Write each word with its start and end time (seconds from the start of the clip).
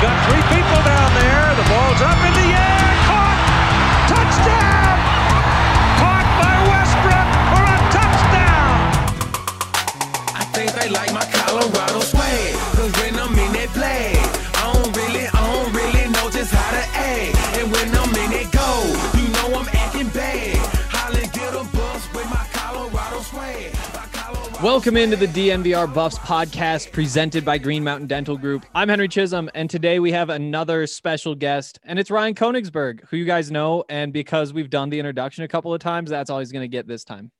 Got 0.00 0.30
three 0.30 0.57
Welcome 24.62 24.96
into 24.96 25.14
the 25.14 25.28
DNVR 25.28 25.94
Buffs 25.94 26.18
podcast 26.18 26.90
presented 26.90 27.44
by 27.44 27.58
Green 27.58 27.84
Mountain 27.84 28.08
Dental 28.08 28.36
Group. 28.36 28.66
I'm 28.74 28.88
Henry 28.88 29.06
Chisholm, 29.06 29.48
and 29.54 29.70
today 29.70 30.00
we 30.00 30.10
have 30.10 30.30
another 30.30 30.84
special 30.88 31.36
guest, 31.36 31.78
and 31.84 31.96
it's 31.96 32.10
Ryan 32.10 32.34
Koenigsberg, 32.34 33.06
who 33.08 33.18
you 33.18 33.24
guys 33.24 33.52
know. 33.52 33.84
And 33.88 34.12
because 34.12 34.52
we've 34.52 34.68
done 34.68 34.90
the 34.90 34.98
introduction 34.98 35.44
a 35.44 35.48
couple 35.48 35.72
of 35.72 35.80
times, 35.80 36.10
that's 36.10 36.28
all 36.28 36.40
he's 36.40 36.50
going 36.50 36.64
to 36.64 36.68
get 36.68 36.88
this 36.88 37.04
time. 37.04 37.30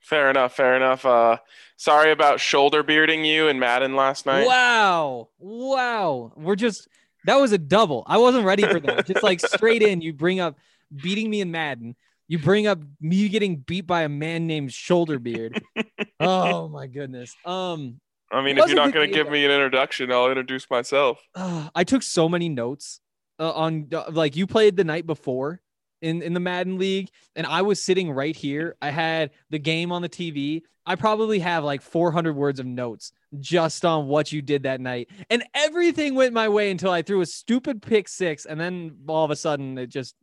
Fair 0.00 0.28
enough. 0.28 0.56
Fair 0.56 0.74
enough. 0.74 1.06
Uh, 1.06 1.36
sorry 1.76 2.10
about 2.10 2.40
shoulder 2.40 2.82
bearding 2.82 3.24
you 3.24 3.46
in 3.46 3.60
Madden 3.60 3.94
last 3.94 4.26
night. 4.26 4.44
Wow. 4.44 5.28
Wow. 5.38 6.32
We're 6.34 6.56
just, 6.56 6.88
that 7.26 7.36
was 7.36 7.52
a 7.52 7.58
double. 7.58 8.02
I 8.08 8.18
wasn't 8.18 8.44
ready 8.44 8.64
for 8.64 8.80
that. 8.80 9.06
just 9.06 9.22
like 9.22 9.38
straight 9.38 9.82
in, 9.82 10.00
you 10.00 10.12
bring 10.12 10.40
up 10.40 10.58
beating 10.92 11.30
me 11.30 11.40
in 11.42 11.52
Madden. 11.52 11.94
You 12.28 12.38
bring 12.38 12.66
up 12.66 12.80
me 13.00 13.28
getting 13.28 13.58
beat 13.58 13.86
by 13.86 14.02
a 14.02 14.08
man 14.08 14.46
named 14.46 14.70
Shoulderbeard. 14.70 15.60
oh 16.20 16.68
my 16.68 16.86
goodness. 16.86 17.34
Um, 17.44 18.00
I 18.32 18.42
mean, 18.42 18.58
if 18.58 18.68
you're 18.68 18.76
wasn't 18.76 18.94
going 18.94 19.08
to 19.08 19.14
give 19.14 19.30
me 19.30 19.44
an 19.44 19.50
introduction, 19.50 20.10
I'll 20.10 20.28
introduce 20.28 20.68
myself. 20.68 21.20
uh, 21.34 21.68
I 21.74 21.84
took 21.84 22.02
so 22.02 22.28
many 22.28 22.48
notes 22.48 23.00
uh, 23.38 23.52
on 23.52 23.88
uh, 23.92 24.10
like 24.10 24.36
you 24.36 24.46
played 24.46 24.76
the 24.76 24.84
night 24.84 25.06
before 25.06 25.60
in 26.02 26.22
in 26.22 26.34
the 26.34 26.40
Madden 26.40 26.78
League, 26.78 27.10
and 27.36 27.46
I 27.46 27.62
was 27.62 27.80
sitting 27.80 28.10
right 28.10 28.34
here. 28.34 28.76
I 28.82 28.90
had 28.90 29.30
the 29.50 29.58
game 29.58 29.92
on 29.92 30.02
the 30.02 30.08
TV. 30.08 30.62
I 30.84 30.94
probably 30.94 31.40
have 31.40 31.64
like 31.64 31.82
400 31.82 32.34
words 32.34 32.60
of 32.60 32.66
notes 32.66 33.10
just 33.40 33.84
on 33.84 34.06
what 34.06 34.30
you 34.32 34.40
did 34.40 34.64
that 34.64 34.80
night, 34.80 35.08
and 35.30 35.44
everything 35.54 36.14
went 36.16 36.32
my 36.32 36.48
way 36.48 36.70
until 36.70 36.90
I 36.90 37.02
threw 37.02 37.20
a 37.20 37.26
stupid 37.26 37.82
pick 37.82 38.08
six, 38.08 38.46
and 38.46 38.58
then 38.58 38.96
all 39.06 39.24
of 39.24 39.30
a 39.30 39.36
sudden 39.36 39.78
it 39.78 39.88
just 39.88 40.16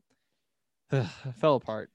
fell 1.40 1.56
apart. 1.56 1.90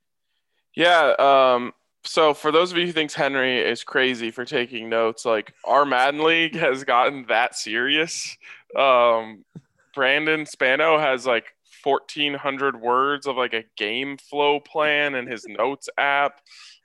Yeah. 0.79 1.15
Um, 1.19 1.73
so 2.05 2.33
for 2.33 2.53
those 2.53 2.71
of 2.71 2.79
you 2.79 2.87
who 2.87 2.93
thinks 2.93 3.13
Henry 3.13 3.59
is 3.59 3.83
crazy 3.83 4.31
for 4.31 4.45
taking 4.45 4.89
notes, 4.89 5.25
like 5.25 5.53
our 5.65 5.85
Madden 5.85 6.23
League 6.23 6.55
has 6.55 6.85
gotten 6.85 7.27
that 7.27 7.57
serious. 7.57 8.37
Um, 8.77 9.45
Brandon 9.93 10.47
Spano 10.47 10.97
has 10.97 11.27
like 11.27 11.47
1400 11.83 12.81
words 12.81 13.27
of 13.27 13.37
like 13.37 13.55
a 13.55 13.65
game 13.77 14.19
flow 14.19 14.61
plan 14.61 15.17
in 15.17 15.27
his 15.27 15.47
notes 15.49 15.89
app. 15.99 16.41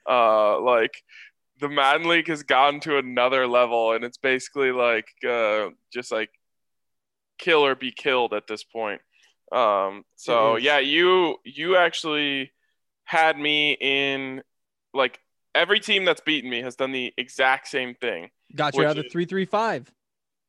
Uh, 0.10 0.60
like 0.60 1.04
the 1.60 1.70
Madden 1.70 2.10
League 2.10 2.30
has 2.30 2.42
gotten 2.42 2.80
to 2.80 2.98
another 2.98 3.46
level, 3.46 3.92
and 3.92 4.04
it's 4.04 4.18
basically 4.18 4.72
like 4.72 5.06
uh, 5.24 5.70
just 5.94 6.12
like 6.12 6.32
kill 7.38 7.64
or 7.64 7.76
be 7.76 7.92
killed 7.92 8.34
at 8.34 8.48
this 8.48 8.64
point. 8.64 9.02
Um, 9.52 10.04
so 10.16 10.56
is. 10.56 10.64
yeah, 10.64 10.80
you 10.80 11.38
you 11.44 11.78
actually 11.78 12.52
had 13.06 13.38
me 13.38 13.78
in 13.80 14.44
like 14.94 15.20
every 15.56 15.80
team 15.80 16.06
that's 16.06 16.22
beaten 16.22 16.50
me 16.50 16.62
has 16.62 16.76
done 16.76 16.92
the 16.92 17.14
exact 17.18 17.68
same 17.68 17.94
thing. 17.96 18.30
Got 18.56 18.76
you 18.76 18.86
out 18.86 18.98
of 18.98 19.12
three 19.12 19.26
three 19.26 19.46
five. 19.46 19.92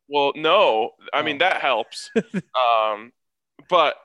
Well, 0.09 0.33
no, 0.37 0.91
I 1.13 1.23
mean 1.23 1.37
Oh. 1.37 1.39
that 1.41 1.61
helps. 1.61 2.11
um, 2.55 3.13
but 3.69 3.97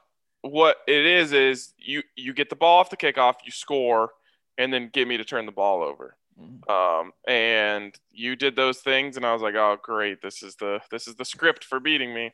what 0.42 0.78
it 0.88 1.06
is 1.06 1.34
is 1.34 1.74
you 1.78 2.04
you 2.16 2.34
get 2.34 2.50
the 2.50 2.56
ball 2.56 2.80
off 2.80 2.90
the 2.90 2.98
kickoff, 2.98 3.36
you 3.46 3.52
score, 3.52 4.12
and 4.58 4.72
then 4.74 4.90
get 4.92 5.08
me 5.08 5.18
to 5.18 5.26
turn 5.26 5.46
the 5.46 5.52
ball 5.52 5.84
over. 5.84 6.16
Mhm. 6.40 6.70
Um, 6.72 7.12
and 7.28 7.94
you 8.12 8.38
did 8.38 8.56
those 8.56 8.80
things, 8.80 9.18
and 9.18 9.26
I 9.26 9.34
was 9.34 9.42
like, 9.42 9.56
oh 9.56 9.78
great, 9.84 10.22
this 10.22 10.42
is 10.42 10.56
the 10.56 10.80
this 10.92 11.08
is 11.08 11.16
the 11.16 11.26
script 11.26 11.66
for 11.66 11.80
beating 11.82 12.14
me. 12.14 12.34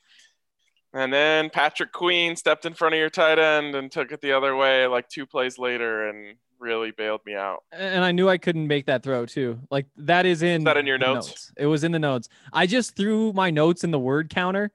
And 0.96 1.12
then 1.12 1.50
Patrick 1.50 1.92
Queen 1.92 2.38
stepped 2.38 2.66
in 2.66 2.74
front 2.74 2.96
of 2.96 3.00
your 3.00 3.10
tight 3.10 3.38
end 3.38 3.76
and 3.76 3.92
took 3.92 4.14
it 4.14 4.22
the 4.22 4.32
other 4.32 4.56
way, 4.56 4.88
like 4.88 5.10
two 5.10 5.26
plays 5.26 5.60
later, 5.60 6.08
and 6.08 6.38
really 6.58 6.92
bailed 6.92 7.20
me 7.26 7.36
out. 7.36 7.64
and 7.74 8.04
I 8.04 8.14
knew 8.14 8.30
I 8.30 8.38
couldn't 8.38 8.68
make 8.68 8.86
that 8.86 9.04
throw 9.04 9.26
too. 9.26 9.60
Like 9.70 9.88
that 9.98 10.26
is 10.26 10.42
in 10.42 10.64
that 10.64 10.78
in 10.78 10.88
your 10.88 10.98
the 10.98 11.14
notes? 11.14 11.52
It 11.58 11.66
was 11.66 11.84
in 11.84 11.92
the 11.92 12.00
notes. 12.00 12.30
I 12.54 12.66
just 12.66 12.96
threw 12.96 13.34
my 13.34 13.52
notes 13.52 13.84
in 13.84 13.92
the 13.92 14.00
word 14.00 14.30
counter. 14.30 14.72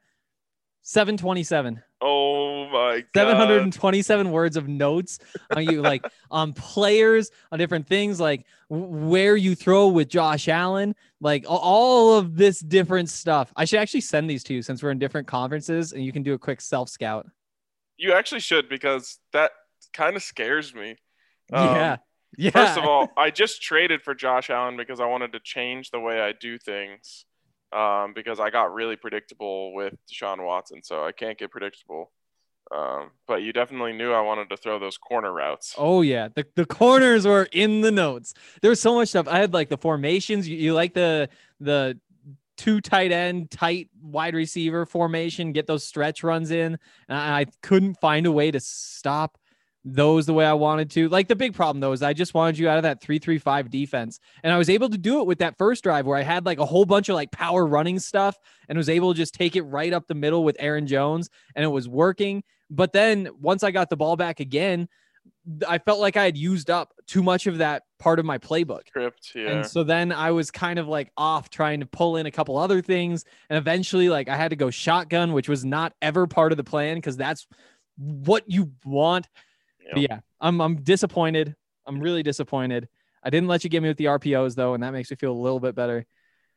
727. 0.82 1.82
Oh 2.00 2.66
my 2.70 3.04
god! 3.12 3.28
727 3.28 4.30
words 4.30 4.56
of 4.56 4.68
notes 4.68 5.18
on 5.54 5.64
you 5.64 5.82
like 5.82 6.04
on 6.30 6.52
players 6.52 7.30
on 7.52 7.58
different 7.58 7.86
things 7.86 8.18
like 8.18 8.46
where 8.68 9.36
you 9.36 9.54
throw 9.54 9.88
with 9.88 10.08
Josh 10.08 10.48
Allen 10.48 10.94
like 11.20 11.44
all 11.46 12.14
of 12.14 12.36
this 12.36 12.60
different 12.60 13.10
stuff. 13.10 13.52
I 13.56 13.66
should 13.66 13.80
actually 13.80 14.00
send 14.00 14.30
these 14.30 14.42
to 14.44 14.54
you 14.54 14.62
since 14.62 14.82
we're 14.82 14.90
in 14.90 14.98
different 14.98 15.26
conferences 15.26 15.92
and 15.92 16.04
you 16.04 16.12
can 16.12 16.22
do 16.22 16.32
a 16.32 16.38
quick 16.38 16.60
self 16.60 16.88
scout. 16.88 17.26
You 17.98 18.14
actually 18.14 18.40
should 18.40 18.68
because 18.68 19.18
that 19.32 19.50
kind 19.92 20.16
of 20.16 20.22
scares 20.22 20.74
me. 20.74 20.96
Um, 21.52 21.74
yeah. 21.74 21.96
Yeah. 22.38 22.50
First 22.50 22.78
of 22.78 22.84
all, 22.84 23.08
I 23.16 23.30
just 23.30 23.60
traded 23.60 24.02
for 24.02 24.14
Josh 24.14 24.50
Allen 24.50 24.76
because 24.76 25.00
I 25.00 25.06
wanted 25.06 25.32
to 25.32 25.40
change 25.40 25.90
the 25.90 26.00
way 26.00 26.20
I 26.20 26.32
do 26.32 26.58
things. 26.58 27.26
Um, 27.72 28.14
because 28.14 28.40
I 28.40 28.50
got 28.50 28.74
really 28.74 28.96
predictable 28.96 29.72
with 29.72 29.94
Deshaun 30.10 30.44
Watson, 30.44 30.82
so 30.82 31.04
I 31.04 31.12
can't 31.12 31.38
get 31.38 31.52
predictable. 31.52 32.10
Um, 32.72 33.10
but 33.26 33.42
you 33.42 33.52
definitely 33.52 33.92
knew 33.92 34.12
I 34.12 34.20
wanted 34.20 34.48
to 34.50 34.56
throw 34.56 34.78
those 34.78 34.96
corner 34.96 35.32
routes. 35.32 35.74
Oh 35.76 36.02
yeah, 36.02 36.28
the, 36.34 36.46
the 36.54 36.66
corners 36.66 37.26
were 37.26 37.48
in 37.52 37.80
the 37.80 37.90
notes. 37.90 38.34
There 38.60 38.70
was 38.70 38.80
so 38.80 38.94
much 38.94 39.08
stuff. 39.08 39.26
I 39.28 39.38
had 39.38 39.52
like 39.52 39.68
the 39.68 39.76
formations. 39.76 40.48
You, 40.48 40.56
you 40.56 40.74
like 40.74 40.94
the 40.94 41.28
the 41.58 41.98
two 42.56 42.80
tight 42.80 43.10
end, 43.10 43.50
tight 43.50 43.88
wide 44.02 44.34
receiver 44.34 44.84
formation. 44.84 45.52
Get 45.52 45.66
those 45.66 45.82
stretch 45.82 46.22
runs 46.22 46.50
in. 46.50 46.78
And 47.08 47.18
I, 47.18 47.40
I 47.40 47.46
couldn't 47.62 47.98
find 48.00 48.26
a 48.26 48.32
way 48.32 48.50
to 48.50 48.60
stop 48.60 49.38
those 49.84 50.26
the 50.26 50.34
way 50.34 50.44
I 50.44 50.52
wanted 50.52 50.90
to. 50.92 51.08
Like 51.08 51.28
the 51.28 51.36
big 51.36 51.54
problem 51.54 51.80
though 51.80 51.92
is 51.92 52.02
I 52.02 52.12
just 52.12 52.34
wanted 52.34 52.58
you 52.58 52.68
out 52.68 52.76
of 52.76 52.82
that 52.82 53.00
three 53.00 53.18
three 53.18 53.38
five 53.38 53.70
defense, 53.70 54.20
and 54.42 54.52
I 54.52 54.58
was 54.58 54.68
able 54.68 54.88
to 54.90 54.98
do 54.98 55.20
it 55.20 55.26
with 55.26 55.38
that 55.38 55.56
first 55.58 55.82
drive 55.82 56.06
where 56.06 56.18
I 56.18 56.22
had 56.22 56.46
like 56.46 56.58
a 56.58 56.66
whole 56.66 56.84
bunch 56.84 57.08
of 57.08 57.14
like 57.14 57.30
power 57.30 57.66
running 57.66 57.98
stuff 57.98 58.38
and 58.68 58.76
was 58.76 58.88
able 58.88 59.12
to 59.12 59.16
just 59.16 59.34
take 59.34 59.56
it 59.56 59.62
right 59.62 59.92
up 59.92 60.06
the 60.06 60.14
middle 60.14 60.44
with 60.44 60.56
Aaron 60.58 60.86
Jones, 60.86 61.30
and 61.54 61.64
it 61.64 61.68
was 61.68 61.88
working. 61.88 62.42
But 62.70 62.92
then 62.92 63.28
once 63.40 63.62
I 63.62 63.70
got 63.70 63.90
the 63.90 63.96
ball 63.96 64.16
back 64.16 64.40
again, 64.40 64.88
I 65.66 65.78
felt 65.78 65.98
like 65.98 66.16
I 66.16 66.24
had 66.24 66.36
used 66.36 66.70
up 66.70 66.92
too 67.06 67.22
much 67.22 67.46
of 67.46 67.58
that 67.58 67.82
part 67.98 68.18
of 68.18 68.24
my 68.24 68.38
playbook. 68.38 68.86
Script, 68.86 69.32
yeah. 69.34 69.48
And 69.48 69.66
so 69.66 69.82
then 69.82 70.12
I 70.12 70.30
was 70.30 70.50
kind 70.50 70.78
of 70.78 70.86
like 70.86 71.10
off 71.16 71.50
trying 71.50 71.80
to 71.80 71.86
pull 71.86 72.16
in 72.16 72.26
a 72.26 72.30
couple 72.30 72.56
other 72.56 72.82
things. 72.82 73.24
And 73.48 73.56
eventually, 73.56 74.08
like 74.08 74.28
I 74.28 74.36
had 74.36 74.50
to 74.50 74.56
go 74.56 74.70
shotgun, 74.70 75.32
which 75.32 75.48
was 75.48 75.64
not 75.64 75.94
ever 76.02 76.26
part 76.26 76.52
of 76.52 76.58
the 76.58 76.64
plan 76.64 76.96
because 76.96 77.16
that's 77.16 77.46
what 77.96 78.44
you 78.46 78.72
want. 78.84 79.26
But 79.92 80.02
yeah, 80.02 80.20
I'm 80.40 80.60
I'm 80.60 80.76
disappointed. 80.82 81.56
I'm 81.86 82.00
really 82.00 82.22
disappointed. 82.22 82.88
I 83.22 83.30
didn't 83.30 83.48
let 83.48 83.64
you 83.64 83.70
get 83.70 83.82
me 83.82 83.88
with 83.88 83.98
the 83.98 84.06
RPOs 84.06 84.54
though, 84.54 84.74
and 84.74 84.82
that 84.82 84.92
makes 84.92 85.10
me 85.10 85.16
feel 85.16 85.32
a 85.32 85.34
little 85.42 85.60
bit 85.60 85.74
better. 85.74 86.06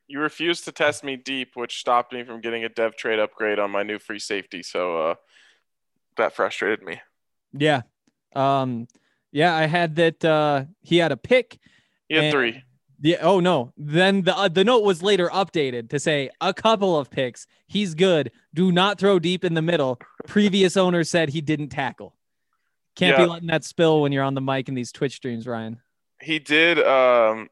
You 0.07 0.19
refused 0.19 0.65
to 0.65 0.71
test 0.71 1.03
me 1.03 1.15
deep, 1.15 1.55
which 1.55 1.79
stopped 1.79 2.13
me 2.13 2.23
from 2.23 2.41
getting 2.41 2.63
a 2.63 2.69
dev 2.69 2.95
trait 2.95 3.19
upgrade 3.19 3.57
on 3.59 3.71
my 3.71 3.83
new 3.83 3.99
free 3.99 4.19
safety. 4.19 4.61
So 4.63 4.97
uh, 5.11 5.15
that 6.17 6.35
frustrated 6.35 6.83
me. 6.83 7.01
Yeah. 7.53 7.81
Um, 8.35 8.87
yeah, 9.31 9.55
I 9.55 9.65
had 9.65 9.95
that. 9.95 10.23
Uh, 10.23 10.65
he 10.81 10.97
had 10.97 11.11
a 11.11 11.17
pick. 11.17 11.59
He 12.09 12.15
had 12.15 12.25
And- 12.25 12.31
three. 12.31 12.63
Yeah. 13.05 13.17
Oh 13.21 13.41
no. 13.41 13.73
Then 13.75 14.21
the 14.21 14.37
uh, 14.37 14.47
the 14.47 14.63
note 14.63 14.83
was 14.83 15.03
later 15.03 15.27
updated 15.29 15.89
to 15.89 15.99
say 15.99 16.29
a 16.39 16.53
couple 16.53 16.97
of 16.97 17.09
picks. 17.09 17.47
He's 17.67 17.95
good. 17.95 18.31
Do 18.53 18.71
not 18.71 18.97
throw 18.97 19.19
deep 19.19 19.43
in 19.43 19.55
the 19.55 19.61
middle. 19.61 19.99
Previous 20.25 20.77
owner 20.77 21.03
said 21.03 21.29
he 21.29 21.41
didn't 21.41 21.69
tackle. 21.69 22.15
Can't 22.95 23.17
Yeah. 23.17 23.25
be 23.25 23.29
letting 23.31 23.47
that 23.47 23.63
spill 23.63 24.01
when 24.01 24.11
you're 24.11 24.23
on 24.23 24.33
the 24.35 24.41
mic 24.41 24.69
in 24.69 24.75
these 24.75 24.91
Twitch 24.91 25.15
streams, 25.15 25.47
Ryan. 25.47 25.81
He 26.21 26.39
did. 26.39 26.79
Um, 26.79 27.49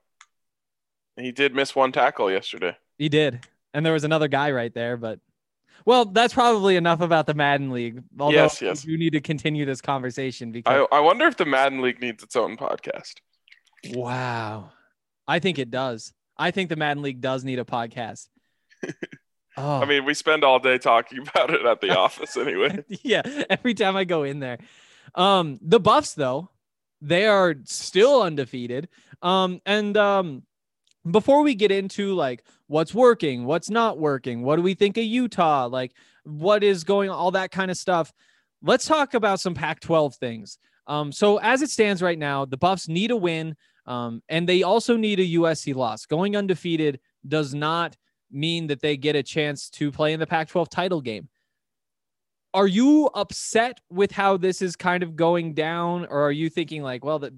he 1.18 1.32
did 1.32 1.54
miss 1.56 1.76
one 1.76 1.92
tackle 1.92 2.32
yesterday. 2.32 2.78
He 2.98 3.10
did. 3.10 3.46
And 3.74 3.86
there 3.86 3.94
was 3.94 4.04
another 4.04 4.28
guy 4.28 4.52
right 4.52 4.74
there, 4.74 4.98
but 4.98 5.20
well, 5.86 6.06
that's 6.06 6.34
probably 6.34 6.76
enough 6.76 7.02
about 7.02 7.26
the 7.26 7.34
Madden 7.34 7.72
League. 7.72 8.04
Although 8.20 8.36
Yes, 8.36 8.62
yes. 8.62 8.86
you 8.86 8.98
need 8.98 9.14
to 9.14 9.22
continue 9.22 9.66
this 9.66 9.82
conversation 9.82 10.52
because 10.52 10.88
I, 10.92 10.98
I 10.98 11.00
wonder 11.00 11.26
if 11.26 11.38
the 11.38 11.46
Madden 11.46 11.82
League 11.82 12.02
needs 12.02 12.22
its 12.24 12.36
own 12.36 12.56
podcast. 12.58 13.16
wow. 13.94 14.72
I 15.28 15.40
think 15.40 15.58
it 15.60 15.72
does. 15.72 16.14
I 16.38 16.52
think 16.52 16.70
the 16.70 16.76
Madden 16.76 17.02
League 17.04 17.22
does 17.22 17.44
need 17.44 17.60
a 17.60 17.66
podcast. 17.66 18.28
Oh, 19.58 19.82
I 19.82 19.86
mean, 19.86 20.06
we 20.06 20.14
spend 20.14 20.46
all 20.46 20.60
day 20.60 20.78
talking 20.78 21.20
about 21.28 21.54
it 21.54 21.66
at 21.66 21.82
the 21.82 21.90
office 21.98 22.38
anyway. 22.38 22.86
yeah, 22.88 23.22
every 23.50 23.74
time 23.74 23.98
I 23.98 24.06
go 24.06 24.24
in 24.24 24.40
there. 24.40 24.60
Um, 25.16 25.60
the 25.62 25.80
Buffs 25.80 26.14
though, 26.14 26.50
they 27.02 27.26
are 27.26 27.56
still 27.66 28.22
undefeated. 28.22 28.90
Um, 29.22 29.62
and 29.66 29.98
um, 29.98 30.44
before 31.10 31.42
we 31.42 31.56
get 31.56 31.72
into 31.72 32.14
like 32.14 32.44
what's 32.68 32.94
working, 32.94 33.46
what's 33.46 33.70
not 33.70 33.98
working, 33.98 34.44
what 34.44 34.56
do 34.58 34.62
we 34.62 34.74
think 34.74 34.98
of 34.98 35.04
Utah, 35.04 35.66
like 35.66 35.94
what 36.24 36.64
is 36.64 36.84
going, 36.84 37.10
all 37.10 37.32
that 37.32 37.52
kind 37.52 37.72
of 37.72 37.78
stuff. 37.78 38.14
Let's 38.62 38.86
talk 38.86 39.16
about 39.16 39.40
some 39.40 39.56
Pac-12 39.56 40.16
things. 40.16 40.58
Um, 40.88 41.12
so 41.12 41.38
as 41.38 41.62
it 41.62 41.70
stands 41.70 42.02
right 42.02 42.20
now, 42.20 42.46
the 42.46 42.58
Buffs 42.58 42.88
need 42.88 43.12
a 43.12 43.18
win, 43.18 43.56
um, 43.88 44.22
and 44.30 44.48
they 44.48 44.62
also 44.62 44.98
need 44.98 45.20
a 45.20 45.26
USC 45.26 45.74
loss. 45.74 46.06
Going 46.06 46.36
undefeated 46.36 47.00
does 47.28 47.54
not 47.54 47.98
mean 48.32 48.68
that 48.68 48.82
they 48.82 48.98
get 48.98 49.16
a 49.16 49.24
chance 49.24 49.70
to 49.72 49.92
play 49.92 50.14
in 50.14 50.20
the 50.20 50.28
Pac-12 50.28 50.70
title 50.70 51.02
game 51.02 51.28
are 52.54 52.68
you 52.68 53.10
upset 53.14 53.80
with 53.90 54.12
how 54.12 54.38
this 54.38 54.62
is 54.62 54.76
kind 54.76 55.04
of 55.04 55.16
going 55.16 55.54
down 55.54 56.06
or 56.10 56.22
are 56.22 56.32
you 56.32 56.50
thinking 56.50 56.84
like 56.84 57.04
well 57.06 57.20
that 57.20 57.34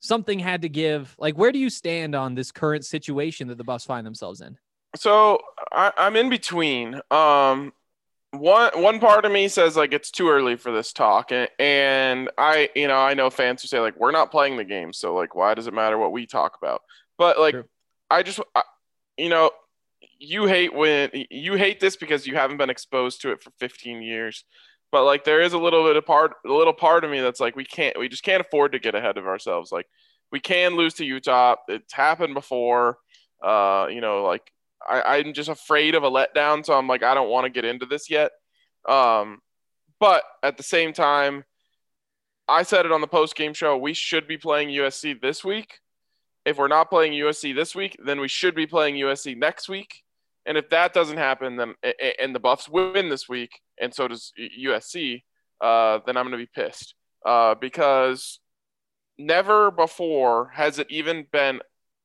something 0.00 0.38
had 0.38 0.62
to 0.62 0.68
give 0.68 1.14
like 1.18 1.36
where 1.36 1.52
do 1.52 1.58
you 1.58 1.70
stand 1.70 2.14
on 2.14 2.34
this 2.34 2.52
current 2.52 2.84
situation 2.84 3.48
that 3.48 3.58
the 3.58 3.64
buffs 3.64 3.84
find 3.84 4.06
themselves 4.06 4.40
in 4.40 4.56
So 4.96 5.40
I, 5.72 5.92
I'm 5.96 6.16
in 6.16 6.30
between. 6.30 7.00
Um, 7.10 7.72
one 8.32 8.70
one 8.82 9.00
part 9.00 9.24
of 9.24 9.32
me 9.32 9.48
says 9.48 9.76
like 9.76 9.92
it's 9.92 10.10
too 10.10 10.28
early 10.28 10.56
for 10.56 10.72
this 10.72 10.92
talk, 10.92 11.32
and, 11.32 11.48
and 11.58 12.30
I 12.36 12.70
you 12.74 12.88
know 12.88 12.98
I 12.98 13.14
know 13.14 13.30
fans 13.30 13.62
who 13.62 13.68
say 13.68 13.80
like 13.80 13.98
we're 13.98 14.10
not 14.10 14.30
playing 14.30 14.56
the 14.56 14.64
game, 14.64 14.92
so 14.92 15.14
like 15.14 15.34
why 15.34 15.54
does 15.54 15.66
it 15.66 15.74
matter 15.74 15.96
what 15.98 16.12
we 16.12 16.26
talk 16.26 16.56
about? 16.60 16.82
But 17.18 17.38
like 17.38 17.54
True. 17.54 17.64
I 18.10 18.22
just 18.22 18.40
I, 18.54 18.62
you 19.16 19.28
know 19.28 19.50
you 20.18 20.46
hate 20.46 20.74
when 20.74 21.10
you 21.30 21.54
hate 21.54 21.80
this 21.80 21.96
because 21.96 22.26
you 22.26 22.34
haven't 22.34 22.56
been 22.56 22.70
exposed 22.70 23.22
to 23.22 23.32
it 23.32 23.42
for 23.42 23.50
15 23.58 24.02
years. 24.02 24.44
But 24.92 25.04
like 25.04 25.24
there 25.24 25.40
is 25.40 25.52
a 25.52 25.58
little 25.58 25.84
bit 25.84 25.96
of 25.96 26.06
part 26.06 26.32
a 26.46 26.52
little 26.52 26.72
part 26.72 27.04
of 27.04 27.10
me 27.10 27.20
that's 27.20 27.40
like 27.40 27.56
we 27.56 27.64
can't 27.64 27.98
we 27.98 28.08
just 28.08 28.22
can't 28.22 28.40
afford 28.40 28.72
to 28.72 28.78
get 28.78 28.94
ahead 28.94 29.18
of 29.18 29.26
ourselves. 29.26 29.72
Like 29.72 29.86
we 30.32 30.40
can 30.40 30.76
lose 30.76 30.94
to 30.94 31.04
Utah. 31.04 31.56
It's 31.68 31.92
happened 31.92 32.34
before. 32.34 32.98
Uh, 33.42 33.88
you 33.90 34.00
know, 34.00 34.22
like 34.22 34.50
I, 34.88 35.18
I'm 35.18 35.34
just 35.34 35.48
afraid 35.48 35.94
of 35.94 36.04
a 36.04 36.10
letdown, 36.10 36.64
so 36.64 36.74
I'm 36.74 36.88
like, 36.88 37.02
I 37.02 37.14
don't 37.14 37.30
want 37.30 37.44
to 37.44 37.50
get 37.50 37.64
into 37.64 37.86
this 37.86 38.08
yet. 38.10 38.30
Um, 38.88 39.40
but 39.98 40.22
at 40.42 40.56
the 40.56 40.62
same 40.62 40.92
time, 40.92 41.44
I 42.48 42.62
said 42.62 42.86
it 42.86 42.92
on 42.92 43.00
the 43.00 43.06
post 43.06 43.34
game 43.34 43.54
show. 43.54 43.76
We 43.76 43.94
should 43.94 44.28
be 44.28 44.38
playing 44.38 44.68
USC 44.68 45.20
this 45.20 45.44
week. 45.44 45.80
If 46.44 46.58
we're 46.58 46.68
not 46.68 46.90
playing 46.90 47.12
USC 47.12 47.54
this 47.54 47.74
week, 47.74 47.96
then 48.04 48.20
we 48.20 48.28
should 48.28 48.54
be 48.54 48.66
playing 48.66 48.94
USC 48.94 49.36
next 49.36 49.68
week. 49.68 50.04
And 50.46 50.56
if 50.56 50.70
that 50.70 50.94
doesn't 50.94 51.16
happen, 51.16 51.56
then 51.56 51.74
and 52.20 52.34
the 52.34 52.40
Buffs 52.40 52.68
win 52.68 53.08
this 53.08 53.28
week, 53.28 53.60
and 53.80 53.92
so 53.92 54.06
does 54.06 54.32
USC, 54.38 55.22
uh, 55.60 55.98
then 56.06 56.16
I'm 56.16 56.28
going 56.28 56.38
to 56.38 56.44
be 56.44 56.50
pissed 56.54 56.94
uh, 57.24 57.56
because 57.56 58.38
never 59.18 59.70
before 59.70 60.50
has 60.54 60.78
it 60.78 60.86
even 60.90 61.26
been 61.32 61.60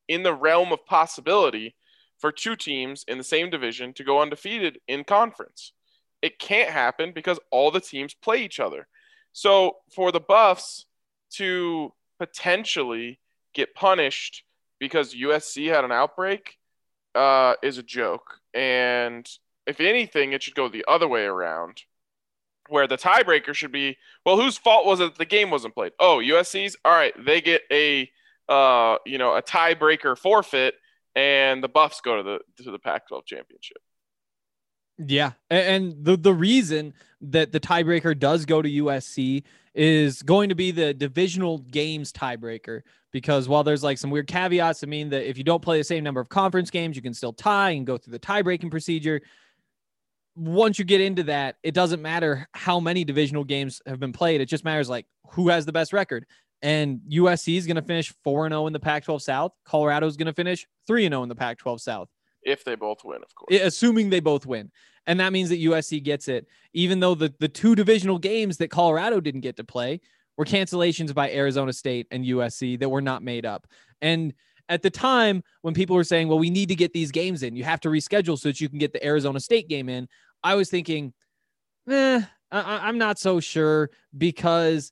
in 0.07 0.23
the 0.23 0.33
realm 0.33 0.71
of 0.71 0.85
possibility 0.85 1.75
for 2.19 2.31
two 2.31 2.55
teams 2.55 3.05
in 3.07 3.17
the 3.17 3.23
same 3.23 3.49
division 3.49 3.93
to 3.93 4.03
go 4.03 4.21
undefeated 4.21 4.79
in 4.87 5.03
conference. 5.03 5.73
It 6.21 6.39
can't 6.39 6.69
happen 6.69 7.11
because 7.13 7.39
all 7.51 7.71
the 7.71 7.79
teams 7.79 8.13
play 8.13 8.43
each 8.43 8.59
other. 8.59 8.87
So 9.33 9.77
for 9.93 10.11
the 10.11 10.19
Buffs 10.19 10.85
to 11.33 11.93
potentially 12.19 13.19
get 13.53 13.73
punished 13.73 14.43
because 14.79 15.15
USC 15.15 15.73
had 15.73 15.83
an 15.83 15.91
outbreak 15.91 16.57
uh, 17.15 17.55
is 17.61 17.77
a 17.77 17.83
joke. 17.83 18.39
And 18.53 19.27
if 19.65 19.79
anything, 19.79 20.33
it 20.33 20.43
should 20.43 20.55
go 20.55 20.69
the 20.69 20.85
other 20.87 21.07
way 21.07 21.25
around, 21.25 21.83
where 22.69 22.87
the 22.87 22.97
tiebreaker 22.97 23.53
should 23.53 23.71
be, 23.71 23.97
well, 24.25 24.37
whose 24.37 24.57
fault 24.57 24.85
was 24.85 24.99
it 24.99 25.15
the 25.17 25.25
game 25.25 25.49
wasn't 25.49 25.73
played? 25.73 25.93
Oh, 25.99 26.17
USC's. 26.17 26.75
All 26.85 26.91
right, 26.91 27.13
they 27.23 27.41
get 27.41 27.61
a 27.71 28.09
uh, 28.49 28.97
you 29.05 29.17
know 29.17 29.35
a 29.35 29.41
tiebreaker 29.41 30.17
forfeit, 30.17 30.75
and 31.15 31.63
the 31.63 31.69
Buffs 31.69 32.01
go 32.01 32.17
to 32.17 32.23
the 32.23 32.63
to 32.63 32.71
the 32.71 32.79
Pac-12 32.79 33.25
championship. 33.25 33.77
Yeah, 34.97 35.31
and 35.49 35.95
the 36.03 36.17
the 36.17 36.33
reason 36.33 36.93
that 37.21 37.51
the 37.51 37.59
tiebreaker 37.59 38.17
does 38.17 38.45
go 38.45 38.61
to 38.61 38.69
USC 38.69 39.43
is 39.73 40.21
going 40.21 40.49
to 40.49 40.55
be 40.55 40.71
the 40.71 40.93
divisional 40.93 41.59
games 41.59 42.11
tiebreaker 42.11 42.81
because 43.11 43.47
while 43.49 43.63
there's 43.63 43.83
like 43.83 43.97
some 43.97 44.09
weird 44.09 44.27
caveats 44.27 44.79
that 44.79 44.87
mean 44.87 45.09
that 45.09 45.29
if 45.29 45.37
you 45.37 45.43
don't 45.43 45.61
play 45.61 45.77
the 45.77 45.83
same 45.83 46.03
number 46.03 46.21
of 46.21 46.29
conference 46.29 46.69
games, 46.69 46.95
you 46.95 47.01
can 47.01 47.13
still 47.13 47.33
tie 47.33 47.71
and 47.71 47.85
go 47.85 47.97
through 47.97 48.11
the 48.11 48.19
tie-breaking 48.19 48.69
procedure. 48.69 49.21
Once 50.35 50.79
you 50.79 50.85
get 50.85 51.01
into 51.01 51.23
that, 51.23 51.57
it 51.61 51.73
doesn't 51.73 52.01
matter 52.01 52.47
how 52.53 52.79
many 52.79 53.03
divisional 53.03 53.43
games 53.43 53.81
have 53.85 53.99
been 53.99 54.13
played. 54.13 54.39
It 54.39 54.45
just 54.45 54.63
matters 54.63 54.89
like 54.89 55.05
who 55.31 55.49
has 55.49 55.65
the 55.65 55.73
best 55.73 55.91
record. 55.91 56.25
And 56.61 57.01
USC 57.11 57.57
is 57.57 57.65
going 57.65 57.75
to 57.75 57.81
finish 57.81 58.13
4 58.23 58.47
0 58.47 58.67
in 58.67 58.73
the 58.73 58.79
Pac 58.79 59.03
12 59.03 59.21
South. 59.21 59.51
Colorado 59.65 60.07
is 60.07 60.15
going 60.15 60.27
to 60.27 60.33
finish 60.33 60.67
3 60.87 61.09
0 61.09 61.23
in 61.23 61.29
the 61.29 61.35
Pac 61.35 61.57
12 61.57 61.81
South 61.81 62.07
If 62.43 62.63
they 62.63 62.75
both 62.75 63.03
win, 63.03 63.21
of 63.23 63.33
course. 63.35 63.59
assuming 63.61 64.09
they 64.09 64.19
both 64.19 64.45
win. 64.45 64.71
And 65.07 65.19
that 65.19 65.33
means 65.33 65.49
that 65.49 65.59
USC 65.59 66.03
gets 66.03 66.27
it, 66.27 66.45
even 66.73 66.99
though 66.99 67.15
the, 67.15 67.33
the 67.39 67.47
two 67.47 67.73
divisional 67.73 68.19
games 68.19 68.57
that 68.57 68.69
Colorado 68.69 69.19
didn't 69.19 69.41
get 69.41 69.57
to 69.57 69.63
play 69.63 69.99
were 70.41 70.45
cancellations 70.45 71.13
by 71.13 71.29
Arizona 71.29 71.71
State 71.71 72.07
and 72.09 72.25
USC 72.25 72.79
that 72.79 72.89
were 72.89 72.99
not 72.99 73.21
made 73.21 73.45
up. 73.45 73.67
And 74.01 74.33
at 74.69 74.81
the 74.81 74.89
time, 74.89 75.43
when 75.61 75.75
people 75.75 75.95
were 75.95 76.03
saying, 76.03 76.29
well, 76.29 76.39
we 76.39 76.49
need 76.49 76.69
to 76.69 76.75
get 76.75 76.93
these 76.93 77.11
games 77.11 77.43
in, 77.43 77.55
you 77.55 77.63
have 77.63 77.79
to 77.81 77.89
reschedule 77.89 78.39
so 78.39 78.49
that 78.49 78.59
you 78.59 78.67
can 78.67 78.79
get 78.79 78.91
the 78.91 79.05
Arizona 79.05 79.39
State 79.39 79.69
game 79.69 79.87
in, 79.87 80.07
I 80.43 80.55
was 80.55 80.67
thinking, 80.67 81.13
eh, 81.87 82.21
I, 82.51 82.87
I'm 82.87 82.97
not 82.97 83.19
so 83.19 83.39
sure 83.39 83.91
because 84.17 84.91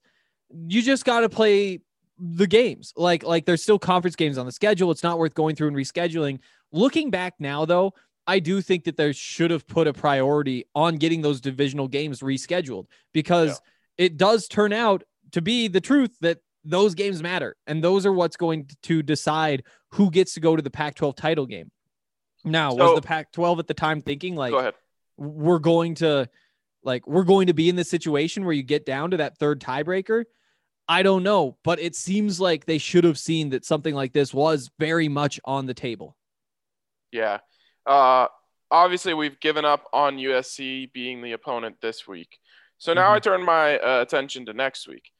you 0.51 0.83
just 0.83 1.03
got 1.03 1.21
to 1.21 1.29
play 1.29 1.79
the 2.19 2.45
games. 2.45 2.93
Like, 2.95 3.23
like 3.23 3.45
there's 3.47 3.63
still 3.63 3.79
conference 3.79 4.15
games 4.15 4.37
on 4.37 4.45
the 4.45 4.51
schedule. 4.51 4.91
It's 4.91 5.01
not 5.01 5.17
worth 5.17 5.33
going 5.33 5.55
through 5.55 5.69
and 5.69 5.77
rescheduling. 5.77 6.41
Looking 6.71 7.09
back 7.09 7.33
now, 7.39 7.65
though, 7.65 7.95
I 8.27 8.37
do 8.37 8.61
think 8.61 8.83
that 8.83 8.97
there 8.97 9.13
should 9.13 9.49
have 9.49 9.65
put 9.65 9.87
a 9.87 9.93
priority 9.93 10.65
on 10.75 10.97
getting 10.97 11.23
those 11.23 11.41
divisional 11.41 11.87
games 11.87 12.19
rescheduled 12.19 12.85
because 13.13 13.59
it 13.97 14.15
does 14.15 14.47
turn 14.47 14.71
out 14.71 15.03
to 15.31 15.41
be 15.41 15.67
the 15.67 15.81
truth 15.81 16.15
that 16.21 16.39
those 16.63 16.93
games 16.93 17.23
matter 17.23 17.55
and 17.67 17.83
those 17.83 18.05
are 18.05 18.13
what's 18.13 18.37
going 18.37 18.69
to 18.83 19.01
decide 19.01 19.63
who 19.91 20.11
gets 20.11 20.33
to 20.33 20.39
go 20.39 20.55
to 20.55 20.61
the 20.61 20.69
Pac-12 20.69 21.15
title 21.15 21.45
game. 21.45 21.71
Now, 22.43 22.73
was 22.73 22.95
the 22.95 23.05
Pac-12 23.05 23.59
at 23.59 23.67
the 23.67 23.73
time 23.73 24.01
thinking 24.01 24.35
like 24.35 24.51
Go 24.51 24.71
we're 25.17 25.59
going 25.59 25.95
to 25.95 26.29
like 26.83 27.05
we're 27.05 27.23
going 27.23 27.47
to 27.47 27.53
be 27.53 27.69
in 27.69 27.75
this 27.75 27.89
situation 27.89 28.45
where 28.45 28.53
you 28.53 28.63
get 28.63 28.85
down 28.85 29.11
to 29.11 29.17
that 29.17 29.37
third 29.37 29.59
tiebreaker? 29.59 30.23
I 30.87 31.03
don't 31.03 31.21
know, 31.21 31.57
but 31.63 31.79
it 31.79 31.95
seems 31.95 32.39
like 32.39 32.65
they 32.65 32.79
should 32.79 33.03
have 33.03 33.19
seen 33.19 33.49
that 33.49 33.63
something 33.63 33.93
like 33.93 34.11
this 34.11 34.33
was 34.33 34.71
very 34.79 35.07
much 35.07 35.39
on 35.45 35.67
the 35.67 35.73
table. 35.73 36.15
Yeah. 37.11 37.39
Uh, 37.85 38.27
obviously, 38.71 39.13
we've 39.13 39.39
given 39.39 39.65
up 39.65 39.83
on 39.93 40.17
USC 40.17 40.91
being 40.91 41.21
the 41.21 41.33
opponent 41.33 41.75
this 41.81 42.07
week. 42.07 42.39
So 42.79 42.93
now 42.93 43.13
I 43.13 43.19
turn 43.19 43.43
my 43.43 43.77
uh, 43.77 44.01
attention 44.01 44.45
to 44.45 44.53
next 44.53 44.87
week. 44.87 45.11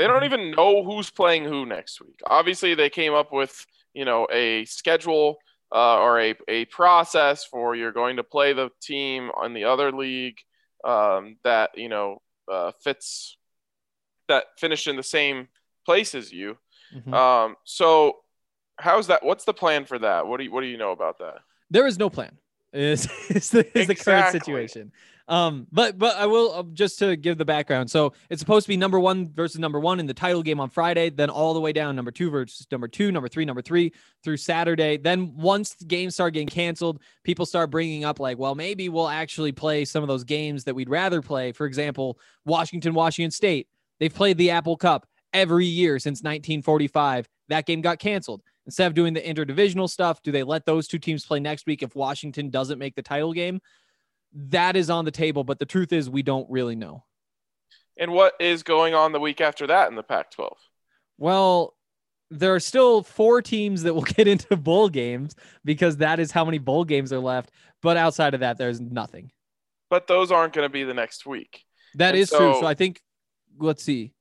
They 0.00 0.06
don't 0.06 0.22
Mhm. 0.22 0.24
even 0.32 0.50
know 0.52 0.82
who's 0.82 1.10
playing 1.10 1.44
who 1.44 1.66
next 1.66 2.00
week. 2.00 2.20
Obviously, 2.26 2.74
they 2.74 2.88
came 2.88 3.12
up 3.12 3.32
with 3.34 3.66
you 3.92 4.06
know 4.06 4.26
a 4.32 4.64
schedule 4.64 5.36
uh, 5.72 5.98
or 5.98 6.18
a, 6.20 6.34
a 6.48 6.64
process 6.66 7.44
for 7.44 7.76
you're 7.76 7.92
going 7.92 8.16
to 8.16 8.24
play 8.24 8.54
the 8.54 8.70
team 8.80 9.30
on 9.36 9.52
the 9.52 9.64
other 9.64 9.92
league 9.92 10.38
um, 10.84 11.36
that 11.44 11.70
you 11.76 11.90
know 11.90 12.22
uh, 12.50 12.72
fits 12.82 13.36
that 14.28 14.44
finished 14.58 14.86
in 14.86 14.96
the 14.96 15.02
same 15.02 15.48
place 15.84 16.14
as 16.14 16.32
you. 16.32 16.56
Mhm. 16.94 17.12
Um, 17.14 17.56
so 17.64 18.24
How's 18.78 19.08
that? 19.08 19.22
What's 19.22 19.44
the 19.44 19.52
plan 19.52 19.84
for 19.84 19.98
that? 19.98 20.26
What 20.26 20.38
do 20.38 20.44
you 20.44 20.50
What 20.50 20.62
do 20.62 20.66
you 20.66 20.78
know 20.78 20.92
about 20.92 21.18
that? 21.18 21.42
There 21.70 21.86
is 21.86 21.98
no 21.98 22.08
plan. 22.08 22.38
Is 22.72 23.04
is 23.28 23.50
the, 23.50 23.78
is 23.78 23.86
the 23.88 23.94
current 23.94 24.32
situation. 24.32 24.90
Um, 25.30 25.68
but 25.70 25.96
but 25.96 26.16
I 26.16 26.26
will 26.26 26.52
uh, 26.52 26.64
just 26.72 26.98
to 26.98 27.14
give 27.14 27.38
the 27.38 27.44
background. 27.44 27.88
So 27.88 28.14
it's 28.30 28.40
supposed 28.40 28.66
to 28.66 28.68
be 28.68 28.76
number 28.76 28.98
one 28.98 29.32
versus 29.32 29.60
number 29.60 29.78
one 29.78 30.00
in 30.00 30.06
the 30.06 30.12
title 30.12 30.42
game 30.42 30.58
on 30.58 30.68
Friday, 30.68 31.08
then 31.08 31.30
all 31.30 31.54
the 31.54 31.60
way 31.60 31.72
down 31.72 31.94
number 31.94 32.10
two 32.10 32.30
versus 32.30 32.66
number 32.72 32.88
two, 32.88 33.12
number 33.12 33.28
three, 33.28 33.44
number 33.44 33.62
three 33.62 33.92
through 34.24 34.38
Saturday. 34.38 34.96
Then 34.96 35.32
once 35.36 35.74
the 35.74 35.84
games 35.84 36.14
start 36.14 36.34
getting 36.34 36.48
canceled, 36.48 37.00
people 37.22 37.46
start 37.46 37.70
bringing 37.70 38.04
up 38.04 38.18
like, 38.18 38.38
well, 38.38 38.56
maybe 38.56 38.88
we'll 38.88 39.08
actually 39.08 39.52
play 39.52 39.84
some 39.84 40.02
of 40.02 40.08
those 40.08 40.24
games 40.24 40.64
that 40.64 40.74
we'd 40.74 40.90
rather 40.90 41.22
play. 41.22 41.52
For 41.52 41.64
example, 41.64 42.18
Washington, 42.44 42.92
Washington 42.92 43.30
State. 43.30 43.68
They've 44.00 44.12
played 44.12 44.36
the 44.36 44.50
Apple 44.50 44.76
Cup 44.76 45.06
every 45.32 45.66
year 45.66 46.00
since 46.00 46.22
1945. 46.22 47.28
That 47.50 47.66
game 47.66 47.82
got 47.82 48.00
canceled. 48.00 48.42
Instead 48.66 48.88
of 48.88 48.94
doing 48.94 49.14
the 49.14 49.20
interdivisional 49.20 49.88
stuff, 49.88 50.22
do 50.24 50.32
they 50.32 50.42
let 50.42 50.66
those 50.66 50.88
two 50.88 50.98
teams 50.98 51.24
play 51.24 51.38
next 51.38 51.66
week 51.66 51.84
if 51.84 51.94
Washington 51.94 52.50
doesn't 52.50 52.80
make 52.80 52.96
the 52.96 53.02
title 53.02 53.32
game? 53.32 53.60
That 54.32 54.76
is 54.76 54.90
on 54.90 55.04
the 55.04 55.10
table, 55.10 55.44
but 55.44 55.58
the 55.58 55.66
truth 55.66 55.92
is 55.92 56.08
we 56.08 56.22
don't 56.22 56.48
really 56.50 56.76
know. 56.76 57.04
And 57.96 58.12
what 58.12 58.34
is 58.40 58.62
going 58.62 58.94
on 58.94 59.12
the 59.12 59.20
week 59.20 59.40
after 59.40 59.66
that 59.66 59.88
in 59.88 59.94
the 59.96 60.02
Pac-12? 60.02 60.52
Well, 61.18 61.74
there 62.30 62.54
are 62.54 62.60
still 62.60 63.02
four 63.02 63.42
teams 63.42 63.82
that 63.82 63.94
will 63.94 64.02
get 64.16 64.28
into 64.28 64.56
bowl 64.56 64.88
games 64.88 65.34
because 65.64 65.98
that 65.98 66.20
is 66.20 66.30
how 66.30 66.44
many 66.44 66.58
bowl 66.58 66.84
games 66.84 67.12
are 67.12 67.18
left. 67.18 67.50
But 67.82 67.96
outside 67.96 68.34
of 68.34 68.40
that, 68.40 68.56
there's 68.58 68.80
nothing. 68.80 69.32
But 69.90 70.06
those 70.06 70.30
aren't 70.30 70.52
going 70.52 70.64
to 70.64 70.72
be 70.72 70.84
the 70.84 70.94
next 70.94 71.26
week. 71.26 71.64
That 71.96 72.10
And 72.14 72.18
is 72.18 72.30
true. 72.30 72.54
so- 72.54 72.60
So 72.60 72.66
I 72.66 72.74
think, 72.74 73.00
let's 73.58 73.82
see. 73.82 74.12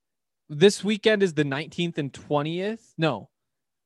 This 0.50 0.84
weekend 0.84 1.22
is 1.22 1.36
the 1.36 1.44
19th 1.44 2.00
and 2.00 2.12
20th. 2.12 2.94
No, 2.98 3.30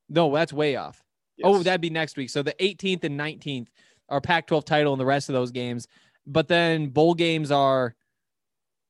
no, 0.07 0.33
that's 0.33 0.53
way 0.53 0.77
off. 0.77 1.03
Oh, 1.43 1.61
that'd 1.61 1.81
be 1.81 1.89
next 1.89 2.15
week. 2.15 2.29
So 2.29 2.41
the 2.41 2.53
18th 2.61 3.03
and 3.03 3.19
19th 3.19 3.67
are 4.07 4.21
Pac 4.21 4.47
12 4.47 4.63
title 4.63 4.93
and 4.93 4.99
the 4.99 5.05
rest 5.05 5.27
of 5.27 5.33
those 5.33 5.51
games. 5.51 5.87
But 6.25 6.47
then 6.47 6.87
bowl 6.87 7.13
games 7.15 7.51
are 7.51 7.95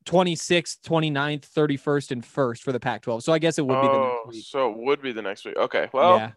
26th, 0.06 0.82
29th, 0.82 1.48
31st, 1.50 2.12
and 2.12 2.24
1st 2.24 2.60
for 2.62 2.72
the 2.72 2.80
Pac 2.80 3.02
12. 3.04 3.24
So 3.24 3.34
I 3.34 3.40
guess 3.40 3.58
it 3.58 3.66
would 3.66 3.82
be 3.82 3.88
the 3.88 3.94
Oh, 3.94 4.22
next 4.26 4.36
week. 4.36 4.46
so 4.46 4.70
it 4.72 4.78
would 4.78 5.02
be 5.02 5.12
the 5.14 5.22
next 5.22 5.46
week. 5.46 5.56
Okay. 5.58 5.90
Well, 5.94 6.18
yeah. 6.18 6.32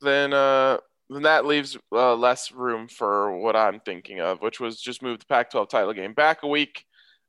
then 0.00 0.32
uh 0.32 0.78
then 1.08 1.22
that 1.22 1.44
leaves 1.46 1.76
uh, 1.92 2.16
less 2.16 2.50
room 2.50 2.88
for 2.88 3.38
what 3.38 3.54
I'm 3.54 3.78
thinking 3.78 4.20
of, 4.20 4.40
which 4.42 4.58
was 4.58 4.80
just 4.80 5.02
move 5.02 5.20
the 5.20 5.26
Pac-12 5.26 5.68
title 5.68 5.92
game 5.92 6.14
back 6.14 6.42
a 6.42 6.48
week, 6.48 6.84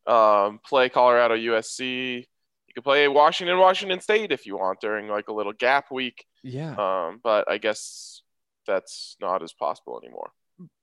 um, 0.07 0.59
play 0.65 0.89
Colorado 0.89 1.35
USC. 1.35 2.21
You 2.67 2.73
could 2.73 2.83
play 2.83 3.07
Washington 3.07 3.59
Washington 3.59 4.01
State 4.01 4.31
if 4.31 4.47
you 4.47 4.57
want 4.57 4.79
during 4.81 5.07
like 5.09 5.27
a 5.27 5.33
little 5.33 5.53
gap 5.53 5.91
week. 5.91 6.25
Yeah. 6.43 6.71
Um, 6.75 7.19
but 7.23 7.47
I 7.51 7.59
guess 7.59 8.23
that's 8.65 9.15
not 9.21 9.43
as 9.43 9.53
possible 9.53 10.01
anymore. 10.03 10.31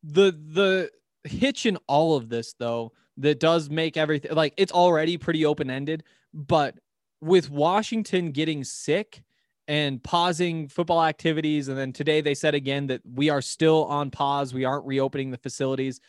the 0.05 0.31
the 0.31 0.91
hitch 1.25 1.67
in 1.67 1.77
all 1.87 2.17
of 2.17 2.29
this 2.29 2.55
though 2.59 2.93
that 3.17 3.41
does 3.41 3.71
make 3.71 3.97
everything 3.97 4.35
like 4.35 4.53
it's 4.57 4.73
already 4.73 5.17
pretty 5.17 5.45
open 5.45 5.71
ended 5.71 6.03
but 6.35 6.77
with 7.21 7.49
Washington 7.51 8.33
getting 8.33 8.65
sick 8.65 9.23
and 9.67 10.03
pausing 10.03 10.69
football 10.69 11.03
activities 11.03 11.69
and 11.69 11.79
then 11.79 11.93
today 11.93 12.21
they 12.21 12.35
said 12.35 12.55
again 12.55 12.87
that 12.89 13.01
we 13.15 13.31
are 13.31 13.41
still 13.41 13.87
on 13.87 14.11
pause 14.11 14.53
we 14.53 14.65
aren't 14.65 14.85
reopening 14.85 15.31
the 15.31 15.39
facilities. 15.39 16.01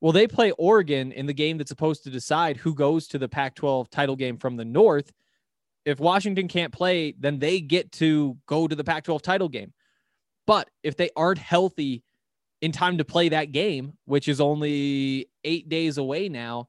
Well 0.00 0.12
they 0.12 0.26
play 0.26 0.50
Oregon 0.52 1.12
in 1.12 1.26
the 1.26 1.34
game 1.34 1.56
that's 1.56 1.68
supposed 1.68 2.02
to 2.04 2.10
decide 2.10 2.56
who 2.56 2.74
goes 2.74 3.06
to 3.08 3.18
the 3.18 3.28
Pac-12 3.28 3.90
title 3.90 4.16
game 4.16 4.36
from 4.36 4.56
the 4.56 4.64
north. 4.64 5.12
If 5.84 6.00
Washington 6.00 6.48
can't 6.48 6.72
play 6.72 7.14
then 7.16 7.38
they 7.38 7.60
get 7.60 7.92
to 7.92 8.36
go 8.46 8.66
to 8.66 8.74
the 8.74 8.84
Pac-12 8.84 9.22
title 9.22 9.48
game. 9.48 9.72
But 10.48 10.68
if 10.82 10.96
they 10.96 11.10
aren't 11.14 11.38
healthy 11.38 12.02
in 12.60 12.72
time 12.72 12.98
to 12.98 13.04
play 13.04 13.30
that 13.30 13.52
game, 13.52 13.94
which 14.04 14.28
is 14.28 14.40
only 14.40 15.28
eight 15.44 15.68
days 15.68 15.98
away 15.98 16.28
now, 16.28 16.68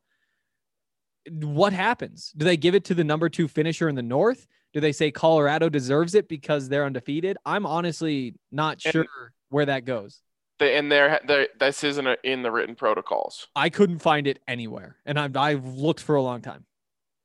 what 1.29 1.73
happens? 1.73 2.31
Do 2.35 2.45
they 2.45 2.57
give 2.57 2.73
it 2.75 2.85
to 2.85 2.93
the 2.93 3.03
number 3.03 3.29
two 3.29 3.47
finisher 3.47 3.87
in 3.89 3.95
the 3.95 4.01
North? 4.01 4.47
Do 4.73 4.79
they 4.79 4.91
say 4.91 5.11
Colorado 5.11 5.69
deserves 5.69 6.15
it 6.15 6.27
because 6.27 6.69
they're 6.69 6.85
undefeated? 6.85 7.37
I'm 7.45 7.65
honestly 7.65 8.35
not 8.51 8.83
And- 8.85 8.93
sure 8.93 9.05
where 9.49 9.65
that 9.65 9.85
goes. 9.85 10.21
They, 10.59 10.77
and 10.77 10.91
there, 10.91 11.19
there, 11.27 11.47
this 11.59 11.83
isn't 11.83 12.05
a, 12.05 12.17
in 12.23 12.43
the 12.43 12.51
written 12.51 12.75
protocols. 12.75 13.47
I 13.55 13.69
couldn't 13.69 13.97
find 13.99 14.27
it 14.27 14.37
anywhere, 14.47 14.97
and 15.07 15.19
I've, 15.19 15.35
I've 15.35 15.65
looked 15.65 16.01
for 16.01 16.13
a 16.15 16.21
long 16.21 16.41
time. 16.41 16.65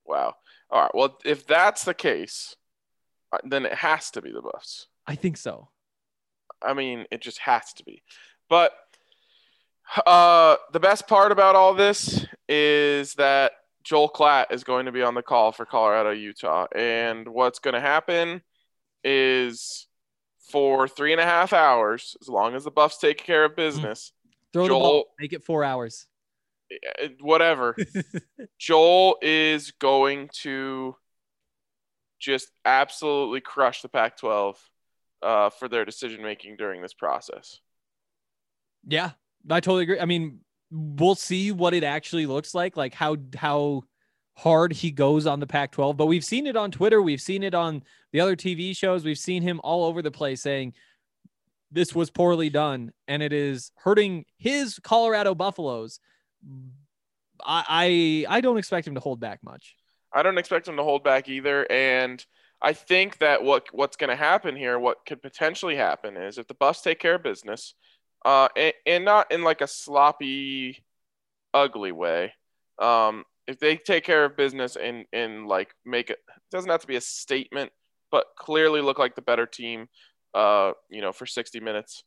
Wow. 0.07 0.35
All 0.71 0.81
right. 0.81 0.91
Well, 0.95 1.19
if 1.23 1.47
that's 1.47 1.85
the 1.85 1.93
case, 1.93 2.57
uh, 3.33 3.39
then 3.45 3.67
it 3.67 3.75
has 3.75 4.11
to 4.13 4.23
be 4.23 4.33
the 4.33 4.41
Buffs. 4.41 4.87
I 5.07 5.17
think 5.17 5.37
so. 5.37 5.69
I 6.63 6.73
mean, 6.73 7.05
it 7.11 7.21
just 7.21 7.39
has 7.41 7.75
to 7.75 7.85
be. 7.85 8.03
But 8.49 8.73
uh, 10.07 10.57
the 10.73 10.81
best 10.81 11.07
part 11.07 11.33
about 11.33 11.55
all 11.57 11.75
this 11.75 12.25
is 12.49 13.15
that 13.15 13.53
Joel 13.85 14.09
Klatt 14.09 14.47
is 14.51 14.65
going 14.65 14.87
to 14.87 14.93
be 14.93 15.03
on 15.03 15.15
the 15.15 15.23
call 15.23 15.53
for 15.53 15.65
Colorado, 15.65 16.11
Utah. 16.11 16.67
And 16.75 17.29
what's 17.29 17.59
going 17.59 17.75
to 17.75 17.81
happen 17.81 18.43
is 19.05 19.87
for 20.51 20.89
three 20.89 21.13
and 21.13 21.21
a 21.21 21.25
half 21.25 21.53
hours, 21.53 22.17
as 22.21 22.29
long 22.29 22.55
as 22.55 22.65
the 22.65 22.71
Buffs 22.71 22.99
take 22.99 23.19
care 23.19 23.45
of 23.45 23.57
business, 23.57 24.13
Throw 24.53 24.63
the 24.65 24.69
Joel- 24.69 24.81
ball, 24.81 25.05
make 25.21 25.33
it 25.33 25.45
four 25.45 25.65
hours. 25.65 26.07
whatever, 27.21 27.77
Joel 28.59 29.19
is 29.23 29.71
going 29.73 30.31
to 30.43 30.97
just 32.19 32.51
absolutely 32.65 33.41
crush 33.41 33.83
the 33.83 33.89
Pac 33.89 34.17
12 34.17 34.71
uh, 35.23 35.51
for 35.51 35.69
their 35.69 35.85
decision 35.85 36.23
making 36.23 36.57
during 36.57 36.83
this 36.83 36.95
process. 36.95 37.61
Yeah, 38.87 39.11
I 39.51 39.61
totally 39.61 39.83
agree. 39.85 40.01
I 40.01 40.05
mean, 40.05 40.41
we'll 40.71 41.15
see 41.15 41.53
what 41.53 41.75
it 41.75 41.85
actually 41.85 42.27
looks 42.27 42.55
like, 42.55 42.77
like 42.77 42.95
how 42.95 43.17
how 43.37 43.83
hard 44.37 44.73
he 44.73 44.91
goes 44.91 45.27
on 45.27 45.41
the 45.41 45.47
Pac-12. 45.47 45.97
But 45.97 46.07
we've 46.07 46.25
seen 46.25 46.47
it 46.47 46.57
on 46.57 46.71
Twitter, 46.71 47.01
we've 47.01 47.21
seen 47.21 47.43
it 47.43 47.55
on 47.55 47.83
the 48.13 48.21
other 48.21 48.37
TV 48.37 48.77
shows, 48.77 49.05
we've 49.05 49.19
seen 49.19 49.43
him 49.43 49.61
all 49.65 49.85
over 49.85 50.03
the 50.03 50.11
place 50.11 50.43
saying 50.43 50.75
this 51.71 51.95
was 51.95 52.11
poorly 52.11 52.51
done 52.51 52.93
and 53.09 53.23
it 53.23 53.33
is 53.33 53.73
hurting 53.77 54.25
his 54.39 54.79
Colorado 54.79 55.35
Buffaloes. 55.35 56.01
I 57.45 58.25
I, 58.29 58.37
I 58.37 58.41
don't 58.41 58.59
expect 58.59 58.87
him 58.87 58.95
to 58.95 59.01
hold 59.01 59.21
back 59.21 59.41
much. 59.43 59.75
I 60.13 60.23
don't 60.23 60.39
expect 60.39 60.69
him 60.69 60.77
to 60.77 60.83
hold 60.83 61.03
back 61.03 61.29
either. 61.29 61.71
And 61.71 62.25
I 62.63 62.73
think 62.73 63.19
that 63.19 63.43
what 63.43 63.67
what's 63.73 63.97
going 63.97 64.11
to 64.11 64.17
happen 64.17 64.57
here, 64.57 64.79
what 64.79 64.99
could 65.07 65.23
potentially 65.23 65.77
happen, 65.77 66.17
is 66.17 66.39
if 66.39 66.47
the 66.47 66.55
Buffs 66.55 66.81
take 66.81 66.99
care 66.99 67.17
of 67.17 67.23
business, 67.23 67.75
uh, 68.27 68.49
and, 68.57 68.75
and 68.85 69.05
not 69.05 69.31
in 69.33 69.43
like 69.43 69.61
a 69.63 69.67
sloppy, 69.67 70.85
ugly 71.55 71.93
way. 71.93 72.33
Um, 72.79 73.25
if 73.47 73.59
they 73.61 73.77
take 73.77 74.05
care 74.05 74.25
of 74.25 74.37
business 74.37 74.77
and 74.77 75.07
and 75.13 75.47
like 75.47 75.75
make 75.85 76.11
it, 76.11 76.19
it 76.29 76.43
doesn't 76.51 76.71
have 76.71 76.81
to 76.81 76.87
be 76.87 76.97
a 76.97 77.01
statement, 77.01 77.71
but 78.11 78.27
clearly 78.37 78.83
look 78.83 78.99
like 78.99 79.15
the 79.15 79.23
better 79.23 79.47
team. 79.47 79.89
Uh, 80.35 80.73
you 80.91 81.01
know, 81.01 81.13
for 81.13 81.25
60 81.25 81.61
minutes, 81.61 82.03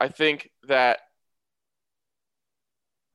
I 0.00 0.08
think 0.08 0.50
that 0.66 0.98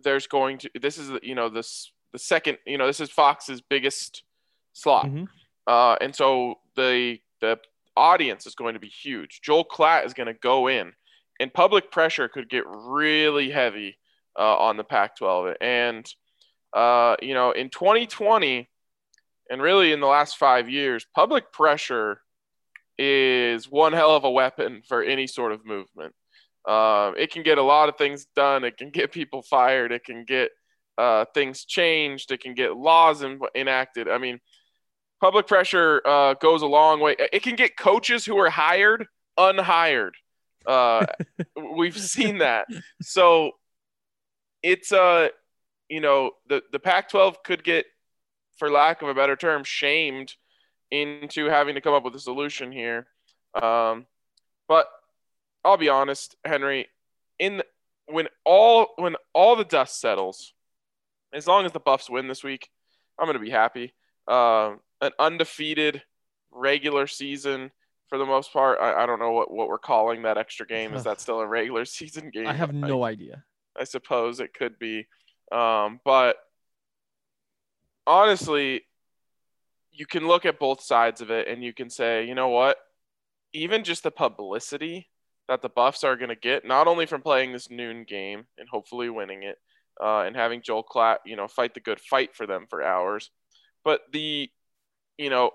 there's 0.04 0.28
going 0.28 0.60
to 0.60 0.70
this 0.80 0.98
is 0.98 1.12
you 1.24 1.36
know 1.36 1.50
this 1.50 1.92
the 2.14 2.20
second 2.20 2.60
you 2.66 2.78
know 2.78 2.88
this 2.88 3.00
is 3.00 3.10
Fox's 3.10 3.62
biggest 3.62 4.24
slot, 4.74 5.08
Mhm. 5.08 5.28
uh, 5.66 5.98
and 6.00 6.16
so 6.16 6.60
the 6.76 7.20
the 7.42 7.60
audience 7.96 8.46
is 8.46 8.54
going 8.54 8.76
to 8.76 8.80
be 8.80 8.88
huge. 8.90 9.42
Joel 9.42 9.66
Klatt 9.66 10.06
is 10.06 10.14
going 10.14 10.28
to 10.28 10.34
go 10.36 10.68
in, 10.68 10.94
and 11.40 11.54
public 11.54 11.92
pressure 11.92 12.28
could 12.28 12.50
get 12.50 12.64
really 12.68 13.50
heavy 13.50 13.98
uh, 14.38 14.58
on 14.58 14.78
the 14.78 14.84
Pac-12. 14.84 15.56
And 15.62 16.14
uh, 16.74 17.16
you 17.22 17.34
know, 17.34 17.52
in 17.52 17.70
2020, 17.70 18.70
and 19.50 19.62
really 19.62 19.92
in 19.92 20.00
the 20.00 20.08
last 20.08 20.38
five 20.38 20.70
years, 20.70 21.06
public 21.16 21.52
pressure 21.52 22.22
is 22.98 23.70
one 23.70 23.94
hell 23.94 24.16
of 24.16 24.24
a 24.24 24.32
weapon 24.32 24.82
for 24.88 25.02
any 25.02 25.28
sort 25.28 25.52
of 25.52 25.66
movement. 25.66 26.14
Um, 26.68 27.16
it 27.18 27.32
can 27.32 27.44
get 27.44 27.58
a 27.58 27.64
lot 27.64 27.88
of 27.88 27.96
things 27.98 28.28
done. 28.36 28.66
It 28.66 28.78
can 28.78 28.90
get 28.90 29.12
people 29.12 29.42
fired. 29.42 29.92
It 29.92 30.04
can 30.04 30.26
get 30.26 30.52
uh, 30.98 31.26
things 31.34 31.64
changed. 31.64 32.32
It 32.32 32.42
can 32.42 32.56
get 32.56 32.76
laws 32.76 33.24
en- 33.24 33.40
enacted. 33.56 34.10
I 34.10 34.18
mean, 34.18 34.40
public 35.22 35.48
pressure 35.48 36.02
uh, 36.06 36.34
goes 36.34 36.62
a 36.62 36.68
long 36.68 37.00
way. 37.00 37.16
It 37.32 37.44
can 37.44 37.56
get 37.56 37.78
coaches 37.78 38.26
who 38.26 38.38
are 38.38 38.50
hired 38.50 39.08
unhired. 39.38 40.16
Uh, 40.68 41.06
we've 41.76 41.98
seen 41.98 42.40
that. 42.40 42.68
So 43.02 43.52
it's 44.62 44.92
uh, 44.92 45.30
you 45.90 46.02
know, 46.02 46.32
the 46.48 46.62
the 46.72 46.80
Pac-12 46.80 47.36
could 47.44 47.64
get, 47.64 47.86
for 48.58 48.70
lack 48.70 49.02
of 49.02 49.08
a 49.08 49.14
better 49.14 49.36
term, 49.36 49.64
shamed 49.64 50.34
into 50.92 51.46
having 51.46 51.76
to 51.76 51.82
come 51.82 51.94
up 51.94 52.04
with 52.04 52.16
a 52.16 52.20
solution 52.20 52.72
here. 52.72 53.08
Um, 53.62 54.06
but 54.68 54.88
I'll 55.64 55.78
be 55.78 55.90
honest, 55.90 56.36
Henry, 56.46 56.88
in 57.40 57.64
when 58.08 58.28
all 58.46 58.88
when 58.98 59.16
all 59.34 59.56
the 59.56 59.66
dust 59.66 60.00
settles, 60.00 60.54
as 61.34 61.48
long 61.48 61.66
as 61.66 61.72
the 61.72 61.80
Buffs 61.80 62.10
win 62.10 62.28
this 62.28 62.44
week, 62.44 62.70
I'm 63.18 63.28
gonna 63.28 63.40
be 63.40 63.50
happy. 63.50 63.94
Um, 64.28 64.82
an 65.02 65.12
undefeated 65.20 66.02
regular 66.52 67.08
season 67.08 67.72
for 68.10 68.18
the 68.18 68.26
most 68.26 68.54
part. 68.54 68.80
I, 68.82 69.04
I 69.04 69.06
don't 69.06 69.20
know 69.20 69.32
what, 69.32 69.52
what 69.52 69.68
we're 69.68 69.78
calling 69.78 70.24
that 70.24 70.38
extra 70.38 70.66
game. 70.66 70.94
Is 70.94 71.04
that 71.04 71.22
still 71.22 71.40
a 71.40 71.48
regular 71.48 71.86
season 71.86 72.30
game? 72.32 72.48
I 72.48 72.54
have 72.54 72.74
no 72.74 73.04
idea. 73.04 73.44
I 73.80 73.84
suppose 73.84 74.40
it 74.40 74.54
could 74.54 74.80
be. 74.80 75.08
Um, 75.52 76.00
but 76.04 76.38
honestly, 78.06 78.82
you 79.92 80.06
can 80.06 80.28
look 80.28 80.46
at 80.46 80.60
both 80.60 80.82
sides 80.82 81.22
of 81.22 81.32
it 81.32 81.48
and 81.48 81.64
you 81.64 81.74
can 81.74 81.90
say, 81.90 82.26
you 82.26 82.36
know 82.36 82.50
what? 82.50 82.78
Even 83.54 83.84
just 83.84 84.04
the 84.04 84.12
publicity 84.12 85.10
that 85.48 85.62
the 85.62 85.70
Buffs 85.70 86.04
are 86.04 86.16
going 86.16 86.30
to 86.30 86.36
get, 86.36 86.66
not 86.66 86.88
only 86.88 87.06
from 87.06 87.22
playing 87.22 87.54
this 87.54 87.70
noon 87.70 88.06
game 88.08 88.46
and 88.58 88.68
hopefully 88.70 89.10
winning 89.10 89.44
it, 89.44 89.58
uh, 90.02 90.22
and 90.22 90.36
having 90.36 90.62
Joel 90.62 90.84
Klatt, 90.84 91.18
you 91.26 91.36
know, 91.36 91.48
fight 91.48 91.74
the 91.74 91.80
good 91.80 92.00
fight 92.00 92.36
for 92.36 92.46
them 92.46 92.68
for 92.70 92.84
hours, 92.84 93.32
but 93.84 94.02
the, 94.12 94.50
you 95.18 95.30
know, 95.30 95.52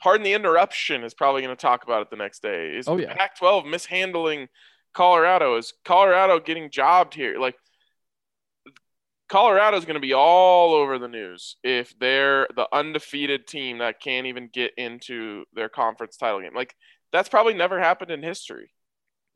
pardon 0.00 0.24
the 0.24 0.32
interruption 0.32 1.04
is 1.04 1.14
probably 1.14 1.42
going 1.42 1.56
to 1.56 1.60
talk 1.60 1.84
about 1.84 2.02
it 2.02 2.10
the 2.10 2.16
next 2.16 2.42
day. 2.42 2.76
Is 2.76 2.88
Oh, 2.88 2.96
yeah. 2.96 3.14
Pac-12 3.14 3.68
mishandling 3.68 4.48
Colorado? 4.94 5.56
Is 5.56 5.72
Colorado 5.84 6.40
getting 6.40 6.70
jobbed 6.70 7.14
here? 7.14 7.38
Like 7.38 7.56
Colorado 9.28 9.76
is 9.76 9.84
going 9.84 9.94
to 9.94 10.00
be 10.00 10.14
all 10.14 10.72
over 10.74 10.98
the 10.98 11.08
news 11.08 11.56
if 11.62 11.98
they're 11.98 12.48
the 12.56 12.66
undefeated 12.72 13.46
team 13.46 13.78
that 13.78 14.00
can't 14.00 14.26
even 14.26 14.48
get 14.52 14.72
into 14.76 15.44
their 15.52 15.68
conference 15.68 16.16
title 16.16 16.40
game. 16.40 16.54
Like 16.54 16.74
that's 17.12 17.28
probably 17.28 17.54
never 17.54 17.78
happened 17.78 18.10
in 18.10 18.22
history. 18.22 18.72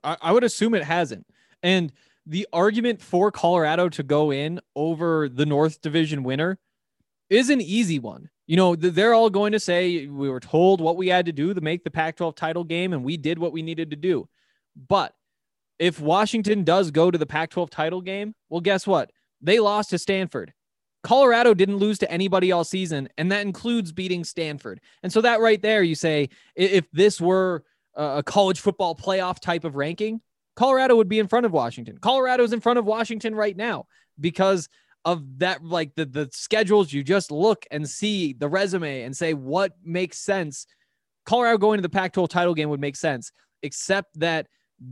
I, 0.03 0.17
I 0.21 0.33
would 0.33 0.45
assume 0.45 0.75
it 0.75 0.85
hasn't. 0.85 1.27
And 1.63 1.93
the 2.27 2.47
argument 2.53 3.03
for 3.03 3.31
Colorado 3.31 3.89
to 3.91 4.03
go 4.03 4.33
in 4.33 4.61
over 4.75 5.29
the 5.29 5.47
North 5.47 5.81
Division 5.83 6.23
winner 6.23 6.59
is 7.29 7.51
an 7.51 7.61
easy 7.61 7.99
one. 7.99 8.31
You 8.53 8.57
know, 8.57 8.77
they're 8.77 9.15
all 9.15 9.31
going 9.31 9.53
to 9.53 9.59
say 9.59 10.07
we 10.09 10.29
were 10.29 10.39
told 10.39 10.83
what 10.83 10.99
we 10.99 11.09
had 11.09 11.25
to 11.25 11.33
do 11.33 11.55
to 11.55 11.61
make 11.63 11.85
the 11.85 11.91
Pac 11.91 12.17
12 12.17 12.35
title 12.35 12.65
game, 12.65 12.93
and 12.93 13.03
we 13.03 13.17
did 13.17 13.39
what 13.39 13.51
we 13.51 13.63
needed 13.63 13.89
to 13.93 13.97
do. 13.97 14.29
But 14.77 15.15
if 15.79 15.99
Washington 15.99 16.63
does 16.63 16.91
go 16.91 17.11
to 17.11 17.17
the 17.17 17.25
Pac 17.25 17.49
12 17.49 17.71
title 17.71 18.03
game, 18.03 18.35
well, 18.51 18.61
guess 18.61 18.87
what? 18.87 19.11
They 19.41 19.59
lost 19.59 19.89
to 19.89 19.99
Stanford. 19.99 20.53
Colorado 21.03 21.55
didn't 21.55 21.79
lose 21.79 21.99
to 22.01 22.13
anybody 22.13 22.53
all 22.53 22.63
season, 22.63 23.09
and 23.17 23.33
that 23.33 23.41
includes 23.41 23.91
beating 23.91 24.23
Stanford. 24.23 24.83
And 25.03 25.11
so, 25.11 25.23
that 25.23 25.41
right 25.41 25.63
there, 25.63 25.83
you 25.83 25.95
say, 25.95 26.29
if 26.55 26.85
this 26.91 27.23
were 27.23 27.65
a 27.95 28.23
college 28.23 28.61
football 28.61 28.95
playoff 28.95 29.41
type 29.41 29.65
of 29.65 29.77
ranking, 29.77 30.21
Colorado 30.57 30.97
would 30.97 31.09
be 31.09 31.21
in 31.21 31.27
front 31.27 31.47
of 31.47 31.53
Washington. 31.53 31.97
Colorado's 31.97 32.53
in 32.53 32.61
front 32.61 32.79
of 32.79 32.85
Washington 32.85 33.35
right 33.35 33.57
now 33.57 33.87
because 34.21 34.69
of 35.05 35.39
that, 35.39 35.65
like 35.65 35.95
the, 35.95 36.05
the 36.05 36.29
schedules. 36.33 36.93
You 36.93 37.03
just 37.03 37.31
look 37.31 37.67
and 37.71 37.89
see 37.89 38.33
the 38.33 38.49
resume 38.49 39.03
and 39.03 39.17
say 39.17 39.35
what 39.35 39.73
makes 39.85 40.19
sense. 40.19 40.67
Colorado 41.25 41.59
going 41.59 41.79
to 41.79 41.83
the 41.83 41.89
Pac 41.89 42.13
12 42.13 42.29
title 42.29 42.55
game 42.55 42.69
would 42.69 42.81
make 42.81 42.97
sense, 42.97 43.33
except 43.63 44.19
that 44.19 44.47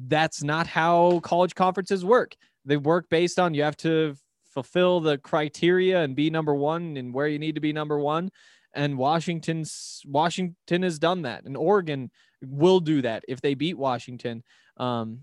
that's 0.07 0.43
not 0.43 0.67
how 0.67 1.21
college 1.21 1.55
conferences 1.55 2.05
work. 2.05 2.37
They 2.65 2.77
work 2.77 3.07
based 3.11 3.39
on 3.39 3.55
you 3.55 3.63
have 3.63 3.77
to 3.79 4.15
fulfill 4.45 5.01
the 5.01 5.19
criteria 5.19 6.03
and 6.03 6.15
be 6.15 6.31
number 6.31 6.55
one 6.55 6.97
and 6.97 7.15
where 7.15 7.29
you 7.29 7.39
need 7.39 7.55
to 7.55 7.61
be 7.61 7.73
number 7.73 7.99
one. 7.99 8.31
And 8.75 8.99
Washington's 8.99 10.03
Washington 10.07 10.83
has 10.83 10.99
done 11.01 11.23
that, 11.23 11.45
and 11.45 11.57
Oregon 11.57 12.11
will 12.41 12.79
do 12.79 13.03
that 13.03 13.25
if 13.27 13.41
they 13.41 13.55
beat 13.55 13.77
Washington. 13.77 14.45
Um, 14.77 15.23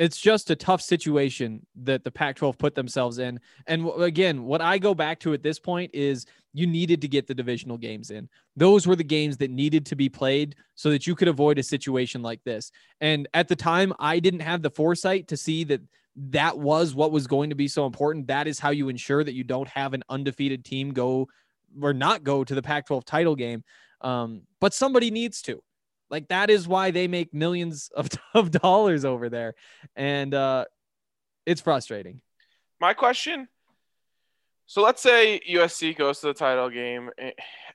it's 0.00 0.18
just 0.18 0.50
a 0.50 0.56
tough 0.56 0.80
situation 0.80 1.66
that 1.82 2.04
the 2.04 2.10
Pac 2.10 2.36
12 2.36 2.56
put 2.56 2.74
themselves 2.74 3.18
in. 3.18 3.38
And 3.66 3.86
again, 4.00 4.44
what 4.44 4.62
I 4.62 4.78
go 4.78 4.94
back 4.94 5.20
to 5.20 5.34
at 5.34 5.42
this 5.42 5.58
point 5.58 5.90
is 5.92 6.24
you 6.54 6.66
needed 6.66 7.02
to 7.02 7.08
get 7.08 7.26
the 7.26 7.34
divisional 7.34 7.76
games 7.76 8.10
in. 8.10 8.26
Those 8.56 8.86
were 8.86 8.96
the 8.96 9.04
games 9.04 9.36
that 9.36 9.50
needed 9.50 9.84
to 9.86 9.96
be 9.96 10.08
played 10.08 10.56
so 10.74 10.88
that 10.88 11.06
you 11.06 11.14
could 11.14 11.28
avoid 11.28 11.58
a 11.58 11.62
situation 11.62 12.22
like 12.22 12.42
this. 12.44 12.72
And 13.02 13.28
at 13.34 13.46
the 13.46 13.56
time, 13.56 13.92
I 14.00 14.20
didn't 14.20 14.40
have 14.40 14.62
the 14.62 14.70
foresight 14.70 15.28
to 15.28 15.36
see 15.36 15.64
that 15.64 15.82
that 16.16 16.58
was 16.58 16.94
what 16.94 17.12
was 17.12 17.26
going 17.26 17.50
to 17.50 17.56
be 17.56 17.68
so 17.68 17.84
important. 17.84 18.28
That 18.28 18.48
is 18.48 18.58
how 18.58 18.70
you 18.70 18.88
ensure 18.88 19.22
that 19.22 19.34
you 19.34 19.44
don't 19.44 19.68
have 19.68 19.92
an 19.92 20.02
undefeated 20.08 20.64
team 20.64 20.94
go 20.94 21.28
or 21.80 21.92
not 21.92 22.24
go 22.24 22.42
to 22.42 22.54
the 22.54 22.62
Pac 22.62 22.86
12 22.86 23.04
title 23.04 23.36
game. 23.36 23.64
Um, 24.00 24.44
but 24.62 24.72
somebody 24.72 25.10
needs 25.10 25.42
to. 25.42 25.62
Like 26.10 26.28
that 26.28 26.50
is 26.50 26.66
why 26.66 26.90
they 26.90 27.08
make 27.08 27.32
millions 27.32 27.90
of, 27.94 28.08
of 28.34 28.50
dollars 28.50 29.04
over 29.04 29.28
there. 29.28 29.54
And 29.96 30.34
uh 30.34 30.66
it's 31.46 31.60
frustrating. 31.60 32.20
My 32.80 32.94
question. 32.94 33.48
So 34.66 34.82
let's 34.82 35.02
say 35.02 35.40
USC 35.50 35.96
goes 35.96 36.20
to 36.20 36.28
the 36.28 36.34
title 36.34 36.70
game 36.70 37.10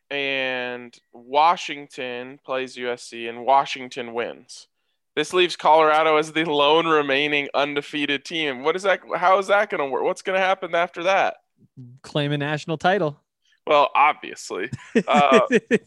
and 0.09 0.97
Washington 1.11 2.39
plays 2.45 2.75
USC 2.77 3.27
and 3.27 3.45
Washington 3.45 4.13
wins. 4.13 4.67
This 5.15 5.33
leaves 5.33 5.55
Colorado 5.55 6.17
as 6.17 6.33
the 6.33 6.43
lone 6.43 6.87
remaining 6.87 7.47
undefeated 7.53 8.25
team. 8.25 8.63
What 8.63 8.75
is 8.75 8.83
that? 8.83 8.99
How 9.15 9.39
is 9.39 9.47
that 9.47 9.69
going 9.69 9.79
to 9.79 9.89
work? 9.89 10.03
What's 10.03 10.21
going 10.21 10.37
to 10.39 10.45
happen 10.45 10.75
after 10.75 11.03
that? 11.03 11.37
Claim 12.01 12.33
a 12.33 12.37
national 12.37 12.77
title. 12.77 13.19
Well, 13.65 13.89
obviously, 13.95 14.69
uh, 15.07 15.39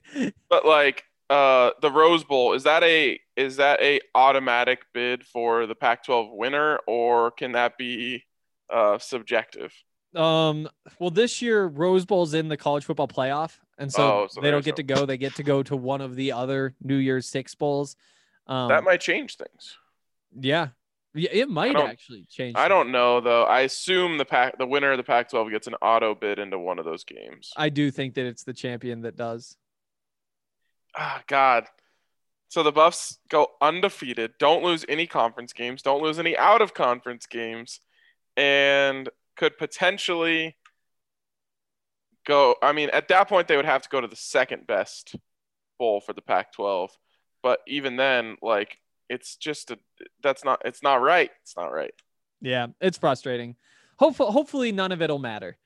but 0.48 0.66
like 0.66 1.04
uh, 1.30 1.70
the 1.82 1.90
Rose 1.90 2.24
Bowl 2.24 2.54
is 2.54 2.62
that 2.64 2.82
a 2.82 3.18
is 3.36 3.56
that 3.56 3.80
a 3.82 4.00
automatic 4.14 4.80
bid 4.94 5.24
for 5.26 5.66
the 5.66 5.74
Pac-12 5.74 6.36
winner, 6.36 6.78
or 6.86 7.30
can 7.30 7.52
that 7.52 7.76
be 7.78 8.24
uh, 8.72 8.98
subjective? 8.98 9.72
um 10.14 10.66
well 10.98 11.10
this 11.10 11.42
year 11.42 11.66
Rose 11.66 12.06
Bowl's 12.06 12.32
in 12.32 12.48
the 12.48 12.56
college 12.56 12.86
football 12.86 13.06
playoff. 13.08 13.58
And 13.76 13.92
so, 13.92 14.22
Oh, 14.22 14.26
so 14.30 14.40
they 14.40 14.50
don't 14.50 14.64
get 14.64 14.76
to 14.76 14.82
go. 14.82 15.04
They 15.04 15.18
get 15.18 15.34
to 15.34 15.42
go 15.42 15.62
to 15.64 15.76
one 15.76 16.00
of 16.00 16.16
the 16.16 16.32
other 16.32 16.74
New 16.82 16.96
Year's 16.96 17.28
Six 17.28 17.54
bowls. 17.54 17.94
Um 18.46 18.68
that 18.70 18.84
might 18.84 19.02
change 19.02 19.36
things. 19.36 19.76
yeah. 20.34 20.68
Yeah, 21.14 21.30
it 21.32 21.48
might 21.50 21.76
actually 21.76 22.24
change. 22.30 22.56
I 22.56 22.68
don't 22.68 22.90
know 22.90 23.20
though. 23.20 23.44
I 23.44 23.60
assume 23.60 24.16
the 24.16 24.24
pack 24.24 24.56
the 24.56 24.66
winner 24.66 24.92
of 24.92 24.96
the 24.96 25.04
Pac-12 25.04 25.50
gets 25.50 25.66
an 25.66 25.74
auto 25.82 26.14
bid 26.14 26.38
into 26.38 26.58
one 26.58 26.78
of 26.78 26.86
those 26.86 27.04
games. 27.04 27.52
I 27.56 27.68
do 27.68 27.90
think 27.90 28.14
that 28.14 28.24
it's 28.24 28.44
the 28.44 28.54
champion 28.54 29.02
that 29.02 29.14
does. 29.16 29.56
Ah, 30.98 31.22
God. 31.28 31.66
So 32.48 32.62
the 32.62 32.72
Buffs 32.72 33.18
go 33.28 33.48
undefeated, 33.61 34.32
don't 34.38 34.64
lose 34.64 34.84
any 34.88 35.06
conference 35.06 35.52
games, 35.52 35.82
don't 35.82 36.02
lose 36.02 36.18
any 36.18 36.37
out 36.37 36.61
of 36.61 36.74
conference 36.74 37.26
games, 37.26 37.80
and 38.37 39.08
could 39.37 39.58
potentially 39.58 40.56
go. 42.26 42.56
I 42.62 42.72
mean, 42.72 42.90
at 42.90 43.08
that 43.08 43.28
point, 43.28 43.48
they 43.48 43.56
would 43.56 43.64
have 43.64 43.82
to 43.82 43.88
go 43.88 44.00
to 44.00 44.08
the 44.08 44.16
second 44.16 44.66
best 44.66 45.14
bowl 45.78 46.00
for 46.00 46.14
the 46.14 46.22
Pac 46.22 46.52
12. 46.54 46.90
But 47.42 47.61
even 47.68 47.96
then, 47.96 48.37
like, 48.42 48.78
it's 49.08 49.37
just 49.37 49.70
a 49.70 49.78
that's 50.22 50.44
not 50.44 50.62
it's 50.64 50.82
not 50.82 51.02
right. 51.02 51.30
It's 51.42 51.56
not 51.56 51.68
right. 51.68 51.94
Yeah, 52.40 52.68
it's 52.80 52.98
frustrating. 52.98 53.56
Hopefully, 53.98 54.32
hopefully 54.32 54.72
none 54.72 54.92
of 54.92 55.02
it'll 55.02 55.18
matter. 55.18 55.58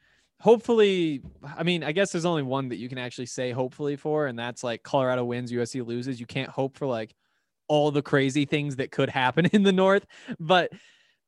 Hopefully, 0.43 1.23
I 1.57 1.63
mean, 1.63 1.85
I 1.85 1.93
guess 1.93 2.11
there's 2.11 2.25
only 2.25 2.43
one 2.43 2.71
that 2.71 2.77
you 2.77 2.89
can 2.89 2.99
actually 2.99 3.27
say 3.27 3.53
hopefully 3.53 3.95
for, 3.95 4.27
and 4.27 4.37
that's 4.37 4.65
like 4.65 4.83
Colorado 4.83 5.25
wins, 5.25 5.53
USC 5.53 5.87
loses. 5.87 6.19
You 6.19 6.27
can't 6.27 6.51
hope 6.51 6.77
for 6.77 6.85
like 6.85 7.15
all 7.69 7.93
the 7.93 8.03
crazy 8.03 8.45
things 8.45 8.75
that 8.77 8.91
could 8.91 9.09
happen 9.09 9.47
in 9.53 9.63
the 9.63 9.71
North, 9.71 10.05
but 10.41 10.73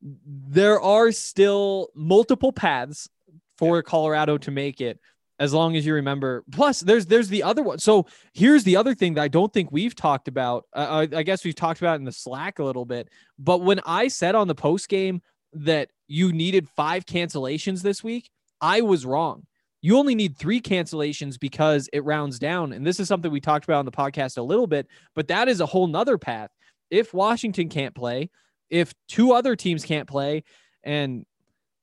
there 0.03 0.81
are 0.81 1.13
still 1.13 1.91
multiple 1.95 2.51
paths 2.51 3.09
for 3.57 3.85
Colorado 3.85 4.37
to 4.39 4.51
make 4.51 4.81
it 4.81 4.99
as 5.39 5.55
long 5.55 5.77
as 5.77 5.87
you 5.87 5.95
remember. 5.95 6.43
Plus, 6.51 6.81
there's 6.81 7.07
there's 7.07 7.29
the 7.29 7.45
other 7.45 7.63
one. 7.63 7.79
So 7.79 8.07
here's 8.33 8.65
the 8.65 8.75
other 8.75 8.97
thing 8.97 9.15
that 9.15 9.23
I 9.23 9.29
don't 9.29 9.53
think 9.53 9.71
we've 9.71 9.95
talked 9.95 10.27
about. 10.27 10.65
Uh, 10.73 11.07
I 11.13 11.19
I 11.19 11.23
guess 11.23 11.45
we've 11.45 11.55
talked 11.55 11.81
about 11.81 12.01
in 12.01 12.05
the 12.05 12.11
Slack 12.11 12.59
a 12.59 12.65
little 12.65 12.85
bit. 12.85 13.09
But 13.39 13.59
when 13.59 13.79
I 13.87 14.09
said 14.09 14.35
on 14.35 14.49
the 14.49 14.57
post 14.57 14.89
game 14.89 15.23
that 15.53 15.91
you 16.09 16.33
needed 16.33 16.69
five 16.69 17.07
cancellations 17.07 17.81
this 17.83 18.03
week, 18.03 18.29
I 18.65 18.81
was 18.81 19.05
wrong. 19.05 19.45
You 19.83 19.99
only 19.99 20.15
need 20.15 20.39
three 20.39 20.59
cancellations 20.59 21.39
because 21.39 21.91
it 21.93 22.03
rounds 22.03 22.39
down. 22.39 22.73
And 22.73 22.87
this 22.87 22.99
is 22.99 23.09
something 23.09 23.31
we 23.31 23.39
talked 23.39 23.67
about 23.67 23.81
on 23.81 23.85
the 23.85 23.93
podcast 23.93 24.39
a 24.39 24.43
little 24.43 24.67
bit, 24.67 24.87
but 25.15 25.29
that 25.29 25.49
is 25.49 25.61
a 25.61 25.67
whole 25.67 25.87
nother 25.87 26.17
path. 26.17 26.49
If 26.91 27.13
Washington 27.13 27.69
can't 27.69 27.95
play, 27.95 28.31
if 28.71 28.95
two 29.07 29.33
other 29.33 29.55
teams 29.55 29.85
can't 29.85 30.09
play, 30.09 30.45
and 30.83 31.27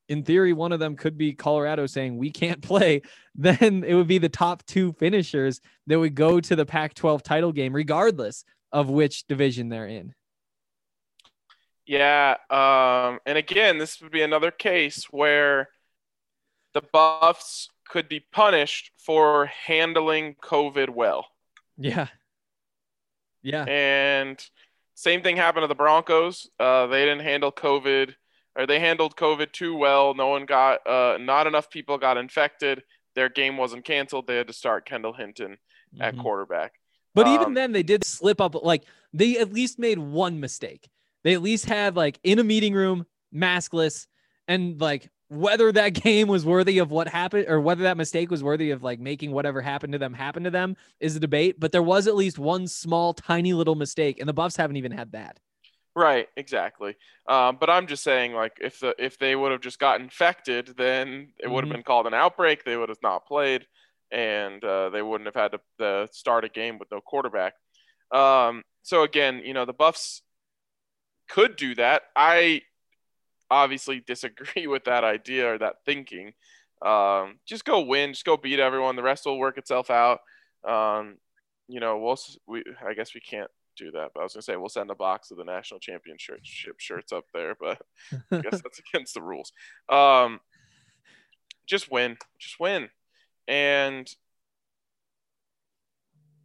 in 0.09 0.23
theory, 0.23 0.53
one 0.53 0.71
of 0.71 0.79
them 0.79 0.95
could 0.95 1.19
be 1.19 1.33
Colorado 1.33 1.85
saying 1.85 2.17
we 2.17 2.31
can't 2.31 2.61
play, 2.63 3.03
then 3.35 3.83
it 3.85 3.93
would 3.93 4.07
be 4.07 4.17
the 4.17 4.27
top 4.27 4.65
two 4.65 4.93
finishers 4.93 5.61
that 5.85 5.99
would 5.99 6.15
go 6.15 6.39
to 6.39 6.55
the 6.55 6.65
Pac 6.65 6.95
12 6.95 7.21
title 7.21 7.51
game, 7.51 7.73
regardless 7.73 8.43
of 8.71 8.89
which 8.89 9.27
division 9.27 9.69
they're 9.69 9.85
in. 9.85 10.15
Yeah, 11.85 12.37
um, 12.49 13.19
and 13.27 13.37
again, 13.37 13.77
this 13.77 14.01
would 14.01 14.11
be 14.11 14.23
another 14.23 14.49
case 14.49 15.03
where 15.11 15.69
the 16.73 16.81
Buffs 16.81 17.69
could 17.87 18.07
be 18.07 18.21
punished 18.31 18.91
for 18.97 19.47
handling 19.47 20.35
COVID 20.41 20.89
well. 20.89 21.27
Yeah. 21.77 22.07
Yeah. 23.43 23.65
And 23.67 24.43
same 24.95 25.21
thing 25.23 25.35
happened 25.37 25.63
to 25.63 25.67
the 25.67 25.75
Broncos. 25.75 26.49
Uh, 26.59 26.87
they 26.87 27.05
didn't 27.05 27.23
handle 27.23 27.51
COVID, 27.51 28.13
or 28.55 28.65
they 28.67 28.79
handled 28.79 29.15
COVID 29.15 29.51
too 29.51 29.75
well. 29.75 30.13
No 30.13 30.27
one 30.27 30.45
got, 30.45 30.85
uh, 30.87 31.17
not 31.19 31.47
enough 31.47 31.69
people 31.69 31.97
got 31.97 32.17
infected. 32.17 32.83
Their 33.15 33.29
game 33.29 33.57
wasn't 33.57 33.83
canceled. 33.83 34.27
They 34.27 34.37
had 34.37 34.47
to 34.47 34.53
start 34.53 34.85
Kendall 34.85 35.13
Hinton 35.13 35.57
at 35.99 36.15
Mhm. 36.15 36.21
quarterback. 36.21 36.73
But 37.13 37.27
even 37.27 37.47
Um, 37.47 37.53
then, 37.55 37.71
they 37.73 37.83
did 37.83 38.05
slip 38.05 38.39
up. 38.39 38.55
Like 38.55 38.85
they 39.11 39.37
at 39.37 39.51
least 39.51 39.77
made 39.79 39.99
one 39.99 40.39
mistake. 40.39 40.89
They 41.23 41.33
at 41.33 41.41
least 41.41 41.65
had 41.65 41.97
like 41.97 42.19
in 42.23 42.39
a 42.39 42.43
meeting 42.43 42.73
room, 42.73 43.05
maskless, 43.33 44.07
and 44.47 44.79
like 44.79 45.09
whether 45.31 45.71
that 45.71 45.89
game 46.03 46.27
was 46.27 46.45
worthy 46.45 46.77
of 46.79 46.91
what 46.91 47.07
happened 47.07 47.47
or 47.49 47.61
whether 47.61 47.83
that 47.83 47.97
mistake 47.97 48.29
was 48.29 48.43
worthy 48.43 48.71
of 48.71 48.83
like 48.83 48.99
making 48.99 49.31
whatever 49.31 49.61
happened 49.61 49.93
to 49.93 49.99
them 49.99 50.13
happen 50.13 50.43
to 50.43 50.51
them 50.51 50.77
is 50.99 51.15
a 51.15 51.21
debate. 51.21 51.59
But 51.59 51.71
there 51.71 51.83
was 51.83 52.07
at 52.07 52.15
least 52.15 52.39
one 52.39 52.67
small, 52.67 53.13
tiny 53.13 53.53
little 53.53 53.75
mistake, 53.75 54.19
and 54.19 54.29
the 54.29 54.33
Buffs 54.33 54.57
haven't 54.57 54.77
even 54.77 54.91
had 54.91 55.13
that. 55.13 55.39
Right, 55.95 56.29
exactly. 56.37 56.95
Um, 57.27 57.57
but 57.59 57.69
I'm 57.69 57.85
just 57.87 58.03
saying, 58.03 58.33
like, 58.33 58.57
if 58.61 58.79
the 58.79 58.95
if 58.97 59.17
they 59.19 59.35
would 59.35 59.51
have 59.51 59.59
just 59.61 59.77
got 59.79 59.99
infected, 59.99 60.73
then 60.77 61.33
it 61.37 61.49
would 61.49 61.63
have 61.65 61.69
Mhm. 61.69 61.71
been 61.71 61.83
called 61.83 62.07
an 62.07 62.13
outbreak. 62.13 62.63
They 62.63 62.77
would 62.77 62.87
have 62.89 63.01
not 63.03 63.27
played, 63.27 63.67
and 64.09 64.63
uh, 64.63 64.89
they 64.89 65.01
wouldn't 65.01 65.27
have 65.27 65.35
had 65.35 65.59
to 65.79 65.85
uh, 65.85 66.07
start 66.11 66.45
a 66.45 66.49
game 66.49 66.79
with 66.79 66.89
no 66.91 67.01
quarterback. 67.01 67.55
Um, 68.11 68.63
so 68.83 69.03
again, 69.03 69.41
you 69.45 69.53
know, 69.53 69.65
the 69.65 69.73
Buffs 69.73 70.21
could 71.29 71.55
do 71.55 71.75
that. 71.75 72.03
I 72.15 72.61
obviously 73.51 73.99
disagree 73.99 74.65
with 74.67 74.85
that 74.85 75.03
idea 75.03 75.53
or 75.53 75.57
that 75.59 75.83
thinking. 75.85 76.33
Um, 76.81 77.37
just 77.45 77.65
go 77.65 77.81
win, 77.81 78.13
just 78.13 78.25
go 78.25 78.37
beat 78.37 78.59
everyone. 78.59 78.95
The 78.95 79.03
rest 79.03 79.25
will 79.25 79.37
work 79.37 79.59
itself 79.59 79.91
out. 79.91 80.21
Um, 80.67 81.17
you 81.67 81.79
know, 81.79 81.99
we'll 81.99 82.17
we 82.47 82.63
I 82.85 82.93
guess 82.93 83.13
we 83.13 83.21
can't 83.21 83.51
do 83.77 83.91
that, 83.91 84.11
but 84.13 84.21
I 84.21 84.23
was 84.23 84.33
gonna 84.33 84.41
say 84.41 84.55
we'll 84.55 84.69
send 84.69 84.89
a 84.89 84.95
box 84.95 85.29
of 85.29 85.37
the 85.37 85.43
national 85.43 85.79
championship 85.79 86.39
shirts 86.43 87.11
up 87.11 87.25
there, 87.33 87.55
but 87.59 87.81
I 88.31 88.41
guess 88.41 88.61
that's 88.63 88.79
against 88.79 89.13
the 89.13 89.21
rules. 89.21 89.51
Um, 89.89 90.39
just 91.67 91.91
win, 91.91 92.17
just 92.39 92.59
win, 92.59 92.89
and 93.47 94.11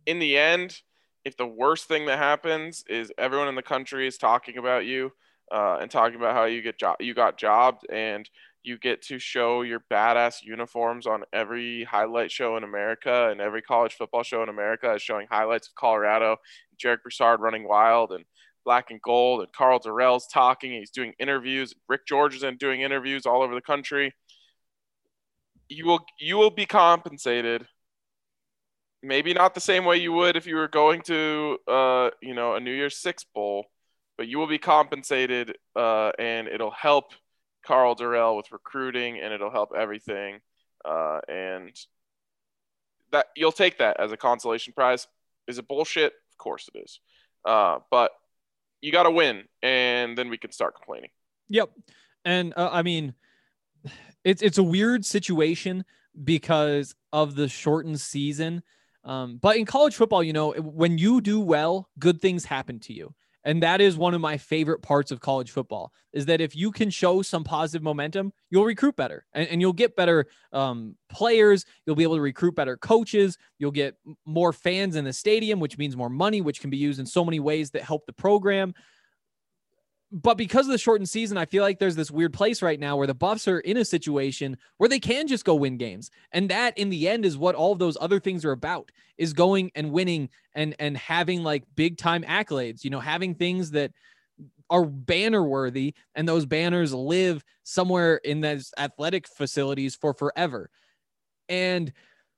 in 0.04 0.18
the 0.18 0.36
end, 0.36 0.80
if 1.24 1.36
the 1.36 1.46
worst 1.46 1.86
thing 1.86 2.06
that 2.06 2.18
happens 2.18 2.84
is 2.88 3.10
everyone 3.18 3.48
in 3.48 3.56
the 3.56 3.62
country 3.62 4.06
is 4.06 4.18
talking 4.18 4.58
about 4.58 4.86
you 4.86 5.12
uh, 5.52 5.78
and 5.80 5.90
talking 5.90 6.16
about 6.16 6.34
how 6.34 6.44
you 6.44 6.62
get 6.62 6.78
job, 6.78 6.96
you 7.00 7.14
got 7.14 7.38
jobbed, 7.38 7.86
and 7.90 8.28
you 8.66 8.76
get 8.76 9.00
to 9.00 9.18
show 9.18 9.62
your 9.62 9.80
badass 9.90 10.42
uniforms 10.42 11.06
on 11.06 11.22
every 11.32 11.84
highlight 11.84 12.32
show 12.32 12.56
in 12.56 12.64
America 12.64 13.28
and 13.30 13.40
every 13.40 13.62
college 13.62 13.94
football 13.94 14.24
show 14.24 14.42
in 14.42 14.48
America 14.48 14.92
is 14.92 15.02
showing 15.02 15.28
highlights 15.30 15.68
of 15.68 15.74
Colorado, 15.76 16.38
Jarek 16.82 17.02
Broussard 17.02 17.40
running 17.40 17.66
wild 17.68 18.10
and 18.10 18.24
black 18.64 18.90
and 18.90 19.00
gold, 19.00 19.40
and 19.40 19.52
Karl 19.52 19.78
Dorrell's 19.78 20.26
talking. 20.26 20.72
He's 20.72 20.90
doing 20.90 21.14
interviews. 21.18 21.72
Rick 21.88 22.06
George 22.06 22.34
is 22.34 22.42
in 22.42 22.56
doing 22.56 22.82
interviews 22.82 23.24
all 23.24 23.42
over 23.42 23.54
the 23.54 23.62
country. 23.62 24.12
You 25.68 25.86
will 25.86 26.04
you 26.18 26.36
will 26.36 26.50
be 26.50 26.66
compensated. 26.66 27.66
Maybe 29.02 29.32
not 29.32 29.54
the 29.54 29.60
same 29.60 29.84
way 29.84 29.98
you 29.98 30.12
would 30.12 30.36
if 30.36 30.46
you 30.46 30.56
were 30.56 30.68
going 30.68 31.02
to 31.02 31.58
uh, 31.68 32.10
you 32.20 32.34
know 32.34 32.56
a 32.56 32.60
New 32.60 32.72
Year's 32.72 32.98
Six 32.98 33.24
bowl, 33.24 33.66
but 34.16 34.28
you 34.28 34.38
will 34.38 34.46
be 34.46 34.58
compensated, 34.58 35.56
uh, 35.74 36.12
and 36.18 36.48
it'll 36.48 36.70
help 36.70 37.12
Karl 37.64 37.94
Dorrell 37.94 38.36
with 38.36 38.50
recruiting, 38.52 39.20
and 39.20 39.32
it'll 39.32 39.50
help 39.50 39.72
everything. 39.76 40.40
Uh, 40.84 41.20
and 41.28 41.76
that 43.12 43.26
you'll 43.36 43.52
take 43.52 43.78
that 43.78 43.98
as 44.00 44.12
a 44.12 44.16
consolation 44.16 44.72
prize. 44.72 45.06
Is 45.48 45.58
it 45.58 45.68
bullshit? 45.68 46.12
Of 46.32 46.38
course 46.38 46.68
it 46.74 46.78
is. 46.78 47.00
Uh, 47.44 47.78
but 47.90 48.12
you 48.80 48.92
got 48.92 49.04
to 49.04 49.10
win, 49.10 49.44
and 49.62 50.16
then 50.16 50.28
we 50.28 50.38
can 50.38 50.52
start 50.52 50.74
complaining. 50.74 51.10
Yep. 51.48 51.70
And 52.24 52.52
uh, 52.56 52.70
I 52.72 52.82
mean, 52.82 53.14
it's 54.24 54.42
it's 54.42 54.58
a 54.58 54.62
weird 54.62 55.04
situation 55.04 55.84
because 56.24 56.94
of 57.12 57.34
the 57.34 57.48
shortened 57.48 58.00
season. 58.00 58.62
Um, 59.04 59.38
but 59.40 59.56
in 59.56 59.66
college 59.66 59.94
football, 59.94 60.22
you 60.22 60.32
know, 60.32 60.52
when 60.52 60.98
you 60.98 61.20
do 61.20 61.38
well, 61.38 61.88
good 61.98 62.20
things 62.20 62.44
happen 62.44 62.80
to 62.80 62.92
you. 62.92 63.14
And 63.46 63.62
that 63.62 63.80
is 63.80 63.96
one 63.96 64.12
of 64.12 64.20
my 64.20 64.36
favorite 64.36 64.82
parts 64.82 65.12
of 65.12 65.20
college 65.20 65.52
football 65.52 65.92
is 66.12 66.26
that 66.26 66.40
if 66.40 66.56
you 66.56 66.72
can 66.72 66.90
show 66.90 67.22
some 67.22 67.44
positive 67.44 67.80
momentum, 67.80 68.32
you'll 68.50 68.64
recruit 68.64 68.96
better 68.96 69.24
and, 69.34 69.48
and 69.48 69.60
you'll 69.60 69.72
get 69.72 69.94
better 69.94 70.26
um, 70.52 70.96
players. 71.08 71.64
You'll 71.86 71.94
be 71.94 72.02
able 72.02 72.16
to 72.16 72.22
recruit 72.22 72.56
better 72.56 72.76
coaches. 72.76 73.38
You'll 73.60 73.70
get 73.70 73.94
more 74.24 74.52
fans 74.52 74.96
in 74.96 75.04
the 75.04 75.12
stadium, 75.12 75.60
which 75.60 75.78
means 75.78 75.96
more 75.96 76.10
money, 76.10 76.40
which 76.40 76.60
can 76.60 76.70
be 76.70 76.76
used 76.76 76.98
in 76.98 77.06
so 77.06 77.24
many 77.24 77.38
ways 77.38 77.70
that 77.70 77.82
help 77.82 78.04
the 78.06 78.12
program 78.12 78.74
but 80.12 80.36
because 80.36 80.66
of 80.66 80.72
the 80.72 80.78
shortened 80.78 81.08
season, 81.08 81.36
I 81.36 81.46
feel 81.46 81.62
like 81.62 81.78
there's 81.78 81.96
this 81.96 82.10
weird 82.10 82.32
place 82.32 82.62
right 82.62 82.78
now 82.78 82.96
where 82.96 83.08
the 83.08 83.14
Buffs 83.14 83.48
are 83.48 83.58
in 83.58 83.76
a 83.76 83.84
situation 83.84 84.56
where 84.76 84.88
they 84.88 85.00
can 85.00 85.26
just 85.26 85.44
go 85.44 85.54
win 85.54 85.78
games. 85.78 86.10
And 86.30 86.48
that 86.50 86.78
in 86.78 86.90
the 86.90 87.08
end 87.08 87.24
is 87.24 87.36
what 87.36 87.56
all 87.56 87.74
those 87.74 87.96
other 88.00 88.20
things 88.20 88.44
are 88.44 88.52
about 88.52 88.92
is 89.18 89.32
going 89.32 89.72
and 89.74 89.90
winning 89.90 90.28
and 90.54 90.76
and 90.78 90.96
having 90.96 91.42
like 91.42 91.64
big 91.74 91.98
time 91.98 92.22
accolades, 92.22 92.84
you 92.84 92.90
know, 92.90 93.00
having 93.00 93.34
things 93.34 93.72
that 93.72 93.92
are 94.70 94.84
banner 94.84 95.42
worthy 95.42 95.94
and 96.14 96.28
those 96.28 96.46
banners 96.46 96.94
live 96.94 97.44
somewhere 97.64 98.16
in 98.16 98.40
those 98.40 98.72
athletic 98.78 99.26
facilities 99.26 99.96
for 99.96 100.14
forever. 100.14 100.70
And 101.48 101.92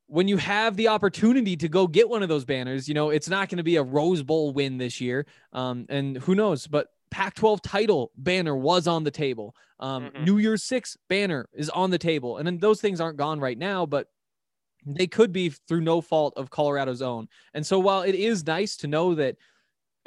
when 0.06 0.26
you 0.26 0.38
have 0.38 0.76
the 0.76 0.88
opportunity 0.88 1.56
to 1.56 1.68
go 1.68 1.86
get 1.86 2.08
one 2.08 2.22
of 2.22 2.30
those 2.30 2.46
banners, 2.46 2.88
you 2.88 2.94
know, 2.94 3.10
it's 3.10 3.28
not 3.28 3.50
going 3.50 3.58
to 3.58 3.62
be 3.62 3.76
a 3.76 3.82
Rose 3.82 4.22
Bowl 4.22 4.52
win 4.52 4.78
this 4.78 5.00
year. 5.02 5.26
Um, 5.52 5.84
and 5.90 6.16
who 6.16 6.34
knows, 6.34 6.66
but 6.66 6.88
Pac 7.10 7.34
12 7.34 7.62
title 7.62 8.12
banner 8.16 8.56
was 8.56 8.86
on 8.86 9.04
the 9.04 9.10
table. 9.10 9.54
Um, 9.80 10.10
Mhm. 10.10 10.24
New 10.24 10.38
Year's 10.38 10.64
Six 10.64 10.96
banner 11.08 11.48
is 11.52 11.70
on 11.70 11.90
the 11.90 11.98
table. 11.98 12.36
And 12.38 12.46
then 12.46 12.58
those 12.58 12.80
things 12.80 13.00
aren't 13.00 13.16
gone 13.16 13.40
right 13.40 13.58
now, 13.58 13.86
but 13.86 14.08
they 14.86 15.06
could 15.06 15.32
be 15.32 15.50
through 15.50 15.80
no 15.80 16.00
fault 16.00 16.34
of 16.36 16.50
Colorado's 16.50 17.02
own. 17.02 17.28
And 17.54 17.66
so 17.66 17.78
while 17.78 18.02
it 18.02 18.14
is 18.14 18.46
nice 18.46 18.76
to 18.78 18.86
know 18.86 19.14
that 19.14 19.36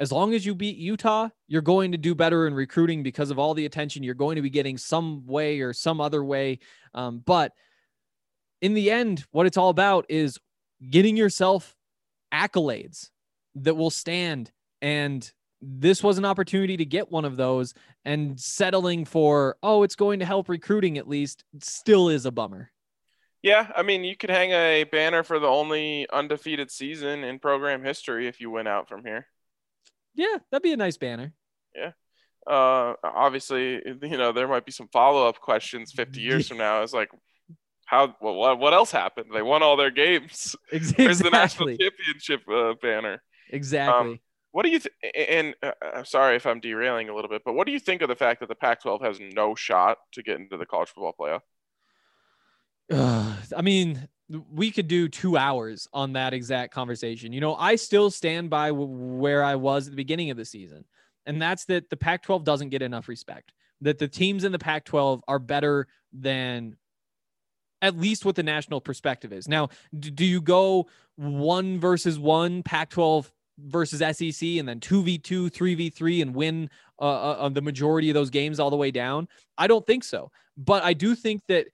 as 0.00 0.10
long 0.10 0.34
as 0.34 0.44
you 0.44 0.54
beat 0.54 0.76
Utah, 0.76 1.28
you're 1.46 1.62
going 1.62 1.92
to 1.92 1.98
do 1.98 2.14
better 2.14 2.46
in 2.46 2.54
recruiting 2.54 3.02
because 3.02 3.30
of 3.30 3.38
all 3.38 3.54
the 3.54 3.66
attention 3.66 4.02
you're 4.02 4.14
going 4.14 4.36
to 4.36 4.42
be 4.42 4.50
getting 4.50 4.76
some 4.76 5.24
way 5.26 5.60
or 5.60 5.72
some 5.72 6.00
other 6.00 6.24
way. 6.24 6.58
Um, 6.94 7.20
but 7.20 7.52
in 8.60 8.74
the 8.74 8.90
end, 8.90 9.24
what 9.30 9.46
it's 9.46 9.56
all 9.56 9.68
about 9.68 10.06
is 10.08 10.38
getting 10.90 11.16
yourself 11.16 11.76
accolades 12.32 13.10
that 13.54 13.74
will 13.74 13.90
stand. 13.90 14.50
And 14.80 15.30
this 15.62 16.02
was 16.02 16.18
an 16.18 16.24
opportunity 16.24 16.76
to 16.76 16.84
get 16.84 17.10
one 17.10 17.24
of 17.24 17.36
those 17.36 17.72
and 18.04 18.38
settling 18.38 19.04
for, 19.04 19.56
oh, 19.62 19.84
it's 19.84 19.94
going 19.94 20.18
to 20.18 20.26
help 20.26 20.48
recruiting 20.48 20.98
at 20.98 21.08
least 21.08 21.44
still 21.60 22.08
is 22.08 22.26
a 22.26 22.32
bummer. 22.32 22.70
Yeah, 23.42 23.70
I 23.74 23.82
mean, 23.82 24.04
you 24.04 24.16
could 24.16 24.30
hang 24.30 24.50
a 24.50 24.84
banner 24.84 25.22
for 25.22 25.38
the 25.38 25.48
only 25.48 26.06
undefeated 26.12 26.70
season 26.70 27.24
in 27.24 27.38
program 27.38 27.82
history 27.82 28.28
if 28.28 28.40
you 28.40 28.50
win 28.50 28.66
out 28.66 28.88
from 28.88 29.04
here. 29.04 29.26
Yeah, 30.14 30.36
that'd 30.50 30.62
be 30.62 30.72
a 30.72 30.76
nice 30.76 30.96
banner. 30.96 31.32
Yeah. 31.74 31.92
Uh, 32.46 32.94
obviously, 33.04 33.80
you 34.02 34.16
know 34.16 34.32
there 34.32 34.48
might 34.48 34.64
be 34.64 34.72
some 34.72 34.88
follow 34.92 35.28
up 35.28 35.40
questions 35.40 35.92
50 35.92 36.20
years 36.20 36.48
from 36.48 36.58
now. 36.58 36.82
It's 36.82 36.92
like, 36.92 37.10
how? 37.86 38.16
Well, 38.20 38.34
what? 38.34 38.58
What 38.58 38.74
else 38.74 38.90
happened? 38.90 39.26
They 39.32 39.42
won 39.42 39.62
all 39.62 39.76
their 39.76 39.90
games. 39.90 40.56
Ex- 40.72 40.92
Where's 40.96 41.18
the 41.20 41.30
national 41.30 41.68
championship 41.76 42.42
uh, 42.48 42.74
banner? 42.80 43.22
Exactly. 43.50 44.20
What 44.52 44.64
do 44.64 44.70
you? 44.70 44.78
Th- 44.78 45.14
and 45.28 45.54
uh, 45.62 45.72
I'm 45.82 46.04
sorry 46.04 46.36
if 46.36 46.46
I'm 46.46 46.60
derailing 46.60 47.08
a 47.08 47.14
little 47.14 47.30
bit, 47.30 47.42
but 47.44 47.54
what 47.54 47.66
do 47.66 47.72
you 47.72 47.80
think 47.80 48.02
of 48.02 48.08
the 48.08 48.14
fact 48.14 48.40
that 48.40 48.48
the 48.48 48.54
Pac-12 48.54 49.02
has 49.02 49.18
no 49.20 49.54
shot 49.54 49.98
to 50.12 50.22
get 50.22 50.38
into 50.38 50.56
the 50.56 50.66
college 50.66 50.90
football 50.90 51.14
playoff? 51.18 51.40
Ugh, 52.90 53.38
I 53.56 53.62
mean, 53.62 54.08
we 54.50 54.70
could 54.70 54.88
do 54.88 55.08
two 55.08 55.36
hours 55.36 55.88
on 55.92 56.12
that 56.12 56.34
exact 56.34 56.72
conversation. 56.74 57.32
You 57.32 57.40
know, 57.40 57.54
I 57.54 57.76
still 57.76 58.10
stand 58.10 58.50
by 58.50 58.68
w- 58.68 58.86
where 58.86 59.42
I 59.42 59.54
was 59.54 59.86
at 59.86 59.92
the 59.92 59.96
beginning 59.96 60.30
of 60.30 60.36
the 60.36 60.44
season, 60.44 60.84
and 61.26 61.40
that's 61.40 61.64
that 61.66 61.88
the 61.90 61.96
Pac 61.96 62.22
12 62.22 62.44
doesn't 62.44 62.68
get 62.68 62.82
enough 62.82 63.08
respect, 63.08 63.52
that 63.80 63.98
the 63.98 64.08
teams 64.08 64.44
in 64.44 64.52
the 64.52 64.58
Pac 64.58 64.84
12 64.84 65.22
are 65.28 65.38
better 65.38 65.86
than 66.12 66.76
at 67.80 67.98
least 67.98 68.24
what 68.24 68.36
the 68.36 68.42
national 68.42 68.80
perspective 68.80 69.32
is. 69.32 69.48
Now, 69.48 69.70
do 69.98 70.24
you 70.24 70.40
go 70.40 70.88
one 71.16 71.80
versus 71.80 72.18
one, 72.18 72.62
Pac 72.62 72.90
12 72.90 73.32
versus 73.58 74.00
SEC, 74.16 74.48
and 74.58 74.68
then 74.68 74.80
2v2, 74.80 75.50
3v3, 75.50 76.22
and 76.22 76.34
win 76.34 76.70
uh, 77.00 77.04
uh, 77.04 77.36
uh, 77.40 77.48
the 77.48 77.62
majority 77.62 78.10
of 78.10 78.14
those 78.14 78.30
games 78.30 78.58
all 78.60 78.70
the 78.70 78.76
way 78.76 78.90
down? 78.90 79.28
I 79.58 79.66
don't 79.66 79.86
think 79.86 80.04
so. 80.04 80.30
But 80.56 80.82
I 80.82 80.92
do 80.92 81.14
think 81.14 81.42
that 81.48 81.66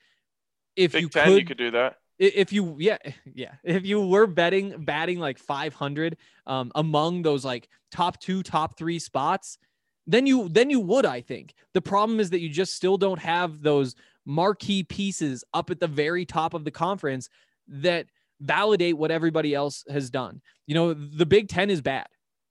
if 0.76 0.92
Big 0.92 1.02
you 1.02 1.08
Ten, 1.08 1.26
could, 1.26 1.38
you 1.38 1.44
could 1.44 1.58
do 1.58 1.70
that. 1.72 1.96
if 2.18 2.52
you 2.52 2.76
yeah 2.78 2.98
yeah 3.34 3.54
if 3.64 3.84
you 3.84 4.06
were 4.06 4.26
betting 4.26 4.84
batting 4.84 5.18
like 5.18 5.38
500 5.38 6.16
um 6.46 6.70
among 6.74 7.22
those 7.22 7.44
like 7.44 7.68
top 7.90 8.20
two 8.20 8.42
top 8.42 8.78
three 8.78 8.98
spots 8.98 9.58
then 10.06 10.26
you 10.26 10.48
then 10.48 10.70
you 10.70 10.80
would 10.80 11.04
i 11.06 11.20
think 11.20 11.54
the 11.74 11.80
problem 11.82 12.20
is 12.20 12.30
that 12.30 12.40
you 12.40 12.48
just 12.48 12.74
still 12.74 12.96
don't 12.96 13.18
have 13.18 13.62
those 13.62 13.94
marquee 14.24 14.82
pieces 14.84 15.42
up 15.54 15.70
at 15.70 15.80
the 15.80 15.86
very 15.86 16.24
top 16.24 16.54
of 16.54 16.64
the 16.64 16.70
conference 16.70 17.28
that 17.66 18.06
validate 18.40 18.96
what 18.96 19.10
everybody 19.10 19.54
else 19.54 19.84
has 19.88 20.10
done 20.10 20.40
you 20.66 20.74
know 20.74 20.94
the 20.94 21.26
big 21.26 21.48
10 21.48 21.70
is 21.70 21.82
bad 21.82 22.06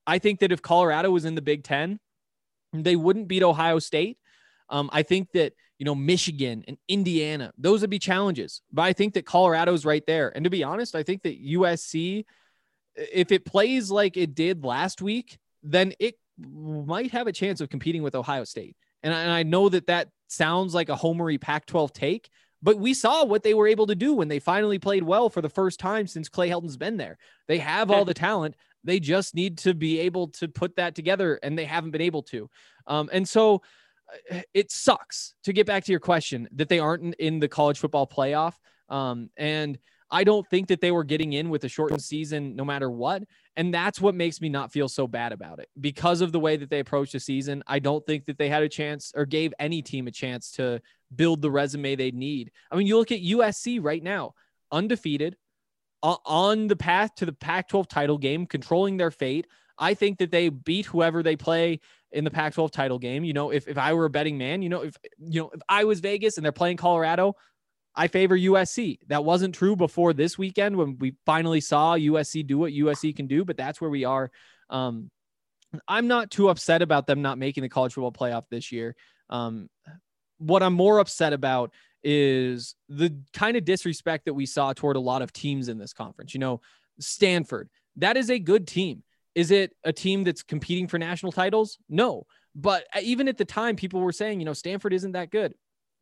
i 0.05 0.19
think 0.19 0.39
that 0.39 0.51
if 0.51 0.61
colorado 0.61 1.09
was 1.11 1.25
in 1.25 1.35
the 1.35 1.41
big 1.41 1.63
10 1.63 1.99
they 2.73 2.95
wouldn't 2.95 3.27
beat 3.27 3.43
ohio 3.43 3.79
state 3.79 4.17
um, 4.69 4.89
I 4.91 5.03
think 5.03 5.31
that 5.31 5.53
you 5.79 5.85
know 5.85 5.95
Michigan 5.95 6.63
and 6.67 6.77
Indiana, 6.89 7.53
those 7.57 7.79
would 7.81 7.89
be 7.89 7.99
challenges. 7.99 8.61
But 8.71 8.81
I 8.81 8.91
think 8.91 9.13
that 9.13 9.25
Colorado's 9.25 9.85
right 9.85 10.03
there. 10.05 10.29
And 10.35 10.43
to 10.43 10.49
be 10.49 10.61
honest, 10.61 10.93
I 10.93 11.03
think 11.03 11.23
that 11.23 11.41
USC 11.41 12.25
if 12.97 13.31
it 13.31 13.45
plays 13.45 13.91
like 13.91 14.17
it 14.17 14.33
did 14.33 14.63
last 14.63 15.01
week, 15.01 15.37
then 15.63 15.93
it 15.99 16.15
might 16.39 17.11
have 17.11 17.27
a 17.27 17.31
chance 17.31 17.61
of 17.61 17.69
competing 17.69 18.03
with 18.03 18.15
Ohio 18.15 18.43
State. 18.43 18.75
And 19.03 19.13
I, 19.13 19.21
and 19.21 19.31
I 19.31 19.43
know 19.43 19.69
that 19.69 19.87
that 19.87 20.09
sounds 20.27 20.73
like 20.73 20.89
a 20.89 20.95
homery 20.95 21.39
Pac-12 21.39 21.93
take, 21.93 22.29
but 22.61 22.77
we 22.77 22.93
saw 22.93 23.23
what 23.23 23.43
they 23.43 23.53
were 23.53 23.67
able 23.67 23.87
to 23.87 23.95
do 23.95 24.13
when 24.13 24.27
they 24.27 24.39
finally 24.39 24.79
played 24.79 25.03
well 25.03 25.29
for 25.29 25.41
the 25.41 25.49
first 25.49 25.79
time 25.79 26.07
since 26.07 26.29
Clay 26.29 26.49
Helton's 26.49 26.77
been 26.77 26.97
there. 26.97 27.17
They 27.47 27.59
have 27.59 27.91
all 27.91 28.05
the 28.05 28.13
talent. 28.13 28.55
They 28.83 28.99
just 28.99 29.35
need 29.35 29.59
to 29.59 29.73
be 29.73 29.99
able 29.99 30.29
to 30.29 30.47
put 30.47 30.75
that 30.77 30.95
together, 30.95 31.39
and 31.43 31.57
they 31.57 31.65
haven't 31.65 31.91
been 31.91 32.01
able 32.01 32.23
to. 32.23 32.49
Um, 32.87 33.09
and 33.11 33.27
so 33.27 33.61
uh, 34.31 34.41
it 34.53 34.71
sucks 34.71 35.35
to 35.43 35.53
get 35.53 35.67
back 35.67 35.83
to 35.85 35.91
your 35.91 35.99
question 35.99 36.47
that 36.53 36.69
they 36.69 36.79
aren't 36.79 37.03
in, 37.03 37.13
in 37.13 37.39
the 37.39 37.47
college 37.47 37.77
football 37.77 38.07
playoff. 38.07 38.53
Um, 38.89 39.29
and 39.37 39.77
I 40.09 40.23
don't 40.23 40.47
think 40.47 40.67
that 40.67 40.81
they 40.81 40.91
were 40.91 41.03
getting 41.03 41.33
in 41.33 41.49
with 41.49 41.63
a 41.63 41.69
shortened 41.69 42.01
season 42.01 42.55
no 42.55 42.63
matter 42.63 42.89
what. 42.89 43.23
And 43.55 43.73
that's 43.73 43.99
what 43.99 44.15
makes 44.15 44.39
me 44.39 44.49
not 44.49 44.71
feel 44.71 44.87
so 44.87 45.07
bad 45.07 45.31
about 45.33 45.59
it 45.59 45.69
because 45.79 46.21
of 46.21 46.31
the 46.31 46.39
way 46.39 46.55
that 46.57 46.69
they 46.69 46.79
approached 46.79 47.13
the 47.13 47.19
season. 47.19 47.63
I 47.67 47.79
don't 47.79 48.05
think 48.05 48.25
that 48.25 48.37
they 48.37 48.49
had 48.49 48.63
a 48.63 48.69
chance 48.69 49.11
or 49.15 49.25
gave 49.25 49.53
any 49.59 49.81
team 49.81 50.07
a 50.07 50.11
chance 50.11 50.51
to 50.53 50.81
build 51.15 51.41
the 51.41 51.51
resume 51.51 51.95
they 51.95 52.11
need. 52.11 52.51
I 52.71 52.75
mean, 52.75 52.87
you 52.87 52.97
look 52.97 53.11
at 53.11 53.21
USC 53.21 53.83
right 53.83 54.03
now, 54.03 54.33
undefeated, 54.71 55.35
on 56.03 56.67
the 56.67 56.75
path 56.75 57.15
to 57.15 57.25
the 57.25 57.33
Pac 57.33 57.69
12 57.69 57.87
title 57.87 58.17
game, 58.17 58.45
controlling 58.45 58.97
their 58.97 59.11
fate. 59.11 59.47
I 59.77 59.93
think 59.93 60.19
that 60.19 60.31
they 60.31 60.49
beat 60.49 60.85
whoever 60.85 61.21
they 61.21 61.35
play 61.35 61.79
in 62.11 62.23
the 62.23 62.31
Pac 62.31 62.53
12 62.53 62.71
title 62.71 62.99
game. 62.99 63.23
You 63.23 63.33
know, 63.33 63.49
if, 63.51 63.67
if 63.67 63.77
I 63.77 63.93
were 63.93 64.05
a 64.05 64.09
betting 64.09 64.37
man, 64.37 64.61
you 64.61 64.69
know, 64.69 64.83
if, 64.83 64.95
you 65.19 65.41
know, 65.41 65.49
if 65.53 65.61
I 65.67 65.83
was 65.83 65.99
Vegas 65.99 66.37
and 66.37 66.45
they're 66.45 66.51
playing 66.51 66.77
Colorado, 66.77 67.35
I 67.97 68.07
favor 68.07 68.37
USC. 68.37 68.99
That 69.07 69.25
wasn't 69.25 69.55
true 69.55 69.75
before 69.75 70.13
this 70.13 70.37
weekend 70.37 70.77
when 70.77 70.99
we 70.99 71.15
finally 71.25 71.59
saw 71.59 71.95
USC 71.95 72.45
do 72.45 72.59
what 72.59 72.71
USC 72.71 73.15
can 73.15 73.25
do, 73.25 73.43
but 73.43 73.57
that's 73.57 73.81
where 73.81 73.89
we 73.89 74.05
are. 74.05 74.31
Um, 74.69 75.09
I'm 75.87 76.07
not 76.07 76.29
too 76.29 76.49
upset 76.49 76.83
about 76.83 77.07
them 77.07 77.23
not 77.23 77.39
making 77.39 77.63
the 77.63 77.69
college 77.69 77.93
football 77.93 78.11
playoff 78.11 78.43
this 78.51 78.71
year. 78.71 78.95
Um, 79.31 79.67
what 80.37 80.61
I'm 80.61 80.73
more 80.73 80.99
upset 80.99 81.33
about 81.33 81.73
is 82.03 82.75
the 82.87 83.17
kind 83.33 83.57
of 83.57 83.65
disrespect 83.65 84.25
that 84.25 84.35
we 84.35 84.45
saw 84.45 84.73
toward 84.73 84.95
a 84.95 85.01
lot 85.01 85.23
of 85.23 85.33
teams 85.33 85.67
in 85.67 85.79
this 85.79 85.91
conference. 85.91 86.35
You 86.35 86.39
know, 86.39 86.61
Stanford, 86.99 87.67
that 87.95 88.15
is 88.15 88.29
a 88.29 88.37
good 88.37 88.67
team. 88.67 89.03
Is 89.33 89.49
it 89.49 89.75
a 89.83 89.91
team 89.91 90.23
that's 90.23 90.43
competing 90.43 90.87
for 90.87 90.99
national 90.99 91.31
titles? 91.31 91.79
No. 91.89 92.27
But 92.53 92.85
even 93.01 93.27
at 93.27 93.37
the 93.37 93.45
time, 93.45 93.75
people 93.75 94.01
were 94.01 94.11
saying, 94.11 94.39
you 94.39 94.45
know, 94.45 94.53
Stanford 94.53 94.93
isn't 94.93 95.13
that 95.13 95.31
good 95.31 95.55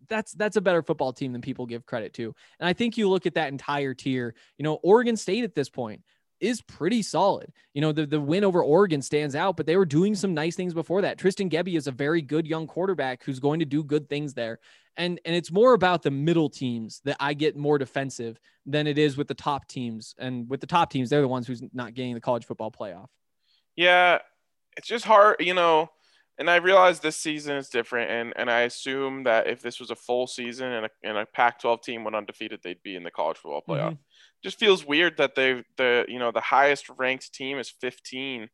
that's 0.07 0.33
that's 0.33 0.57
a 0.57 0.61
better 0.61 0.81
football 0.81 1.13
team 1.13 1.31
than 1.31 1.41
people 1.41 1.65
give 1.65 1.85
credit 1.85 2.13
to. 2.13 2.33
And 2.59 2.67
I 2.67 2.73
think 2.73 2.97
you 2.97 3.09
look 3.09 3.25
at 3.25 3.35
that 3.35 3.49
entire 3.49 3.93
tier, 3.93 4.35
you 4.57 4.63
know, 4.63 4.75
Oregon 4.83 5.17
State 5.17 5.43
at 5.43 5.55
this 5.55 5.69
point 5.69 6.01
is 6.39 6.61
pretty 6.61 7.01
solid. 7.01 7.51
You 7.73 7.81
know, 7.81 7.91
the, 7.91 8.05
the 8.05 8.19
win 8.19 8.43
over 8.43 8.61
Oregon 8.61 9.01
stands 9.01 9.35
out, 9.35 9.55
but 9.55 9.65
they 9.65 9.77
were 9.77 9.85
doing 9.85 10.15
some 10.15 10.33
nice 10.33 10.55
things 10.55 10.73
before 10.73 11.01
that. 11.01 11.17
Tristan 11.17 11.49
Gebbia 11.49 11.77
is 11.77 11.87
a 11.87 11.91
very 11.91 12.21
good 12.21 12.45
young 12.45 12.67
quarterback 12.67 13.23
who's 13.23 13.39
going 13.39 13.59
to 13.59 13.65
do 13.65 13.83
good 13.83 14.09
things 14.09 14.33
there. 14.33 14.59
And 14.97 15.19
and 15.25 15.35
it's 15.35 15.51
more 15.51 15.73
about 15.73 16.03
the 16.03 16.11
middle 16.11 16.49
teams 16.49 17.01
that 17.03 17.17
I 17.19 17.33
get 17.33 17.57
more 17.57 17.77
defensive 17.77 18.39
than 18.65 18.87
it 18.87 18.97
is 18.97 19.17
with 19.17 19.27
the 19.27 19.33
top 19.33 19.67
teams. 19.67 20.15
And 20.17 20.49
with 20.49 20.61
the 20.61 20.67
top 20.67 20.89
teams, 20.89 21.09
they're 21.09 21.21
the 21.21 21.27
ones 21.27 21.47
who's 21.47 21.61
not 21.73 21.93
getting 21.93 22.13
the 22.13 22.21
college 22.21 22.45
football 22.45 22.71
playoff. 22.71 23.07
Yeah, 23.75 24.19
it's 24.77 24.87
just 24.87 25.03
hard, 25.03 25.37
you 25.39 25.53
know, 25.53 25.89
and 26.37 26.49
I 26.49 26.57
realize 26.57 26.99
this 26.99 27.17
season 27.17 27.55
is 27.55 27.69
different, 27.69 28.11
and, 28.11 28.33
and 28.35 28.49
I 28.49 28.61
assume 28.61 29.23
that 29.23 29.47
if 29.47 29.61
this 29.61 29.79
was 29.79 29.89
a 29.89 29.95
full 29.95 30.27
season 30.27 30.71
and 30.71 30.85
a, 30.85 30.89
and 31.03 31.17
a 31.17 31.25
Pac-12 31.25 31.81
team 31.81 32.03
went 32.03 32.15
undefeated, 32.15 32.59
they'd 32.61 32.83
be 32.83 32.95
in 32.95 33.03
the 33.03 33.11
college 33.11 33.37
football 33.37 33.63
playoff. 33.67 33.91
Mm-hmm. 33.91 34.01
Just 34.43 34.59
feels 34.59 34.85
weird 34.85 35.17
that 35.17 35.35
they 35.35 35.63
the 35.77 36.05
you 36.07 36.19
know 36.19 36.31
the 36.31 36.41
highest 36.41 36.89
ranked 36.97 37.33
team 37.33 37.57
is 37.57 37.73
15 37.81 38.49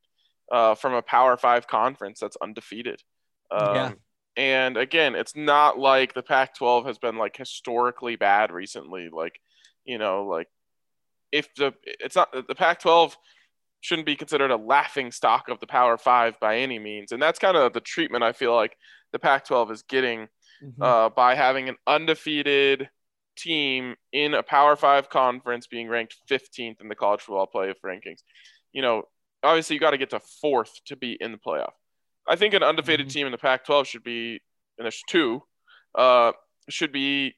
uh, 0.51 0.75
from 0.75 0.93
a 0.93 1.01
Power 1.01 1.35
Five 1.37 1.67
conference 1.67 2.19
that's 2.19 2.37
undefeated. 2.41 3.01
Um, 3.49 3.75
yeah. 3.75 3.91
And 4.37 4.77
again, 4.77 5.15
it's 5.15 5.35
not 5.35 5.77
like 5.77 6.13
the 6.13 6.23
Pac-12 6.23 6.85
has 6.85 6.97
been 6.97 7.17
like 7.17 7.35
historically 7.35 8.15
bad 8.15 8.51
recently. 8.51 9.09
Like, 9.11 9.39
you 9.83 9.97
know, 9.97 10.23
like 10.23 10.47
if 11.31 11.53
the 11.55 11.73
it's 11.83 12.15
not 12.15 12.31
the 12.31 12.55
Pac-12 12.55 13.15
shouldn't 13.81 14.05
be 14.05 14.15
considered 14.15 14.51
a 14.51 14.57
laughing 14.57 15.11
stock 15.11 15.49
of 15.49 15.59
the 15.59 15.67
Power 15.67 15.97
Five 15.97 16.39
by 16.39 16.59
any 16.59 16.79
means. 16.79 17.11
And 17.11 17.21
that's 17.21 17.39
kind 17.39 17.57
of 17.57 17.73
the 17.73 17.81
treatment 17.81 18.23
I 18.23 18.31
feel 18.31 18.55
like 18.55 18.77
the 19.11 19.19
Pac 19.19 19.45
12 19.45 19.71
is 19.71 19.81
getting 19.83 20.27
mm-hmm. 20.63 20.81
uh, 20.81 21.09
by 21.09 21.35
having 21.35 21.67
an 21.67 21.75
undefeated 21.85 22.89
team 23.37 23.95
in 24.13 24.33
a 24.33 24.43
Power 24.43 24.75
Five 24.75 25.09
conference 25.09 25.67
being 25.67 25.89
ranked 25.89 26.15
15th 26.29 26.79
in 26.79 26.87
the 26.87 26.95
college 26.95 27.21
football 27.21 27.49
playoff 27.53 27.75
rankings. 27.83 28.21
You 28.71 28.83
know, 28.83 29.03
obviously, 29.43 29.75
you 29.75 29.79
got 29.79 29.91
to 29.91 29.97
get 29.97 30.11
to 30.11 30.19
fourth 30.19 30.71
to 30.85 30.95
be 30.95 31.17
in 31.19 31.31
the 31.31 31.37
playoff. 31.37 31.73
I 32.27 32.35
think 32.35 32.53
an 32.53 32.63
undefeated 32.63 33.07
mm-hmm. 33.07 33.13
team 33.13 33.25
in 33.25 33.31
the 33.31 33.37
Pac 33.37 33.65
12 33.65 33.87
should 33.87 34.03
be, 34.03 34.41
and 34.77 34.85
there's 34.85 35.01
two, 35.09 35.41
uh, 35.95 36.33
should 36.69 36.91
be 36.91 37.35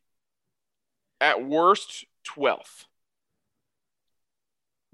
at 1.21 1.43
worst 1.43 2.05
12th. 2.35 2.85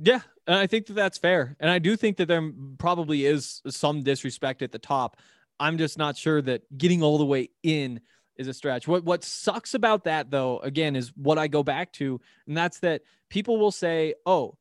Yeah, 0.01 0.21
and 0.47 0.55
I 0.55 0.65
think 0.65 0.87
that 0.87 0.93
that's 0.93 1.17
fair. 1.17 1.57
And 1.59 1.69
I 1.69 1.77
do 1.79 1.97
think 1.97 2.17
that 2.17 2.27
there 2.27 2.51
probably 2.77 3.25
is 3.25 3.61
some 3.67 4.01
disrespect 4.01 4.61
at 4.61 4.71
the 4.71 4.79
top. 4.79 5.17
I'm 5.59 5.77
just 5.77 5.97
not 5.97 6.15
sure 6.15 6.41
that 6.41 6.61
getting 6.77 7.03
all 7.03 7.17
the 7.17 7.25
way 7.25 7.49
in 7.63 7.99
is 8.37 8.47
a 8.47 8.53
stretch. 8.53 8.87
What 8.87 9.03
what 9.03 9.25
sucks 9.25 9.73
about 9.73 10.05
that 10.05 10.31
though, 10.31 10.59
again, 10.59 10.95
is 10.95 11.11
what 11.15 11.37
I 11.37 11.47
go 11.47 11.63
back 11.63 11.91
to, 11.93 12.21
and 12.47 12.55
that's 12.55 12.79
that 12.79 13.01
people 13.29 13.57
will 13.59 13.71
say, 13.71 14.15
"Oh, 14.25 14.57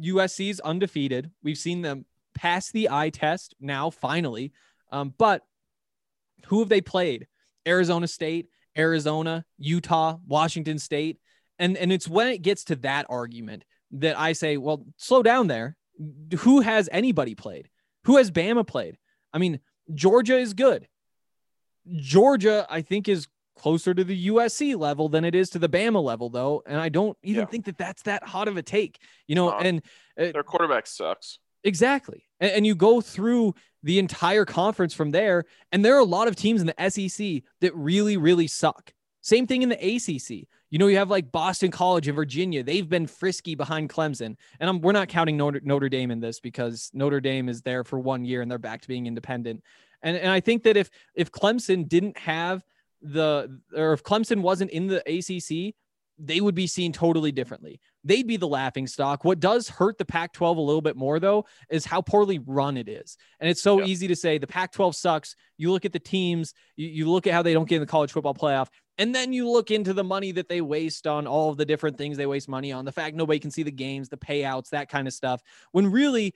USC's 0.00 0.60
undefeated. 0.60 1.32
We've 1.42 1.58
seen 1.58 1.82
them 1.82 2.06
pass 2.34 2.70
the 2.70 2.88
eye 2.88 3.10
test 3.10 3.56
now, 3.60 3.90
finally." 3.90 4.52
Um, 4.92 5.12
but 5.18 5.44
who 6.46 6.60
have 6.60 6.68
they 6.68 6.80
played? 6.80 7.26
Arizona 7.66 8.06
State, 8.06 8.48
Arizona, 8.78 9.44
Utah, 9.58 10.18
Washington 10.24 10.78
State, 10.78 11.18
and 11.58 11.76
and 11.76 11.92
it's 11.92 12.06
when 12.06 12.28
it 12.28 12.42
gets 12.42 12.62
to 12.64 12.76
that 12.76 13.06
argument 13.08 13.64
that 13.92 14.18
I 14.18 14.32
say, 14.32 14.56
well, 14.56 14.84
slow 14.96 15.22
down 15.22 15.46
there. 15.46 15.76
Who 16.38 16.60
has 16.60 16.88
anybody 16.92 17.34
played? 17.34 17.68
Who 18.04 18.16
has 18.16 18.30
Bama 18.30 18.66
played? 18.66 18.98
I 19.32 19.38
mean, 19.38 19.60
Georgia 19.94 20.38
is 20.38 20.54
good. 20.54 20.88
Georgia, 21.96 22.66
I 22.68 22.82
think, 22.82 23.08
is 23.08 23.28
closer 23.56 23.92
to 23.94 24.02
the 24.04 24.28
USC 24.28 24.76
level 24.76 25.08
than 25.08 25.24
it 25.24 25.34
is 25.34 25.50
to 25.50 25.58
the 25.58 25.68
Bama 25.68 26.02
level, 26.02 26.30
though. 26.30 26.62
And 26.66 26.80
I 26.80 26.88
don't 26.88 27.16
even 27.22 27.42
yeah. 27.42 27.46
think 27.46 27.66
that 27.66 27.78
that's 27.78 28.02
that 28.02 28.24
hot 28.24 28.48
of 28.48 28.56
a 28.56 28.62
take, 28.62 28.98
you 29.26 29.34
know. 29.34 29.52
and 29.52 29.82
uh, 30.18 30.32
their 30.32 30.42
quarterback 30.42 30.86
sucks. 30.86 31.38
Exactly. 31.64 32.24
And, 32.40 32.52
and, 32.52 32.66
you 32.66 32.74
go 32.74 33.00
through 33.00 33.54
the 33.84 33.98
entire 34.00 34.44
conference 34.44 34.94
from 34.94 35.12
there, 35.12 35.44
and 35.70 35.84
there 35.84 35.94
are 35.94 36.00
a 36.00 36.04
lot 36.04 36.26
of 36.26 36.34
teams 36.34 36.60
in 36.60 36.66
the 36.66 36.90
SEC 36.90 37.42
that 37.60 37.74
really, 37.76 38.16
really 38.16 38.48
suck. 38.48 38.92
Same 39.22 39.46
thing 39.46 39.62
in 39.62 39.68
the 39.68 39.76
ACC. 39.76 40.48
You 40.70 40.78
know, 40.78 40.88
you 40.88 40.96
have 40.98 41.10
like 41.10 41.30
Boston 41.30 41.70
College 41.70 42.08
and 42.08 42.16
Virginia. 42.16 42.62
They've 42.62 42.88
been 42.88 43.06
frisky 43.06 43.54
behind 43.54 43.88
Clemson. 43.88 44.36
And 44.58 44.68
I'm, 44.68 44.80
we're 44.80 44.92
not 44.92 45.08
counting 45.08 45.36
Notre, 45.36 45.60
Notre 45.62 45.88
Dame 45.88 46.10
in 46.10 46.20
this 46.20 46.40
because 46.40 46.90
Notre 46.92 47.20
Dame 47.20 47.48
is 47.48 47.62
there 47.62 47.84
for 47.84 47.98
one 47.98 48.24
year 48.24 48.42
and 48.42 48.50
they're 48.50 48.58
back 48.58 48.82
to 48.82 48.88
being 48.88 49.06
independent. 49.06 49.62
And, 50.02 50.16
and 50.16 50.30
I 50.30 50.40
think 50.40 50.64
that 50.64 50.76
if 50.76 50.90
if 51.14 51.30
Clemson 51.30 51.88
didn't 51.88 52.18
have 52.18 52.64
the 53.00 53.60
or 53.74 53.92
if 53.92 54.02
Clemson 54.02 54.42
wasn't 54.42 54.72
in 54.72 54.88
the 54.88 55.00
ACC, 55.06 55.74
they 56.24 56.40
would 56.40 56.54
be 56.54 56.66
seen 56.66 56.92
totally 56.92 57.32
differently. 57.32 57.80
They'd 58.04 58.26
be 58.26 58.36
the 58.36 58.48
laughing 58.48 58.86
stock. 58.86 59.24
What 59.24 59.40
does 59.40 59.68
hurt 59.68 59.98
the 59.98 60.04
Pac 60.04 60.32
12 60.32 60.56
a 60.56 60.60
little 60.60 60.80
bit 60.80 60.96
more, 60.96 61.18
though, 61.18 61.46
is 61.68 61.84
how 61.84 62.00
poorly 62.00 62.38
run 62.38 62.76
it 62.76 62.88
is. 62.88 63.16
And 63.40 63.50
it's 63.50 63.62
so 63.62 63.80
yeah. 63.80 63.86
easy 63.86 64.08
to 64.08 64.16
say 64.16 64.38
the 64.38 64.46
Pac 64.46 64.72
12 64.72 64.94
sucks. 64.94 65.34
You 65.58 65.72
look 65.72 65.84
at 65.84 65.92
the 65.92 65.98
teams, 65.98 66.54
you, 66.76 66.88
you, 66.88 67.10
look 67.10 67.26
at 67.26 67.32
how 67.32 67.42
they 67.42 67.52
don't 67.52 67.68
get 67.68 67.76
in 67.76 67.82
the 67.82 67.86
college 67.86 68.12
football 68.12 68.34
playoff, 68.34 68.68
and 68.98 69.14
then 69.14 69.32
you 69.32 69.48
look 69.48 69.70
into 69.70 69.92
the 69.92 70.04
money 70.04 70.32
that 70.32 70.48
they 70.48 70.60
waste 70.60 71.06
on 71.06 71.26
all 71.26 71.50
of 71.50 71.56
the 71.56 71.64
different 71.64 71.98
things 71.98 72.16
they 72.16 72.26
waste 72.26 72.48
money 72.48 72.72
on, 72.72 72.84
the 72.84 72.92
fact 72.92 73.16
nobody 73.16 73.38
can 73.38 73.50
see 73.50 73.62
the 73.62 73.72
games, 73.72 74.08
the 74.08 74.16
payouts, 74.16 74.70
that 74.70 74.88
kind 74.88 75.08
of 75.08 75.14
stuff. 75.14 75.42
When 75.72 75.90
really, 75.90 76.34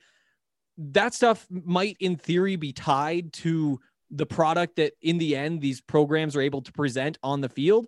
that 0.77 1.13
stuff 1.13 1.45
might, 1.49 1.97
in 1.99 2.17
theory, 2.17 2.55
be 2.55 2.73
tied 2.73 3.33
to 3.33 3.79
the 4.11 4.25
product 4.25 4.77
that 4.77 4.93
in 5.01 5.17
the 5.17 5.35
end 5.35 5.61
these 5.61 5.81
programs 5.81 6.35
are 6.35 6.41
able 6.41 6.61
to 6.61 6.71
present 6.71 7.17
on 7.23 7.41
the 7.41 7.49
field. 7.49 7.87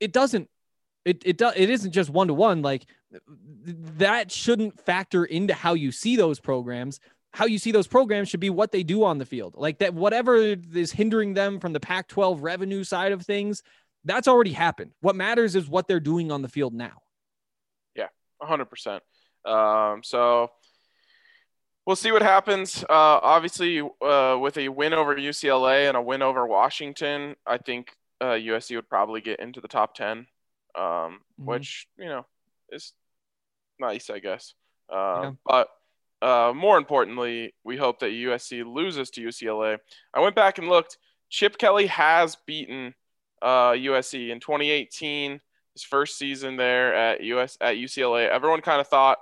It 0.00 0.12
doesn't. 0.12 0.48
It 1.08 1.22
it 1.24 1.36
does. 1.38 1.54
It 1.56 1.70
isn't 1.70 1.92
just 1.92 2.10
one 2.10 2.28
to 2.28 2.34
one. 2.34 2.62
Like 2.62 2.86
that 3.98 4.30
shouldn't 4.30 4.80
factor 4.80 5.24
into 5.24 5.54
how 5.54 5.74
you 5.74 5.92
see 5.92 6.16
those 6.16 6.40
programs 6.40 7.00
how 7.32 7.46
you 7.46 7.58
see 7.58 7.72
those 7.72 7.86
programs 7.86 8.28
should 8.28 8.40
be 8.40 8.50
what 8.50 8.72
they 8.72 8.82
do 8.82 9.04
on 9.04 9.18
the 9.18 9.26
field. 9.26 9.54
Like 9.56 9.78
that, 9.78 9.94
whatever 9.94 10.36
is 10.36 10.92
hindering 10.92 11.34
them 11.34 11.60
from 11.60 11.72
the 11.72 11.80
Pac 11.80 12.08
12 12.08 12.42
revenue 12.42 12.84
side 12.84 13.12
of 13.12 13.22
things, 13.22 13.62
that's 14.04 14.28
already 14.28 14.52
happened. 14.52 14.92
What 15.00 15.16
matters 15.16 15.54
is 15.54 15.68
what 15.68 15.86
they're 15.86 16.00
doing 16.00 16.32
on 16.32 16.42
the 16.42 16.48
field 16.48 16.74
now. 16.74 17.02
Yeah, 17.94 18.08
100%. 18.42 19.00
Um, 19.44 20.02
so 20.02 20.50
we'll 21.86 21.96
see 21.96 22.12
what 22.12 22.22
happens. 22.22 22.82
Uh, 22.82 23.20
obviously, 23.22 23.80
uh, 23.80 24.38
with 24.40 24.56
a 24.56 24.68
win 24.68 24.94
over 24.94 25.14
UCLA 25.14 25.88
and 25.88 25.96
a 25.96 26.02
win 26.02 26.22
over 26.22 26.46
Washington, 26.46 27.36
I 27.46 27.58
think 27.58 27.92
uh, 28.20 28.32
USC 28.32 28.74
would 28.76 28.88
probably 28.88 29.20
get 29.20 29.40
into 29.40 29.60
the 29.60 29.68
top 29.68 29.94
10, 29.94 30.26
um, 30.74 30.82
mm-hmm. 30.82 31.46
which, 31.46 31.86
you 31.98 32.06
know, 32.06 32.26
is 32.70 32.92
nice, 33.78 34.10
I 34.10 34.18
guess. 34.18 34.54
Uh, 34.92 35.20
Yeah. 35.22 35.30
But 35.44 35.68
uh, 36.20 36.52
more 36.54 36.78
importantly, 36.78 37.54
we 37.64 37.76
hope 37.76 38.00
that 38.00 38.10
USC 38.10 38.64
loses 38.64 39.10
to 39.10 39.20
UCLA. 39.20 39.78
I 40.12 40.20
went 40.20 40.34
back 40.34 40.58
and 40.58 40.68
looked. 40.68 40.98
Chip 41.30 41.58
Kelly 41.58 41.86
has 41.86 42.36
beaten 42.46 42.94
uh, 43.42 43.72
USC 43.72 44.30
in 44.30 44.40
2018, 44.40 45.40
his 45.74 45.82
first 45.84 46.18
season 46.18 46.56
there 46.56 46.94
at 46.94 47.22
US 47.22 47.56
at 47.60 47.76
UCLA. 47.76 48.28
Everyone 48.28 48.60
kind 48.60 48.80
of 48.80 48.88
thought 48.88 49.18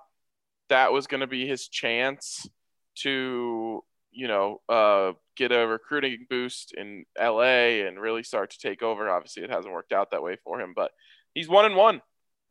that 0.68 0.92
was 0.92 1.06
going 1.06 1.20
to 1.20 1.26
be 1.26 1.46
his 1.46 1.68
chance 1.68 2.48
to, 2.96 3.84
you 4.10 4.28
know, 4.28 4.60
uh, 4.68 5.12
get 5.36 5.52
a 5.52 5.66
recruiting 5.66 6.26
boost 6.30 6.72
in 6.72 7.04
LA 7.20 7.84
and 7.86 8.00
really 8.00 8.22
start 8.22 8.50
to 8.50 8.58
take 8.58 8.82
over. 8.82 9.10
Obviously, 9.10 9.42
it 9.42 9.50
hasn't 9.50 9.74
worked 9.74 9.92
out 9.92 10.10
that 10.12 10.22
way 10.22 10.36
for 10.42 10.60
him, 10.60 10.72
but 10.74 10.92
he's 11.36 11.48
one 11.48 11.66
and 11.66 11.76
one 11.76 12.00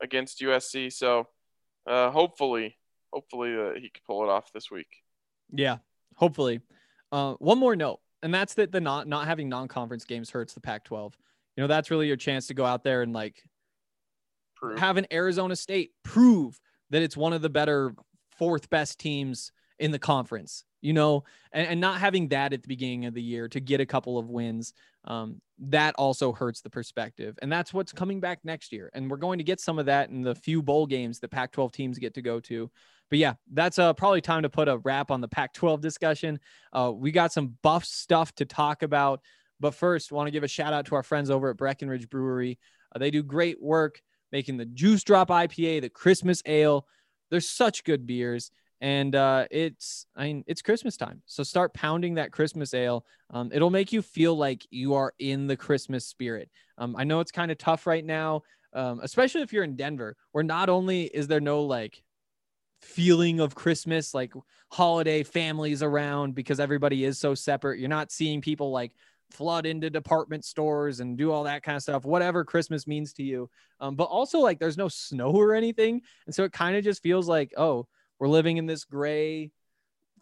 against 0.01 0.39
USC. 0.39 0.93
So 0.93 1.27
uh, 1.85 2.11
hopefully, 2.11 2.77
hopefully 3.11 3.53
uh, 3.53 3.73
he 3.73 3.89
can 3.89 4.01
pull 4.07 4.23
it 4.23 4.29
off 4.29 4.53
this 4.53 4.71
week. 4.71 4.87
Yeah, 5.51 5.77
hopefully. 6.15 6.61
Uh, 7.11 7.33
one 7.33 7.57
more 7.57 7.75
note, 7.75 7.99
and 8.23 8.33
that's 8.33 8.53
that 8.53 8.71
the 8.71 8.79
not 8.79 9.07
not 9.07 9.27
having 9.27 9.49
non-conference 9.49 10.05
games 10.05 10.29
hurts 10.29 10.53
the 10.53 10.61
Pac-12. 10.61 11.13
You 11.57 11.63
know, 11.63 11.67
that's 11.67 11.91
really 11.91 12.07
your 12.07 12.17
chance 12.17 12.47
to 12.47 12.53
go 12.53 12.65
out 12.65 12.83
there 12.83 13.01
and 13.01 13.11
like 13.13 13.43
Prove. 14.55 14.79
have 14.79 14.97
an 14.97 15.07
Arizona 15.11 15.55
State 15.55 15.91
prove 16.03 16.59
that 16.89 17.01
it's 17.01 17.17
one 17.17 17.33
of 17.33 17.41
the 17.41 17.49
better 17.49 17.93
fourth 18.37 18.69
best 18.69 18.99
teams 18.99 19.51
in 19.79 19.91
the 19.91 19.99
conference, 19.99 20.65
you 20.81 20.93
know, 20.93 21.23
and, 21.51 21.67
and 21.67 21.81
not 21.81 21.99
having 21.99 22.29
that 22.29 22.53
at 22.53 22.61
the 22.61 22.67
beginning 22.67 23.05
of 23.05 23.13
the 23.13 23.21
year 23.21 23.47
to 23.49 23.59
get 23.59 23.79
a 23.79 23.85
couple 23.85 24.17
of 24.17 24.29
wins, 24.29 24.73
um, 25.05 25.41
that 25.59 25.95
also 25.95 26.33
hurts 26.33 26.61
the 26.61 26.69
perspective. 26.69 27.37
And 27.41 27.51
that's 27.51 27.73
what's 27.73 27.93
coming 27.93 28.19
back 28.19 28.39
next 28.43 28.71
year. 28.71 28.89
And 28.93 29.09
we're 29.09 29.17
going 29.17 29.37
to 29.37 29.43
get 29.43 29.59
some 29.59 29.79
of 29.79 29.85
that 29.85 30.09
in 30.09 30.21
the 30.21 30.35
few 30.35 30.61
bowl 30.61 30.85
games 30.85 31.19
the 31.19 31.27
Pac 31.27 31.51
12 31.51 31.71
teams 31.71 31.97
get 31.97 32.13
to 32.15 32.21
go 32.21 32.39
to. 32.41 32.69
But 33.09 33.19
yeah, 33.19 33.35
that's 33.53 33.77
uh, 33.77 33.93
probably 33.93 34.21
time 34.21 34.43
to 34.43 34.49
put 34.49 34.67
a 34.67 34.79
wrap 34.79 35.11
on 35.11 35.21
the 35.21 35.27
Pac 35.27 35.53
12 35.53 35.79
discussion. 35.79 36.39
Uh, 36.73 36.91
we 36.93 37.11
got 37.11 37.31
some 37.31 37.55
buff 37.61 37.85
stuff 37.85 38.33
to 38.35 38.45
talk 38.45 38.83
about. 38.83 39.21
But 39.59 39.75
first, 39.75 40.11
want 40.11 40.27
to 40.27 40.31
give 40.31 40.43
a 40.43 40.49
shout 40.49 40.73
out 40.73 40.87
to 40.87 40.95
our 40.95 41.03
friends 41.03 41.29
over 41.29 41.49
at 41.49 41.57
Breckenridge 41.57 42.09
Brewery. 42.09 42.59
Uh, 42.93 42.99
they 42.99 43.11
do 43.11 43.23
great 43.23 43.61
work 43.61 44.01
making 44.31 44.57
the 44.57 44.65
Juice 44.65 45.03
Drop 45.03 45.29
IPA, 45.29 45.81
the 45.81 45.89
Christmas 45.89 46.41
Ale. 46.45 46.85
They're 47.29 47.39
such 47.39 47.83
good 47.83 48.05
beers. 48.05 48.51
And 48.85 49.15
uh, 49.15 49.47
it's, 49.49 50.05
I 50.15 50.25
mean, 50.25 50.43
it's 50.45 50.61
Christmas 50.61 50.95
time. 50.95 51.23
So 51.25 51.41
start 51.41 51.73
pounding 51.73 52.13
that 52.15 52.31
Christmas 52.31 52.71
ale. 52.75 53.03
Um, 53.31 53.49
it'll 53.51 53.71
make 53.71 53.91
you 53.91 54.03
feel 54.03 54.37
like 54.37 54.63
you 54.69 54.93
are 54.93 55.11
in 55.17 55.47
the 55.47 55.57
Christmas 55.57 56.05
spirit. 56.05 56.51
Um, 56.77 56.95
I 56.95 57.03
know 57.03 57.19
it's 57.19 57.31
kind 57.31 57.49
of 57.49 57.57
tough 57.57 57.87
right 57.87 58.05
now, 58.05 58.43
um, 58.73 58.99
especially 59.01 59.41
if 59.41 59.51
you're 59.51 59.63
in 59.63 59.75
Denver, 59.75 60.15
where 60.33 60.43
not 60.43 60.69
only 60.69 61.05
is 61.05 61.25
there 61.27 61.39
no 61.39 61.63
like 61.63 62.03
feeling 62.83 63.39
of 63.39 63.55
Christmas, 63.55 64.13
like 64.13 64.33
holiday 64.71 65.23
families 65.23 65.81
around 65.81 66.35
because 66.35 66.59
everybody 66.59 67.05
is 67.05 67.17
so 67.17 67.33
separate. 67.33 67.79
You're 67.79 67.89
not 67.89 68.11
seeing 68.11 68.39
people 68.39 68.69
like 68.69 68.91
flood 69.31 69.65
into 69.65 69.89
department 69.89 70.45
stores 70.45 70.99
and 70.99 71.17
do 71.17 71.31
all 71.31 71.45
that 71.45 71.63
kind 71.63 71.75
of 71.75 71.81
stuff, 71.81 72.05
whatever 72.05 72.45
Christmas 72.45 72.85
means 72.85 73.13
to 73.13 73.23
you. 73.23 73.49
Um, 73.79 73.95
but 73.95 74.03
also 74.03 74.41
like 74.41 74.59
there's 74.59 74.77
no 74.77 74.89
snow 74.89 75.31
or 75.31 75.55
anything. 75.55 76.03
And 76.27 76.35
so 76.35 76.43
it 76.43 76.51
kind 76.51 76.77
of 76.77 76.83
just 76.83 77.01
feels 77.01 77.27
like, 77.27 77.51
oh, 77.57 77.87
we're 78.19 78.28
living 78.28 78.58
in 78.58 78.65
this 78.65 78.86
gray 78.86 79.51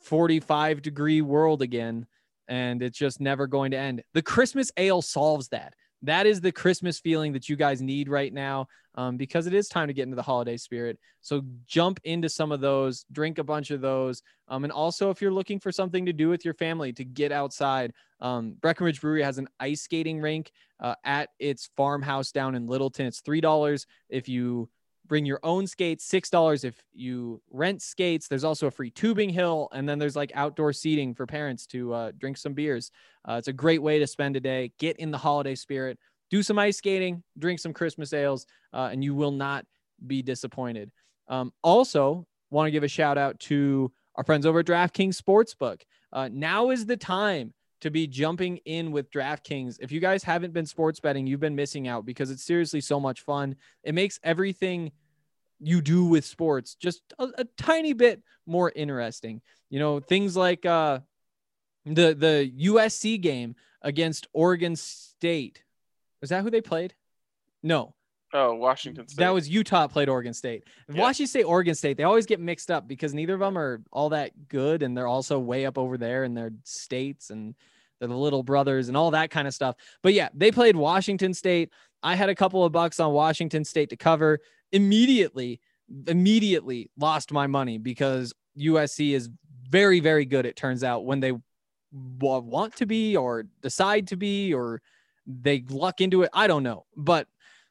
45 0.02 0.82
degree 0.82 1.22
world 1.22 1.62
again. 1.62 2.06
And 2.48 2.82
it's 2.82 2.98
just 2.98 3.22
never 3.22 3.48
going 3.48 3.72
to 3.72 3.78
end. 3.78 4.04
The 4.14 4.22
Christmas 4.22 4.72
ale 4.78 5.02
solves 5.02 5.48
that. 5.50 5.74
That 6.04 6.26
is 6.26 6.42
the 6.42 6.52
Christmas 6.52 7.00
feeling 7.00 7.32
that 7.34 7.48
you 7.48 7.56
guys 7.56 7.82
need 7.82 8.10
right 8.10 8.34
now 8.34 8.68
um, 8.96 9.16
because 9.16 9.48
it 9.48 9.54
is 9.54 9.70
time 9.70 9.88
to 9.88 9.94
get 9.94 10.04
into 10.04 10.18
the 10.18 10.22
holiday 10.22 10.58
spirit. 10.58 11.00
So 11.22 11.42
jump 11.66 12.02
into 12.04 12.28
some 12.28 12.52
of 12.52 12.60
those, 12.60 13.06
drink 13.12 13.38
a 13.38 13.44
bunch 13.44 13.72
of 13.72 13.80
those. 13.80 14.22
Um, 14.50 14.66
and 14.66 14.74
also, 14.74 15.10
if 15.10 15.22
you're 15.22 15.32
looking 15.32 15.60
for 15.60 15.72
something 15.72 16.06
to 16.06 16.14
do 16.14 16.28
with 16.28 16.44
your 16.44 16.54
family 16.56 16.92
to 16.94 17.06
get 17.06 17.32
outside, 17.32 17.94
um, 18.20 18.56
Breckenridge 18.62 19.00
Brewery 19.00 19.24
has 19.24 19.38
an 19.38 19.48
ice 19.62 19.82
skating 19.82 20.20
rink 20.20 20.52
uh, 20.82 20.96
at 21.06 21.30
its 21.40 21.70
farmhouse 21.78 22.34
down 22.34 22.56
in 22.56 22.68
Littleton. 22.68 23.06
It's 23.06 23.22
$3 23.22 23.86
if 24.10 24.28
you 24.28 24.70
bring 25.06 25.26
your 25.26 25.40
own 25.44 25.68
skates, 25.68 26.10
$6 26.10 26.64
if 26.64 26.82
you 26.94 27.42
rent 27.52 27.82
skates. 27.82 28.28
There's 28.28 28.44
also 28.44 28.68
a 28.68 28.72
free 28.72 28.90
tubing 28.90 29.30
hill. 29.30 29.68
And 29.74 29.88
then 29.88 30.00
there's 30.00 30.16
like 30.16 30.32
outdoor 30.36 30.74
seating 30.74 31.14
for 31.14 31.26
parents 31.26 31.66
to 31.68 31.94
uh, 31.94 32.12
drink 32.18 32.38
some 32.38 32.54
beers. 32.54 32.92
Uh, 33.28 33.34
it's 33.34 33.48
a 33.48 33.54
great 33.54 33.82
way 33.82 34.00
to 34.00 34.08
spend 34.08 34.36
a 34.36 34.40
day, 34.40 34.72
get 34.80 34.98
in 34.98 35.12
the 35.12 35.18
holiday 35.18 35.56
spirit, 35.56 36.00
do 36.30 36.42
some 36.42 36.58
ice 36.58 36.78
skating, 36.78 37.24
drink 37.38 37.60
some 37.60 37.74
Christmas 37.74 38.14
ales, 38.14 38.46
uh, 38.74 38.90
and 38.92 39.04
you 39.04 39.14
will 39.14 39.32
not 39.32 39.66
be 40.08 40.22
disappointed. 40.22 40.92
Um, 41.28 41.52
also, 41.64 42.26
want 42.50 42.68
to 42.68 42.72
give 42.72 42.84
a 42.84 42.88
shout 42.88 43.18
out 43.18 43.40
to 43.42 43.92
our 44.16 44.24
friends 44.24 44.46
over 44.46 44.60
at 44.60 44.66
DraftKings 44.66 45.20
Sportsbook. 45.20 45.82
Uh, 46.12 46.30
now 46.32 46.70
is 46.70 46.86
the 46.86 46.98
time 46.98 47.54
to 47.84 47.92
be 47.92 48.08
jumping 48.08 48.58
in 48.66 48.92
with 48.92 49.12
DraftKings. 49.12 49.78
If 49.80 49.92
you 49.92 50.00
guys 50.00 50.24
haven't 50.24 50.54
been 50.54 50.66
sports 50.66 51.00
betting, 51.00 51.28
you've 51.28 51.40
been 51.40 51.56
missing 51.56 51.88
out 51.88 52.06
because 52.06 52.32
it's 52.32 52.44
seriously 52.44 52.82
so 52.82 53.00
much 53.00 53.22
fun. 53.22 53.56
It 53.84 53.94
makes 53.94 54.20
everything 54.24 54.92
you 55.60 55.82
do 55.82 56.06
with 56.06 56.26
sports 56.26 56.76
just 56.76 57.02
a, 57.20 57.28
a 57.38 57.46
tiny 57.58 57.94
bit 57.94 58.22
more 58.46 58.72
interesting. 58.76 59.42
You 59.70 59.80
know, 59.80 60.00
things 60.00 60.36
like 60.36 60.66
uh, 60.66 61.00
the 61.86 62.14
the 62.14 62.52
USC 62.70 63.20
game 63.22 63.56
against 63.82 64.28
Oregon 64.34 64.76
State. 64.76 65.64
Was 66.22 66.30
that 66.30 66.44
who 66.44 66.50
they 66.50 66.62
played? 66.62 66.94
No, 67.62 67.94
Oh, 68.36 68.56
Washington 68.56 69.08
State. 69.08 69.20
that 69.20 69.30
was 69.30 69.48
Utah 69.48 69.88
played 69.88 70.10
Oregon 70.10 70.34
State. 70.34 70.64
Yeah. 70.92 71.02
Washington 71.02 71.28
State, 71.30 71.44
Oregon 71.44 71.76
State, 71.76 71.98
they 71.98 72.04
always 72.04 72.26
get 72.26 72.40
mixed 72.40 72.72
up 72.72 72.88
because 72.88 73.14
neither 73.14 73.36
of 73.36 73.40
them 73.42 73.58
are 73.58 73.82
all 73.92 74.10
that 74.10 74.48
good, 74.48 74.82
and 74.82 74.98
they're 74.98 75.08
also 75.08 75.38
way 75.38 75.66
up 75.68 75.78
over 75.78 75.98
there 76.00 76.24
in 76.24 76.34
their 76.34 76.52
states, 76.64 77.30
and 77.30 77.54
the 78.10 78.18
little 78.18 78.44
brothers 78.44 78.88
and 78.88 78.98
all 78.98 79.12
that 79.12 79.30
kind 79.30 79.48
of 79.48 79.54
stuff. 79.54 79.76
But 80.02 80.14
yeah, 80.14 80.30
they 80.34 80.52
played 80.52 80.76
Washington 80.76 81.34
State. 81.34 81.72
I 82.02 82.16
had 82.16 82.30
a 82.30 82.36
couple 82.36 82.64
of 82.66 82.72
bucks 82.72 83.00
on 83.00 83.14
Washington 83.14 83.64
State 83.64 83.90
to 83.90 83.98
cover. 83.98 84.40
Immediately, 84.72 85.62
immediately 86.08 86.90
lost 86.98 87.32
my 87.32 87.48
money 87.48 87.78
because 87.78 88.34
USC 88.58 89.14
is 89.14 89.30
very, 89.70 90.00
very 90.00 90.26
good. 90.26 90.46
It 90.46 90.56
turns 90.56 90.84
out 90.84 91.06
when 91.06 91.20
they 91.20 91.34
wa- 91.92 92.40
want 92.40 92.76
to 92.78 92.86
be 92.86 93.16
or 93.16 93.46
decide 93.62 94.08
to 94.08 94.18
be 94.18 94.54
or 94.54 94.82
they 95.26 95.64
luck 95.70 96.02
into 96.02 96.24
it. 96.24 96.30
I 96.34 96.48
don't 96.48 96.64
know, 96.64 96.86
but 96.96 97.28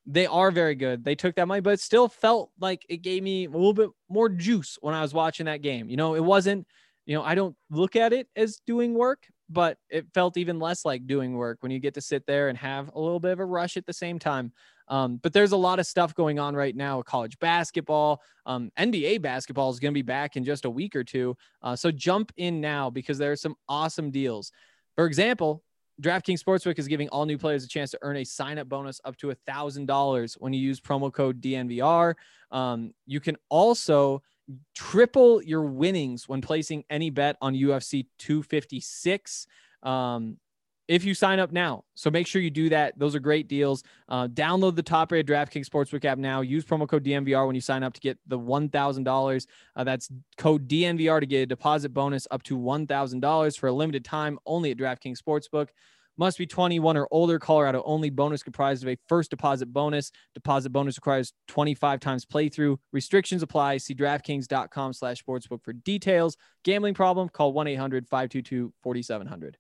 they 0.07 0.27
are 0.27 0.51
very 0.51 0.75
good. 0.75 1.05
They 1.05 1.15
took 1.15 1.37
that 1.37 1.47
money, 1.47 1.61
but 1.61 1.75
it 1.75 1.81
still 1.81 2.09
felt 2.09 2.51
like 2.59 2.85
it 2.89 2.99
gave 2.99 3.23
me 3.23 3.45
a 3.45 3.51
little 3.51 3.75
bit 3.75 3.91
more 4.09 4.29
juice 4.29 4.79
when 4.81 4.95
I 4.95 5.03
was 5.03 5.15
watching 5.15 5.47
that 5.47 5.63
game. 5.63 5.89
You 5.89 5.97
know, 5.97 6.15
it 6.15 6.25
wasn't, 6.25 6.67
you 7.07 7.15
know, 7.15 7.23
I 7.23 7.35
don't 7.35 7.57
look 7.71 7.95
at 7.95 8.13
it 8.13 8.29
as 8.35 8.61
doing 8.67 8.95
work, 8.95 9.27
but 9.53 9.79
it 9.91 10.07
felt 10.15 10.37
even 10.37 10.59
less 10.59 10.85
like 10.85 11.07
doing 11.07 11.35
work 11.35 11.59
when 11.61 11.71
you 11.71 11.79
get 11.79 11.95
to 11.95 12.01
sit 12.01 12.27
there 12.27 12.49
and 12.49 12.59
have 12.59 12.91
a 12.95 13.01
little 13.01 13.21
bit 13.21 13.33
of 13.33 13.41
a 13.41 13.45
rush 13.45 13.77
at 13.77 13.87
the 13.87 13.93
same 13.93 14.19
time. 14.19 14.53
Um, 14.89 15.19
but 15.23 15.33
there's 15.33 15.53
a 15.53 15.57
lot 15.57 15.79
of 15.79 15.87
stuff 15.87 16.15
going 16.15 16.39
on 16.39 16.55
right 16.55 16.75
now 16.75 16.99
with 16.99 17.07
college 17.07 17.39
basketball. 17.39 18.21
Um, 18.47 18.71
NBA 18.79 19.23
basketball 19.23 19.71
is 19.71 19.79
going 19.79 19.93
to 19.93 19.99
be 19.99 20.03
back 20.03 20.37
in 20.37 20.45
just 20.45 20.65
a 20.65 20.71
week 20.71 20.97
or 20.97 21.05
two. 21.05 21.37
Uh, 21.63 21.77
so 21.77 21.91
jump 21.91 22.33
in 22.37 22.61
now 22.61 22.91
because 22.91 23.19
there 23.19 23.33
are 23.33 23.37
some 23.37 23.57
awesome 23.69 24.11
deals. 24.11 24.53
For 24.97 25.07
example, 25.07 25.63
DraftKings 26.01 26.43
Sportsbook 26.43 26.79
is 26.79 26.89
giving 26.89 27.09
all 27.11 27.27
new 27.27 27.39
players 27.39 27.65
a 27.65 27.69
chance 27.69 27.91
to 27.93 27.99
earn 28.03 28.17
a 28.17 28.25
sign 28.25 28.59
up 28.59 28.69
bonus 28.69 29.01
up 29.05 29.17
to 29.19 29.29
$1,000 29.29 30.35
when 30.41 30.53
you 30.53 30.61
use 30.61 30.81
promo 30.81 31.13
code 31.13 31.41
DNVR. 31.41 32.15
Um, 32.51 32.93
you 33.07 33.21
can 33.21 33.37
also 33.49 34.23
triple 34.75 35.43
your 35.43 35.63
winnings 35.63 36.29
when 36.29 36.41
placing 36.41 36.85
any 36.91 37.11
bet 37.11 37.37
on 37.41 37.55
UFC 37.55 38.07
256 38.19 39.47
um, 39.83 40.37
if 40.89 41.05
you 41.05 41.15
sign 41.15 41.39
up 41.39 41.53
now. 41.53 41.85
So 41.95 42.11
make 42.11 42.27
sure 42.27 42.43
you 42.43 42.51
do 42.51 42.69
that. 42.71 42.99
Those 42.99 43.15
are 43.15 43.21
great 43.21 43.49
deals. 43.49 43.83
Uh, 44.09 44.29
download 44.29 44.77
the 44.77 44.83
top 44.83 45.13
rated 45.13 45.27
DraftKings 45.27 45.69
Sportsbook 45.69 46.05
app 46.05 46.19
now. 46.19 46.41
Use 46.41 46.65
promo 46.65 46.89
code 46.89 47.05
DNVR 47.05 47.47
when 47.47 47.55
you 47.55 47.61
sign 47.61 47.83
up 47.83 47.95
to 47.95 48.01
get 48.01 48.19
the 48.27 48.39
$1,000. 48.39 49.47
Uh, 49.77 49.85
that's 49.85 50.11
code 50.37 50.69
DNVR 50.69 51.21
to 51.21 51.27
get 51.27 51.43
a 51.43 51.47
deposit 51.47 51.95
bonus 51.95 52.27
up 52.31 52.43
to 52.45 52.59
$1,000 52.59 53.59
for 53.59 53.69
a 53.69 53.73
limited 53.73 54.05
time 54.05 54.39
only 54.45 54.73
at 54.73 54.77
DraftKings 54.77 55.19
Sportsbook. 55.19 55.69
Must 56.19 56.37
be 56.37 56.47
21 56.47 56.97
or 56.97 57.09
older. 57.11 57.39
Colorado 57.39 57.83
only. 57.85 58.11
Bonus 58.11 58.43
comprised 58.43 58.83
of 58.83 58.89
a 58.89 58.99
first 59.09 59.31
deposit 59.31 59.73
bonus. 59.73 60.11
Deposit 60.35 60.71
bonus 60.71 60.99
requires 60.99 61.33
25 61.49 62.01
times 62.01 62.27
playthrough. 62.27 62.77
Restrictions 62.93 63.43
apply. 63.43 63.79
See 63.79 63.95
DraftKings.com 63.95 64.93
slash 64.93 65.25
sportsbook 65.25 65.65
for 65.65 65.73
details. 65.73 66.37
Gambling 66.65 66.95
problem? 66.95 67.29
Call 67.31 67.55
1-800-522-4700. 67.55 69.55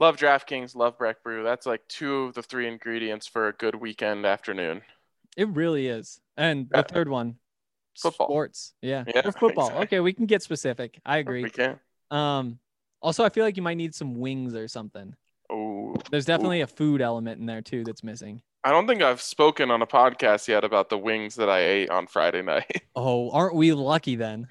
Love 0.00 0.16
DraftKings, 0.16 0.76
love 0.76 0.96
Breck 0.96 1.24
Brew. 1.24 1.42
That's 1.42 1.66
like 1.66 1.80
two 1.88 2.24
of 2.24 2.34
the 2.34 2.42
three 2.42 2.68
ingredients 2.68 3.26
for 3.26 3.48
a 3.48 3.52
good 3.52 3.74
weekend 3.74 4.24
afternoon. 4.24 4.82
It 5.36 5.48
really 5.48 5.88
is. 5.88 6.20
And 6.36 6.68
the 6.70 6.84
third 6.84 7.08
one, 7.08 7.36
Football. 7.98 8.28
sports. 8.28 8.74
Yeah. 8.80 9.02
Yeah, 9.12 9.22
football. 9.22 9.66
exactly. 9.66 9.82
Okay, 9.86 10.00
we 10.00 10.12
can 10.12 10.26
get 10.26 10.42
specific. 10.42 11.00
I 11.04 11.18
agree. 11.18 11.42
We 11.42 11.50
can. 11.50 11.80
Um, 12.12 12.60
also, 13.00 13.24
I 13.24 13.28
feel 13.28 13.44
like 13.44 13.56
you 13.56 13.62
might 13.62 13.76
need 13.76 13.94
some 13.94 14.16
wings 14.16 14.54
or 14.54 14.68
something. 14.68 15.14
Oh, 15.50 15.94
There's 16.10 16.26
definitely 16.26 16.60
a 16.60 16.66
food 16.66 17.00
element 17.00 17.40
in 17.40 17.46
there 17.46 17.62
too 17.62 17.84
that's 17.84 18.02
missing. 18.04 18.42
I 18.64 18.70
don't 18.70 18.86
think 18.86 19.02
I've 19.02 19.22
spoken 19.22 19.70
on 19.70 19.82
a 19.82 19.86
podcast 19.86 20.48
yet 20.48 20.64
about 20.64 20.90
the 20.90 20.98
wings 20.98 21.36
that 21.36 21.48
I 21.48 21.60
ate 21.60 21.90
on 21.90 22.06
Friday 22.06 22.42
night. 22.42 22.82
Oh, 23.00 23.30
aren't 23.30 23.54
we 23.54 23.72
lucky 23.72 24.16
then? 24.16 24.48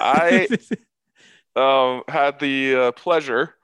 I 0.00 0.48
um, 1.56 2.02
had 2.08 2.40
the 2.40 2.74
uh, 2.74 2.92
pleasure 2.92 3.54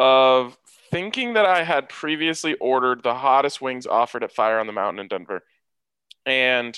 of 0.00 0.58
thinking 0.90 1.34
that 1.34 1.46
I 1.46 1.62
had 1.62 1.88
previously 1.88 2.54
ordered 2.54 3.04
the 3.04 3.14
hottest 3.14 3.60
wings 3.62 3.86
offered 3.86 4.24
at 4.24 4.32
Fire 4.32 4.58
on 4.58 4.66
the 4.66 4.72
Mountain 4.72 4.98
in 4.98 5.06
Denver, 5.06 5.44
and 6.26 6.76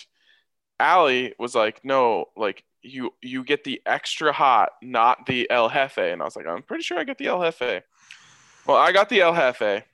Allie 0.79 1.35
was 1.39 1.55
like, 1.55 1.83
"No, 1.85 2.27
like 2.37 2.65
you 2.85 3.15
you 3.23 3.45
get 3.45 3.65
the 3.65 3.81
extra 3.87 4.33
hot, 4.33 4.71
not 4.83 5.27
the 5.27 5.51
El 5.51 5.71
Jefe," 5.71 5.99
and 5.99 6.23
I 6.23 6.25
was 6.25 6.37
like, 6.37 6.47
"I'm 6.47 6.63
pretty 6.63 6.83
sure 6.83 6.99
I 6.99 7.05
get 7.05 7.19
the 7.19 7.27
El 7.27 7.43
Jefe." 7.43 7.83
Well, 8.67 8.77
I 8.77 8.93
got 8.93 9.09
the 9.09 9.21
El 9.21 9.35
Jefe, 9.35 9.85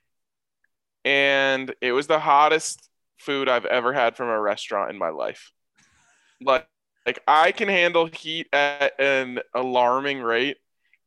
and 1.05 1.75
it 1.81 1.93
was 1.93 2.07
the 2.07 2.21
hottest 2.21 2.89
food 3.19 3.49
I've 3.49 3.67
ever 3.67 3.93
had 3.93 4.17
from 4.17 4.29
a 4.29 4.41
restaurant 4.41 4.91
in 4.91 4.99
my 4.99 5.11
life. 5.11 5.53
Like, 6.41 6.67
like 7.07 7.21
I 7.27 7.53
can 7.53 7.69
handle 7.69 8.07
heat 8.07 8.49
at 8.53 8.99
an 9.01 9.41
alarming 9.55 10.21
rate, 10.21 10.59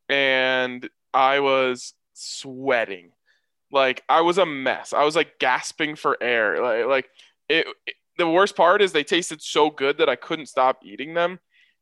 and 0.09 0.89
I 1.13 1.39
was 1.39 1.93
sweating. 2.13 3.11
Like 3.71 4.03
I 4.07 4.21
was 4.21 4.37
a 4.37 4.45
mess. 4.45 4.93
I 4.93 5.03
was 5.03 5.15
like 5.15 5.39
gasping 5.39 5.95
for 5.95 6.17
air. 6.21 6.61
Like 6.61 6.85
like 6.85 7.09
it, 7.49 7.67
it 7.85 7.95
the 8.17 8.29
worst 8.29 8.55
part 8.55 8.81
is 8.81 8.91
they 8.91 9.03
tasted 9.03 9.41
so 9.41 9.69
good 9.69 9.97
that 9.97 10.09
I 10.09 10.15
couldn't 10.15 10.45
stop 10.45 10.81
eating 10.83 11.13
them. 11.13 11.39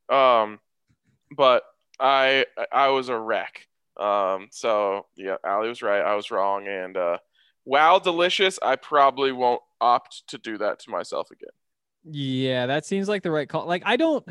Um 0.08 0.58
but 1.36 1.62
I 2.00 2.46
I 2.72 2.88
was 2.88 3.08
a 3.08 3.18
wreck. 3.18 3.66
Um 3.98 4.48
so 4.50 5.06
yeah, 5.16 5.36
Ali 5.44 5.68
was 5.68 5.82
right. 5.82 6.00
I 6.02 6.14
was 6.14 6.30
wrong 6.30 6.66
and 6.66 6.96
uh 6.96 7.18
while 7.64 8.00
delicious, 8.00 8.58
I 8.62 8.76
probably 8.76 9.30
won't 9.32 9.62
opt 9.80 10.24
to 10.28 10.38
do 10.38 10.58
that 10.58 10.80
to 10.80 10.90
myself 10.90 11.30
again. 11.30 11.50
Yeah, 12.04 12.66
that 12.66 12.84
seems 12.84 13.08
like 13.08 13.22
the 13.22 13.30
right 13.30 13.48
call. 13.48 13.66
Like 13.66 13.82
I 13.86 13.96
don't 13.96 14.26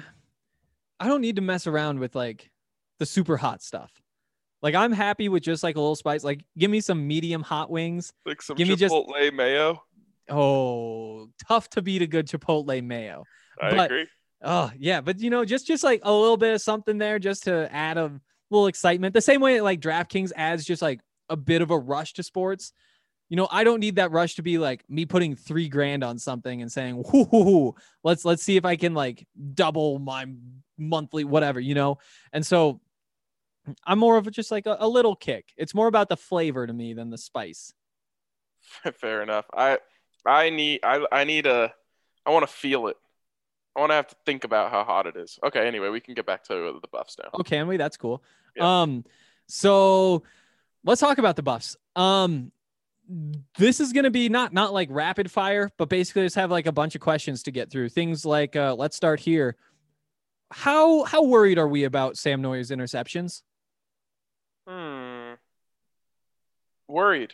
I 0.99 1.07
don't 1.07 1.22
need 1.22 1.38
to 1.38 1.41
mess 1.41 1.65
around 1.67 1.99
with 1.99 2.13
like 2.15 2.49
the 2.99 3.05
super 3.05 3.38
hot 3.38 3.61
stuff. 3.63 3.91
Like 4.61 4.76
I'm 4.76 4.91
happy 4.91 5.30
with 5.30 5.41
just 5.43 5.63
like 5.63 5.76
a 5.76 5.80
little 5.80 5.95
spice. 5.95 6.24
Like 6.24 6.43
give 6.57 6.69
me 6.69 6.82
some 6.82 7.07
medium 7.07 7.41
hot 7.41 7.72
wings. 7.72 8.11
Like 8.26 8.41
some 8.41 8.55
Give 8.57 8.67
me 8.67 8.76
just- 8.76 8.93
Chipotle 8.93 9.34
mayo. 9.34 9.82
Oh, 10.30 11.30
tough 11.47 11.69
to 11.72 11.82
beat 11.82 12.01
a 12.01 12.07
good 12.07 12.28
Chipotle 12.28 12.84
mayo. 12.84 13.24
I 13.59 13.76
But- 13.76 13.86
agree. 13.91 14.07
Oh 14.44 14.72
yeah, 14.78 15.02
but 15.02 15.20
you 15.20 15.30
know, 15.30 15.46
just 15.46 15.68
just 15.68 15.84
like 15.84 16.02
a 16.04 16.12
little 16.12 16.38
bit 16.38 16.54
of 16.54 16.62
something 16.62 16.98
there, 16.98 17.20
just 17.20 17.44
to 17.44 17.72
add 17.74 17.98
a 17.98 18.20
little 18.50 18.68
excitement. 18.68 19.14
The 19.14 19.22
same 19.22 19.42
way 19.42 19.62
like 19.62 19.80
DraftKings 19.82 20.32
adds 20.36 20.66
just 20.66 20.82
like 20.82 21.00
a 21.30 21.38
bit 21.38 21.62
of 21.62 21.72
a 21.72 21.78
rush 21.78 22.14
to 22.14 22.24
sports. 22.24 22.74
You 23.30 23.38
know, 23.38 23.48
I 23.50 23.64
don't 23.64 23.80
need 23.80 23.96
that 23.96 24.12
rush 24.12 24.36
to 24.36 24.42
be 24.42 24.58
like 24.58 24.84
me 24.89 25.06
putting 25.06 25.36
three 25.36 25.70
grand 25.70 26.04
on 26.04 26.18
something 26.18 26.62
and 26.62 26.72
saying, 26.72 26.98
"Whoo, 26.98 27.26
hoo, 27.26 27.44
hoo, 27.44 27.76
let's 28.04 28.26
let's 28.26 28.44
see 28.44 28.58
if 28.58 28.66
I 28.66 28.76
can 28.76 28.94
like 28.94 29.26
double 29.54 30.00
my 30.00 30.26
monthly 30.78 31.24
whatever." 31.24 31.60
You 31.60 31.76
know, 31.76 32.00
and 32.34 32.46
so 32.46 32.82
I'm 33.86 34.00
more 34.00 34.18
of 34.18 34.30
just 34.32 34.52
like 34.52 34.66
a, 34.66 34.78
a 34.80 34.88
little 34.88 35.16
kick. 35.16 35.54
It's 35.56 35.76
more 35.76 35.88
about 35.88 36.10
the 36.10 36.18
flavor 36.18 36.66
to 36.66 36.74
me 36.74 36.94
than 36.94 37.10
the 37.10 37.18
spice. 37.18 37.74
Fair 39.00 39.22
enough. 39.22 39.46
I 39.54 39.78
I 40.26 40.50
need 40.50 40.82
I 40.84 41.06
I 41.12 41.24
need 41.24 41.46
a 41.46 41.74
I 42.26 42.32
want 42.32 42.48
to 42.48 42.54
feel 42.54 42.88
it. 42.88 42.98
I 43.76 43.80
want 43.80 43.91
to 43.91 43.95
have 43.95 44.07
to 44.07 44.15
think 44.26 44.43
about 44.43 44.72
how 44.72 44.84
hot 44.84 45.07
it 45.07 45.15
is. 45.15 45.39
Okay, 45.43 45.65
anyway, 45.65 45.89
we 45.89 46.01
can 46.01 46.13
get 46.13 46.26
back 46.26 46.43
to 46.45 46.80
the 46.82 46.88
buffs 46.91 47.17
now. 47.22 47.30
Oh, 47.34 47.43
can 47.43 47.67
we? 47.67 47.78
That's 47.78 47.97
cool. 47.97 48.22
Yeah. 48.55 48.82
Um, 48.82 49.05
so 49.47 50.24
let's 50.84 50.99
talk 50.99 51.17
about 51.17 51.36
the 51.36 51.43
buffs. 51.43 51.78
Um, 51.95 52.51
this 53.57 53.80
is 53.80 53.93
gonna 53.93 54.11
be 54.11 54.30
not 54.30 54.53
not 54.53 54.74
like 54.74 54.89
rapid 54.91 55.30
fire, 55.32 55.69
but 55.78 55.89
basically 55.89 56.24
just 56.24 56.36
have 56.36 56.51
like 56.51 56.65
a 56.65 56.72
bunch 56.72 56.95
of 56.95 57.01
questions 57.01 57.43
to 57.43 57.51
get 57.51 57.69
through. 57.72 57.89
Things 57.89 58.26
like, 58.26 58.55
uh, 58.55 58.76
let's 58.78 58.95
start 58.95 59.19
here. 59.19 59.55
How 60.51 61.03
how 61.03 61.24
worried 61.24 61.57
are 61.57 61.67
we 61.67 61.86
about 61.86 62.17
Sam 62.17 62.41
Noyer's 62.41 62.72
interceptions? 62.72 63.41
Hmm. 64.67 65.34
Worried. 66.88 67.34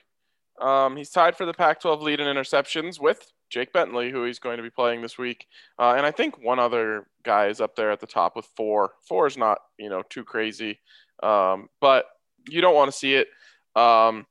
Um, 0.59 0.95
he's 0.95 1.09
tied 1.09 1.35
for 1.35 1.45
the 1.45 1.53
Pac-12 1.53 2.01
lead 2.01 2.19
in 2.19 2.27
interceptions 2.27 2.99
with 2.99 3.31
Jake 3.49 3.71
Bentley, 3.71 4.11
who 4.11 4.23
he's 4.25 4.39
going 4.39 4.57
to 4.57 4.63
be 4.63 4.69
playing 4.69 5.01
this 5.01 5.17
week, 5.17 5.47
uh, 5.79 5.93
and 5.95 6.05
I 6.05 6.11
think 6.11 6.43
one 6.43 6.59
other 6.59 7.07
guy 7.23 7.47
is 7.47 7.61
up 7.61 7.75
there 7.75 7.91
at 7.91 7.99
the 7.99 8.07
top 8.07 8.35
with 8.35 8.45
four. 8.57 8.91
Four 9.07 9.27
is 9.27 9.37
not, 9.37 9.59
you 9.77 9.89
know, 9.89 10.03
too 10.09 10.23
crazy, 10.23 10.79
um, 11.23 11.69
but 11.79 12.05
you 12.49 12.61
don't 12.61 12.75
want 12.75 12.91
to 12.91 12.97
see 12.97 13.13
it. 13.13 13.27
Um, 13.75 14.25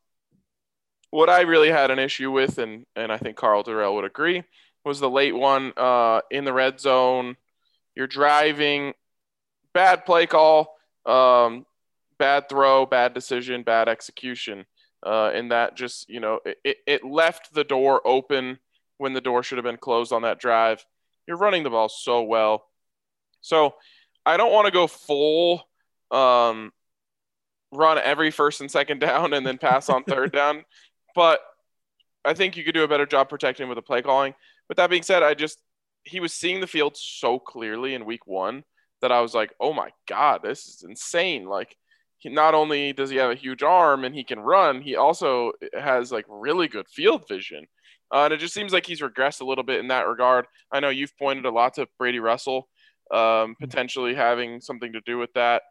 what 1.10 1.30
I 1.30 1.42
really 1.42 1.70
had 1.70 1.90
an 1.90 1.98
issue 1.98 2.30
with, 2.30 2.58
and 2.58 2.84
and 2.94 3.10
I 3.10 3.16
think 3.16 3.36
Karl 3.36 3.64
Dorrell 3.64 3.94
would 3.94 4.04
agree, 4.04 4.42
was 4.84 5.00
the 5.00 5.08
late 5.08 5.34
one 5.34 5.72
uh, 5.76 6.20
in 6.30 6.44
the 6.44 6.52
red 6.52 6.80
zone. 6.80 7.36
You're 7.94 8.06
driving, 8.06 8.92
bad 9.72 10.04
play 10.04 10.26
call. 10.26 10.76
Um, 11.06 11.64
bad 12.18 12.48
throw, 12.48 12.86
bad 12.86 13.14
decision, 13.14 13.62
bad 13.62 13.88
execution. 13.88 14.66
Uh, 15.06 15.30
and 15.32 15.52
that 15.52 15.76
just, 15.76 16.08
you 16.08 16.18
know, 16.18 16.40
it, 16.64 16.78
it 16.84 17.04
left 17.04 17.54
the 17.54 17.62
door 17.62 18.00
open 18.04 18.58
when 18.98 19.12
the 19.12 19.20
door 19.20 19.44
should 19.44 19.56
have 19.56 19.64
been 19.64 19.76
closed 19.76 20.12
on 20.12 20.22
that 20.22 20.40
drive. 20.40 20.84
You're 21.28 21.36
running 21.36 21.62
the 21.62 21.70
ball 21.70 21.88
so 21.88 22.22
well. 22.22 22.64
So 23.40 23.74
I 24.24 24.36
don't 24.36 24.52
want 24.52 24.66
to 24.66 24.72
go 24.72 24.88
full 24.88 25.62
um, 26.10 26.72
run 27.70 27.98
every 27.98 28.32
first 28.32 28.60
and 28.60 28.70
second 28.70 28.98
down 28.98 29.32
and 29.32 29.46
then 29.46 29.58
pass 29.58 29.88
on 29.88 30.02
third 30.02 30.32
down. 30.32 30.64
But 31.14 31.38
I 32.24 32.34
think 32.34 32.56
you 32.56 32.64
could 32.64 32.74
do 32.74 32.82
a 32.82 32.88
better 32.88 33.06
job 33.06 33.28
protecting 33.28 33.68
with 33.68 33.76
the 33.76 33.82
play 33.82 34.02
calling. 34.02 34.34
With 34.68 34.78
that 34.78 34.90
being 34.90 35.04
said, 35.04 35.22
I 35.22 35.34
just, 35.34 35.62
he 36.02 36.18
was 36.18 36.32
seeing 36.32 36.60
the 36.60 36.66
field 36.66 36.96
so 36.96 37.38
clearly 37.38 37.94
in 37.94 38.04
week 38.04 38.26
one 38.26 38.64
that 39.02 39.12
I 39.12 39.20
was 39.20 39.34
like, 39.34 39.52
oh 39.60 39.72
my 39.72 39.90
God, 40.08 40.40
this 40.42 40.66
is 40.66 40.84
insane. 40.88 41.46
Like, 41.46 41.76
he, 42.18 42.28
not 42.28 42.54
only 42.54 42.92
does 42.92 43.10
he 43.10 43.16
have 43.16 43.30
a 43.30 43.36
huge 43.36 43.62
arm 43.62 44.04
and 44.04 44.14
he 44.14 44.24
can 44.24 44.40
run, 44.40 44.80
he 44.80 44.96
also 44.96 45.52
has 45.78 46.10
like 46.10 46.24
really 46.28 46.68
good 46.68 46.88
field 46.88 47.26
vision. 47.28 47.66
Uh, 48.12 48.24
and 48.24 48.34
it 48.34 48.38
just 48.38 48.54
seems 48.54 48.72
like 48.72 48.86
he's 48.86 49.00
regressed 49.00 49.40
a 49.40 49.44
little 49.44 49.64
bit 49.64 49.80
in 49.80 49.88
that 49.88 50.08
regard. 50.08 50.46
I 50.70 50.80
know 50.80 50.90
you've 50.90 51.16
pointed 51.18 51.44
a 51.44 51.50
lot 51.50 51.74
to 51.74 51.88
Brady 51.98 52.20
Russell 52.20 52.68
um, 53.12 53.56
potentially 53.60 54.14
having 54.14 54.60
something 54.60 54.92
to 54.92 55.00
do 55.00 55.18
with 55.18 55.32
that, 55.34 55.62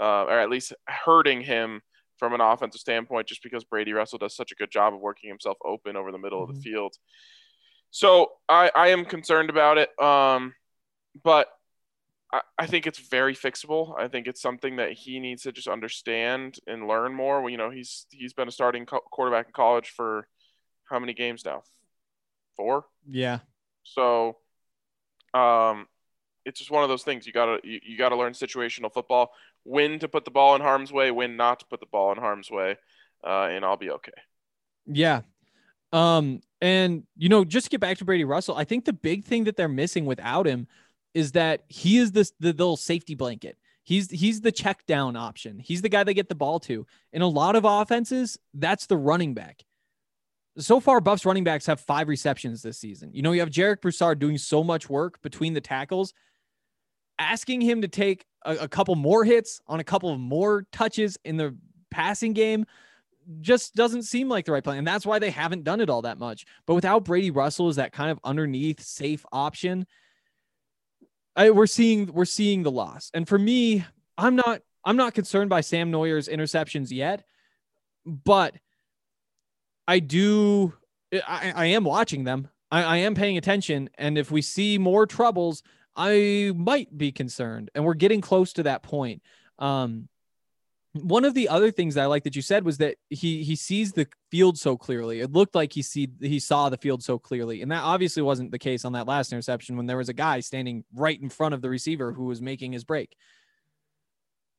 uh, 0.00 0.24
or 0.24 0.38
at 0.38 0.50
least 0.50 0.72
hurting 0.86 1.40
him 1.40 1.80
from 2.18 2.32
an 2.32 2.40
offensive 2.40 2.80
standpoint, 2.80 3.26
just 3.26 3.42
because 3.42 3.64
Brady 3.64 3.92
Russell 3.92 4.18
does 4.18 4.36
such 4.36 4.52
a 4.52 4.54
good 4.54 4.70
job 4.70 4.94
of 4.94 5.00
working 5.00 5.28
himself 5.28 5.56
open 5.64 5.96
over 5.96 6.12
the 6.12 6.18
middle 6.18 6.42
of 6.42 6.54
the 6.54 6.60
field. 6.60 6.94
So 7.90 8.32
I, 8.48 8.70
I 8.74 8.88
am 8.88 9.04
concerned 9.04 9.50
about 9.50 9.78
it. 9.78 9.90
Um, 10.02 10.54
but 11.22 11.48
I, 12.34 12.40
I 12.58 12.66
think 12.66 12.88
it's 12.88 12.98
very 12.98 13.34
fixable. 13.34 13.94
I 13.96 14.08
think 14.08 14.26
it's 14.26 14.42
something 14.42 14.76
that 14.76 14.92
he 14.92 15.20
needs 15.20 15.44
to 15.44 15.52
just 15.52 15.68
understand 15.68 16.58
and 16.66 16.88
learn 16.88 17.14
more. 17.14 17.40
Well, 17.40 17.50
you 17.50 17.56
know, 17.56 17.70
he's 17.70 18.06
he's 18.10 18.32
been 18.32 18.48
a 18.48 18.50
starting 18.50 18.86
co- 18.86 19.04
quarterback 19.12 19.46
in 19.46 19.52
college 19.52 19.90
for 19.90 20.26
how 20.84 20.98
many 20.98 21.14
games 21.14 21.44
now? 21.44 21.62
Four. 22.56 22.86
Yeah. 23.08 23.38
So, 23.84 24.38
um, 25.32 25.86
it's 26.44 26.58
just 26.58 26.72
one 26.72 26.82
of 26.82 26.88
those 26.88 27.04
things. 27.04 27.24
You 27.24 27.32
gotta 27.32 27.60
you, 27.62 27.78
you 27.84 27.96
gotta 27.96 28.16
learn 28.16 28.32
situational 28.32 28.92
football. 28.92 29.30
When 29.62 30.00
to 30.00 30.08
put 30.08 30.24
the 30.24 30.32
ball 30.32 30.56
in 30.56 30.60
harm's 30.60 30.92
way, 30.92 31.12
when 31.12 31.36
not 31.36 31.60
to 31.60 31.66
put 31.66 31.78
the 31.78 31.86
ball 31.86 32.10
in 32.10 32.18
harm's 32.18 32.50
way, 32.50 32.76
uh, 33.24 33.48
and 33.50 33.64
I'll 33.64 33.76
be 33.76 33.90
okay. 33.92 34.12
Yeah. 34.86 35.20
Um, 35.92 36.40
and 36.60 37.04
you 37.16 37.28
know, 37.28 37.44
just 37.44 37.66
to 37.66 37.70
get 37.70 37.80
back 37.80 37.98
to 37.98 38.04
Brady 38.04 38.24
Russell, 38.24 38.56
I 38.56 38.64
think 38.64 38.86
the 38.86 38.92
big 38.92 39.24
thing 39.24 39.44
that 39.44 39.56
they're 39.56 39.68
missing 39.68 40.04
without 40.04 40.46
him 40.46 40.66
is 41.14 41.32
that 41.32 41.62
he 41.68 41.96
is 41.98 42.12
this 42.12 42.32
the 42.40 42.48
little 42.48 42.76
safety 42.76 43.14
blanket. 43.14 43.56
He's 43.84 44.10
he's 44.10 44.40
the 44.40 44.52
check 44.52 44.84
down 44.86 45.14
option. 45.16 45.58
He's 45.58 45.82
the 45.82 45.88
guy 45.88 46.04
they 46.04 46.14
get 46.14 46.28
the 46.28 46.34
ball 46.34 46.58
to. 46.60 46.86
In 47.12 47.22
a 47.22 47.28
lot 47.28 47.54
of 47.54 47.64
offenses, 47.64 48.38
that's 48.54 48.86
the 48.86 48.96
running 48.96 49.34
back. 49.34 49.62
So 50.56 50.80
far, 50.80 51.00
Buffs 51.00 51.26
running 51.26 51.44
backs 51.44 51.66
have 51.66 51.80
five 51.80 52.08
receptions 52.08 52.62
this 52.62 52.78
season. 52.78 53.10
You 53.12 53.22
know, 53.22 53.32
you 53.32 53.40
have 53.40 53.50
Jarek 53.50 53.80
Broussard 53.80 54.18
doing 54.18 54.38
so 54.38 54.62
much 54.62 54.88
work 54.88 55.20
between 55.22 55.52
the 55.52 55.60
tackles. 55.60 56.14
Asking 57.18 57.60
him 57.60 57.82
to 57.82 57.88
take 57.88 58.24
a, 58.44 58.56
a 58.56 58.68
couple 58.68 58.94
more 58.96 59.24
hits 59.24 59.60
on 59.66 59.80
a 59.80 59.84
couple 59.84 60.10
of 60.10 60.18
more 60.18 60.66
touches 60.72 61.18
in 61.24 61.36
the 61.36 61.56
passing 61.90 62.32
game 62.32 62.66
just 63.40 63.74
doesn't 63.74 64.02
seem 64.02 64.28
like 64.28 64.44
the 64.44 64.52
right 64.52 64.64
plan. 64.64 64.78
And 64.78 64.86
that's 64.86 65.06
why 65.06 65.18
they 65.18 65.30
haven't 65.30 65.64
done 65.64 65.80
it 65.80 65.90
all 65.90 66.02
that 66.02 66.18
much. 66.18 66.44
But 66.66 66.74
without 66.74 67.04
Brady 67.04 67.30
Russell 67.30 67.68
as 67.68 67.76
that 67.76 67.92
kind 67.92 68.10
of 68.10 68.18
underneath 68.24 68.80
safe 68.80 69.24
option, 69.32 69.86
I, 71.36 71.50
we're 71.50 71.66
seeing 71.66 72.06
we're 72.12 72.24
seeing 72.24 72.62
the 72.62 72.70
loss. 72.70 73.10
And 73.14 73.26
for 73.26 73.38
me, 73.38 73.84
I'm 74.16 74.36
not 74.36 74.62
I'm 74.84 74.96
not 74.96 75.14
concerned 75.14 75.50
by 75.50 75.60
Sam 75.60 75.90
Noyer's 75.90 76.28
interceptions 76.28 76.90
yet, 76.90 77.24
but 78.06 78.54
I 79.88 79.98
do 79.98 80.74
I, 81.12 81.52
I 81.54 81.66
am 81.66 81.84
watching 81.84 82.24
them. 82.24 82.48
I, 82.70 82.82
I 82.82 82.96
am 82.98 83.14
paying 83.14 83.38
attention. 83.38 83.90
And 83.98 84.18
if 84.18 84.30
we 84.30 84.42
see 84.42 84.78
more 84.78 85.06
troubles, 85.06 85.62
I 85.96 86.52
might 86.56 86.96
be 86.96 87.12
concerned. 87.12 87.70
And 87.74 87.84
we're 87.84 87.94
getting 87.94 88.20
close 88.20 88.52
to 88.54 88.64
that 88.64 88.82
point. 88.82 89.22
Um, 89.58 90.08
one 90.94 91.24
of 91.24 91.34
the 91.34 91.48
other 91.48 91.72
things 91.72 91.96
that 91.96 92.04
I 92.04 92.06
like 92.06 92.22
that 92.22 92.36
you 92.36 92.42
said 92.42 92.64
was 92.64 92.78
that 92.78 92.96
he 93.10 93.42
he 93.42 93.56
sees 93.56 93.92
the 93.92 94.06
field 94.30 94.56
so 94.56 94.76
clearly. 94.76 95.20
It 95.20 95.32
looked 95.32 95.56
like 95.56 95.72
he 95.72 95.82
see 95.82 96.08
he 96.20 96.38
saw 96.38 96.68
the 96.68 96.76
field 96.76 97.02
so 97.02 97.18
clearly, 97.18 97.62
and 97.62 97.72
that 97.72 97.82
obviously 97.82 98.22
wasn't 98.22 98.52
the 98.52 98.60
case 98.60 98.84
on 98.84 98.92
that 98.92 99.08
last 99.08 99.32
interception 99.32 99.76
when 99.76 99.86
there 99.86 99.96
was 99.96 100.08
a 100.08 100.14
guy 100.14 100.38
standing 100.38 100.84
right 100.94 101.20
in 101.20 101.30
front 101.30 101.52
of 101.52 101.62
the 101.62 101.68
receiver 101.68 102.12
who 102.12 102.26
was 102.26 102.40
making 102.40 102.72
his 102.72 102.84
break. 102.84 103.16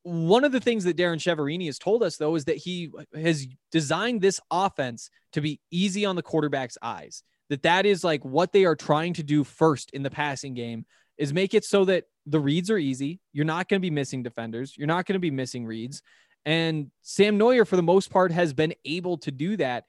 One 0.04 0.44
of 0.44 0.52
the 0.52 0.60
things 0.60 0.84
that 0.84 0.98
Darren 0.98 1.16
Chiaverini 1.16 1.68
has 1.68 1.80
told 1.80 2.04
us 2.04 2.18
though 2.18 2.36
is 2.36 2.46
that 2.46 2.58
he 2.58 2.92
has 3.16 3.48
designed 3.72 4.22
this 4.22 4.42
offense 4.52 5.10
to 5.32 5.42
be 5.42 5.62
easy 5.72 6.06
on 6.06 6.18
the 6.18 6.22
quarterback's 6.22 6.78
eyes. 6.82 7.24
That 7.50 7.64
that 7.64 7.86
is 7.86 8.04
like 8.04 8.26
what 8.26 8.52
they 8.52 8.66
are 8.66 8.76
trying 8.76 9.14
to 9.14 9.24
do 9.24 9.46
first 9.46 9.92
in 9.92 10.04
the 10.04 10.10
passing 10.10 10.54
game 10.54 10.86
is 11.18 11.34
make 11.34 11.54
it 11.54 11.64
so 11.64 11.86
that 11.86 12.06
the 12.26 12.40
reads 12.40 12.70
are 12.70 12.78
easy. 12.78 13.20
You're 13.32 13.46
not 13.46 13.70
going 13.70 13.80
to 13.80 13.86
be 13.86 13.92
missing 13.92 14.24
defenders. 14.24 14.76
You're 14.78 14.88
not 14.88 15.06
going 15.06 15.14
to 15.14 15.20
be 15.20 15.32
missing 15.32 15.66
reads. 15.66 16.02
And 16.46 16.92
Sam 17.02 17.40
Noyer, 17.40 17.68
for 17.68 17.76
the 17.76 17.84
most 17.84 18.12
part, 18.12 18.32
has 18.32 18.54
been 18.54 18.74
able 18.86 19.18
to 19.20 19.32
do 19.32 19.58
that 19.58 19.86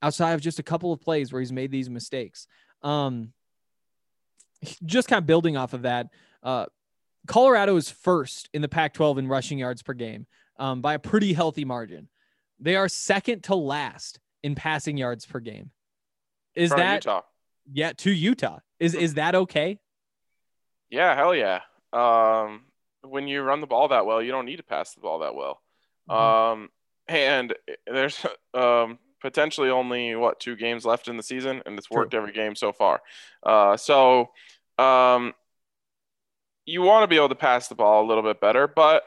outside 0.00 0.32
of 0.32 0.40
just 0.40 0.58
a 0.58 0.62
couple 0.62 0.92
of 0.92 1.00
plays 1.00 1.32
where 1.32 1.40
he's 1.40 1.52
made 1.52 1.70
these 1.70 1.90
mistakes. 1.90 2.46
Um, 2.82 3.32
just 4.84 5.08
kind 5.08 5.18
of 5.18 5.26
building 5.26 5.56
off 5.56 5.72
of 5.72 5.82
that, 5.82 6.08
uh, 6.42 6.66
Colorado 7.26 7.76
is 7.76 7.90
first 7.90 8.48
in 8.54 8.62
the 8.62 8.68
Pac 8.68 8.94
12 8.94 9.18
in 9.18 9.28
rushing 9.28 9.58
yards 9.58 9.82
per 9.82 9.92
game 9.92 10.26
um, 10.58 10.80
by 10.80 10.94
a 10.94 10.98
pretty 10.98 11.32
healthy 11.32 11.64
margin. 11.64 12.08
They 12.60 12.76
are 12.76 12.88
second 12.88 13.44
to 13.44 13.54
last 13.54 14.18
in 14.42 14.54
passing 14.54 14.96
yards 14.96 15.26
per 15.26 15.40
game. 15.40 15.70
Is 16.54 16.70
that 16.70 17.04
Utah? 17.04 17.22
yeah 17.72 17.92
to 17.98 18.10
Utah? 18.10 18.58
Is 18.80 18.94
is 18.94 19.14
that 19.14 19.34
okay? 19.34 19.78
Yeah, 20.90 21.14
hell 21.14 21.34
yeah. 21.34 21.60
Um, 21.92 22.62
when 23.02 23.28
you 23.28 23.42
run 23.42 23.60
the 23.60 23.66
ball 23.66 23.88
that 23.88 24.06
well, 24.06 24.22
you 24.22 24.32
don't 24.32 24.46
need 24.46 24.56
to 24.56 24.62
pass 24.62 24.94
the 24.94 25.00
ball 25.00 25.20
that 25.20 25.34
well. 25.34 25.60
Mm-hmm. 26.08 26.60
Um, 26.60 26.68
and 27.08 27.54
there's 27.86 28.24
um, 28.54 28.98
potentially 29.20 29.70
only 29.70 30.14
what 30.14 30.40
two 30.40 30.56
games 30.56 30.84
left 30.84 31.08
in 31.08 31.16
the 31.16 31.22
season, 31.22 31.62
and 31.66 31.78
it's 31.78 31.90
worked 31.90 32.12
True. 32.12 32.20
every 32.20 32.32
game 32.32 32.54
so 32.54 32.72
far. 32.72 33.00
Uh, 33.42 33.76
so 33.76 34.30
um, 34.78 35.34
you 36.64 36.82
want 36.82 37.02
to 37.02 37.08
be 37.08 37.16
able 37.16 37.30
to 37.30 37.34
pass 37.34 37.68
the 37.68 37.74
ball 37.74 38.04
a 38.04 38.08
little 38.08 38.22
bit 38.22 38.40
better, 38.40 38.68
but 38.68 39.02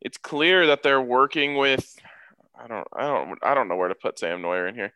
it's 0.00 0.18
clear 0.18 0.66
that 0.68 0.82
they're 0.82 1.02
working 1.02 1.56
with. 1.56 1.96
I 2.58 2.66
don't, 2.66 2.86
I 2.94 3.02
don't, 3.02 3.38
I 3.42 3.54
don't 3.54 3.68
know 3.68 3.76
where 3.76 3.88
to 3.88 3.94
put 3.94 4.18
Sam 4.18 4.42
Noyer 4.42 4.68
in 4.68 4.74
here. 4.74 4.92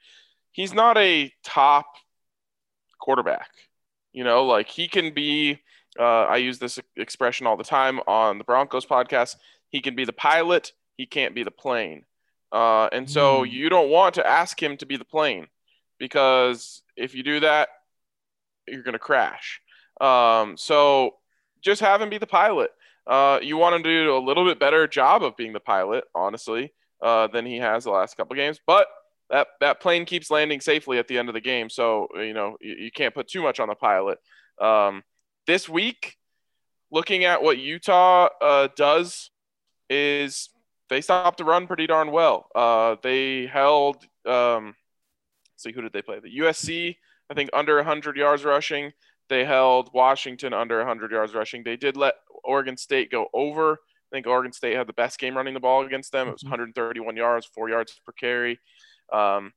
He's 0.53 0.72
not 0.72 0.97
a 0.97 1.32
top 1.44 1.86
quarterback. 3.01 3.51
You 4.12 4.24
know, 4.24 4.47
like 4.47 4.68
he 4.68 4.88
can 4.88 5.12
be. 5.12 5.61
Uh, 5.99 6.24
I 6.24 6.36
use 6.36 6.59
this 6.59 6.78
expression 6.97 7.47
all 7.47 7.57
the 7.57 7.64
time 7.64 8.01
on 8.07 8.36
the 8.36 8.44
Broncos 8.44 8.84
podcast. 8.84 9.36
He 9.70 9.80
can 9.80 9.94
be 9.94 10.05
the 10.05 10.12
pilot 10.12 10.72
he 10.97 11.07
can't 11.07 11.34
be 11.34 11.42
the 11.42 11.51
plane. 11.51 12.05
Uh, 12.53 12.88
and 12.92 13.11
so 13.11 13.42
mm. 13.42 13.51
you 13.51 13.68
don't 13.68 13.90
want 13.90 14.14
to 14.14 14.26
ask 14.26 14.61
him 14.62 14.76
to 14.78 14.86
be 14.86 14.97
the 14.97 15.05
plane 15.05 15.47
because 15.99 16.82
if 16.97 17.14
you 17.14 17.22
do 17.22 17.40
that, 17.40 17.68
you're 18.66 18.82
going 18.82 18.92
to 18.92 18.99
crash. 18.99 19.61
Um, 20.01 20.57
so 20.57 21.16
just 21.62 21.80
have 21.80 22.01
him 22.01 22.11
be 22.11 22.18
the 22.18 22.26
pilot. 22.26 22.70
Uh, 23.07 23.38
you 23.40 23.57
want 23.57 23.74
him 23.74 23.82
to 23.82 24.05
do 24.05 24.16
a 24.16 24.18
little 24.18 24.44
bit 24.44 24.59
better 24.59 24.86
job 24.86 25.22
of 25.22 25.36
being 25.36 25.53
the 25.53 25.61
pilot, 25.61 26.05
honestly, 26.14 26.72
uh, 27.03 27.28
than 27.28 27.47
he 27.47 27.59
has 27.59 27.84
the 27.84 27.90
last 27.90 28.16
couple 28.16 28.34
games. 28.34 28.61
But 28.66 28.88
that 29.30 29.49
that 29.61 29.80
plane 29.80 30.05
keeps 30.05 30.30
landing 30.30 30.61
safely 30.61 30.99
at 30.99 31.09
the 31.09 31.18
end 31.18 31.28
of 31.28 31.34
the 31.34 31.40
game, 31.40 31.68
so 31.68 32.09
you 32.14 32.32
know 32.32 32.57
you, 32.61 32.74
you 32.74 32.90
can't 32.90 33.14
put 33.14 33.28
too 33.28 33.42
much 33.42 33.61
on 33.61 33.68
the 33.68 33.74
pilot. 33.74 34.18
Um, 34.61 35.03
this 35.47 35.68
week, 35.68 36.16
looking 36.90 37.24
at 37.24 37.42
what 37.42 37.59
Utah 37.59 38.28
uh, 38.40 38.68
does, 38.76 39.30
is 39.88 40.49
they 40.89 41.01
stopped 41.01 41.39
the 41.39 41.45
run 41.45 41.66
pretty 41.66 41.87
darn 41.87 42.11
well. 42.11 42.49
Uh, 42.55 42.97
they 43.03 43.47
held, 43.47 44.05
um, 44.24 44.74
see, 45.57 45.72
who 45.72 45.82
did 45.82 45.93
they 45.93 46.03
play? 46.03 46.20
The 46.20 46.39
USC, 46.39 46.97
I 47.30 47.34
think, 47.34 47.51
under 47.53 47.76
100 47.76 48.16
yards 48.16 48.45
rushing. 48.45 48.93
They 49.28 49.45
held 49.45 49.91
Washington 49.93 50.53
under 50.53 50.78
100 50.78 51.11
yards 51.11 51.34
rushing. 51.34 51.64
They 51.64 51.76
did 51.76 51.97
let 51.97 52.14
Oregon 52.45 52.76
State 52.76 53.11
go 53.11 53.26
over. 53.34 53.72
I 53.72 54.16
think 54.16 54.26
Oregon 54.26 54.53
State 54.53 54.76
had 54.76 54.87
the 54.87 54.93
best 54.93 55.18
game 55.18 55.37
running 55.37 55.55
the 55.55 55.61
ball 55.61 55.84
against 55.84 56.12
them. 56.12 56.28
It 56.28 56.32
was 56.32 56.45
131 56.45 57.09
mm-hmm. 57.09 57.18
yards, 57.18 57.47
four 57.47 57.68
yards 57.68 58.01
per 58.05 58.12
carry. 58.12 58.61
Um, 59.12 59.53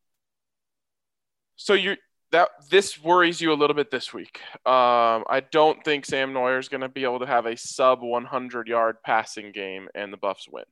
so 1.56 1.74
you 1.74 1.98
that 2.32 2.50
this 2.70 3.02
worries 3.02 3.42
you 3.42 3.52
a 3.52 3.56
little 3.56 3.76
bit 3.76 3.90
this 3.90 4.14
week. 4.14 4.40
Um, 4.66 5.26
I 5.28 5.44
don't 5.52 5.84
think 5.84 6.06
Sam 6.06 6.32
Noyer 6.32 6.60
is 6.60 6.70
going 6.70 6.82
to 6.82 6.90
be 6.90 7.04
able 7.04 7.20
to 7.20 7.26
have 7.26 7.46
a 7.46 7.58
sub 7.58 8.02
100 8.02 8.68
yard 8.68 8.98
passing 9.04 9.52
game 9.52 9.90
and 9.96 10.14
the 10.14 10.18
Buffs 10.18 10.48
win. 10.48 10.66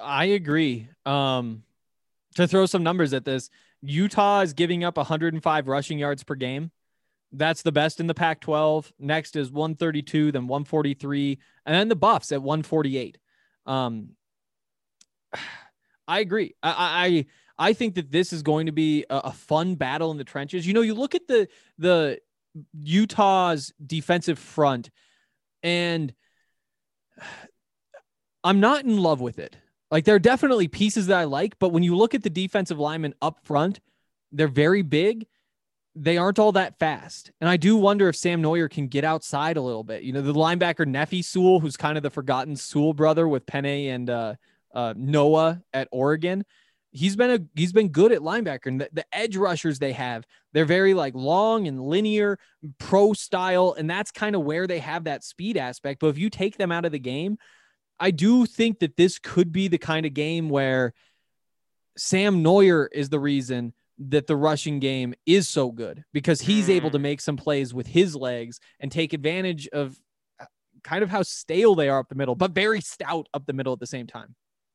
I 0.00 0.26
agree. 0.26 0.88
Um, 1.04 1.64
to 2.36 2.48
throw 2.48 2.66
some 2.66 2.82
numbers 2.82 3.12
at 3.12 3.24
this, 3.24 3.50
Utah 3.82 4.40
is 4.40 4.52
giving 4.52 4.84
up 4.84 4.96
105 4.96 5.68
rushing 5.68 5.98
yards 5.98 6.24
per 6.24 6.34
game. 6.34 6.70
That's 7.32 7.62
the 7.62 7.72
best 7.72 7.98
in 7.98 8.06
the 8.06 8.14
Pac 8.14 8.40
12. 8.40 8.92
Next 8.98 9.36
is 9.36 9.50
132, 9.50 10.32
then 10.32 10.46
143, 10.46 11.38
and 11.66 11.74
then 11.74 11.88
the 11.88 11.96
Buffs 11.96 12.30
at 12.30 12.42
148. 12.42 13.18
Um, 13.66 14.10
I 16.08 16.20
agree. 16.20 16.54
I, 16.62 17.26
I, 17.58 17.68
I 17.70 17.72
think 17.72 17.94
that 17.94 18.10
this 18.10 18.32
is 18.32 18.42
going 18.42 18.66
to 18.66 18.72
be 18.72 19.04
a, 19.08 19.16
a 19.18 19.32
fun 19.32 19.76
battle 19.76 20.10
in 20.10 20.18
the 20.18 20.24
trenches. 20.24 20.66
You 20.66 20.74
know, 20.74 20.80
you 20.82 20.94
look 20.94 21.14
at 21.14 21.26
the 21.26 21.48
the 21.78 22.18
Utah's 22.78 23.72
defensive 23.84 24.38
front, 24.38 24.90
and 25.62 26.12
I'm 28.44 28.58
not 28.60 28.84
in 28.84 28.98
love 28.98 29.20
with 29.20 29.38
it. 29.38 29.56
Like 29.92 30.06
there 30.06 30.14
are 30.14 30.18
definitely 30.18 30.68
pieces 30.68 31.08
that 31.08 31.18
I 31.18 31.24
like, 31.24 31.58
but 31.58 31.68
when 31.68 31.82
you 31.82 31.94
look 31.94 32.14
at 32.14 32.22
the 32.22 32.30
defensive 32.30 32.78
linemen 32.78 33.14
up 33.20 33.44
front, 33.44 33.78
they're 34.32 34.48
very 34.48 34.80
big. 34.80 35.26
They 35.94 36.16
aren't 36.16 36.38
all 36.38 36.52
that 36.52 36.78
fast. 36.78 37.30
And 37.42 37.50
I 37.50 37.58
do 37.58 37.76
wonder 37.76 38.08
if 38.08 38.16
Sam 38.16 38.42
Noyer 38.42 38.70
can 38.70 38.88
get 38.88 39.04
outside 39.04 39.58
a 39.58 39.60
little 39.60 39.84
bit. 39.84 40.02
You 40.02 40.14
know, 40.14 40.22
the 40.22 40.32
linebacker 40.32 40.86
Nephi 40.86 41.20
Sewell, 41.20 41.60
who's 41.60 41.76
kind 41.76 41.98
of 41.98 42.02
the 42.02 42.08
forgotten 42.08 42.56
Sewell 42.56 42.94
brother 42.94 43.28
with 43.28 43.44
Penei 43.44 43.88
and 43.94 44.08
uh, 44.08 44.34
uh, 44.74 44.94
Noah 44.96 45.60
at 45.74 45.88
Oregon. 45.92 46.46
He's 46.90 47.14
been 47.14 47.30
a 47.30 47.40
he's 47.54 47.74
been 47.74 47.88
good 47.88 48.12
at 48.12 48.20
linebacker. 48.20 48.66
And 48.66 48.80
the, 48.80 48.88
the 48.94 49.04
edge 49.12 49.36
rushers 49.36 49.78
they 49.78 49.92
have, 49.92 50.24
they're 50.54 50.64
very 50.64 50.94
like 50.94 51.14
long 51.14 51.68
and 51.68 51.78
linear, 51.78 52.38
pro 52.78 53.12
style, 53.12 53.74
and 53.76 53.90
that's 53.90 54.10
kind 54.10 54.34
of 54.34 54.42
where 54.42 54.66
they 54.66 54.78
have 54.78 55.04
that 55.04 55.22
speed 55.22 55.58
aspect. 55.58 56.00
But 56.00 56.08
if 56.08 56.18
you 56.18 56.30
take 56.30 56.56
them 56.56 56.72
out 56.72 56.86
of 56.86 56.92
the 56.92 56.98
game, 56.98 57.36
I 58.02 58.10
do 58.10 58.46
think 58.46 58.80
that 58.80 58.96
this 58.96 59.20
could 59.20 59.52
be 59.52 59.68
the 59.68 59.78
kind 59.78 60.04
of 60.04 60.12
game 60.12 60.48
where 60.48 60.92
Sam 61.96 62.42
Noyer 62.42 62.88
is 62.90 63.10
the 63.10 63.20
reason 63.20 63.74
that 63.96 64.26
the 64.26 64.34
rushing 64.34 64.80
game 64.80 65.14
is 65.24 65.48
so 65.48 65.70
good 65.70 66.02
because 66.12 66.40
he's 66.40 66.68
able 66.68 66.90
to 66.90 66.98
mm. 66.98 67.02
make 67.02 67.20
some 67.20 67.36
plays 67.36 67.72
with 67.72 67.86
his 67.86 68.16
legs 68.16 68.58
and 68.80 68.90
take 68.90 69.12
advantage 69.12 69.68
of 69.68 69.96
uh, 70.40 70.46
kind 70.82 71.04
of 71.04 71.10
how 71.10 71.22
stale 71.22 71.76
they 71.76 71.88
are 71.88 72.00
up 72.00 72.08
the 72.08 72.16
middle, 72.16 72.34
but 72.34 72.50
very 72.50 72.80
stout 72.80 73.28
up 73.34 73.46
the 73.46 73.52
middle 73.52 73.72
at 73.72 73.78
the 73.78 73.86
same 73.86 74.08
time. 74.08 74.34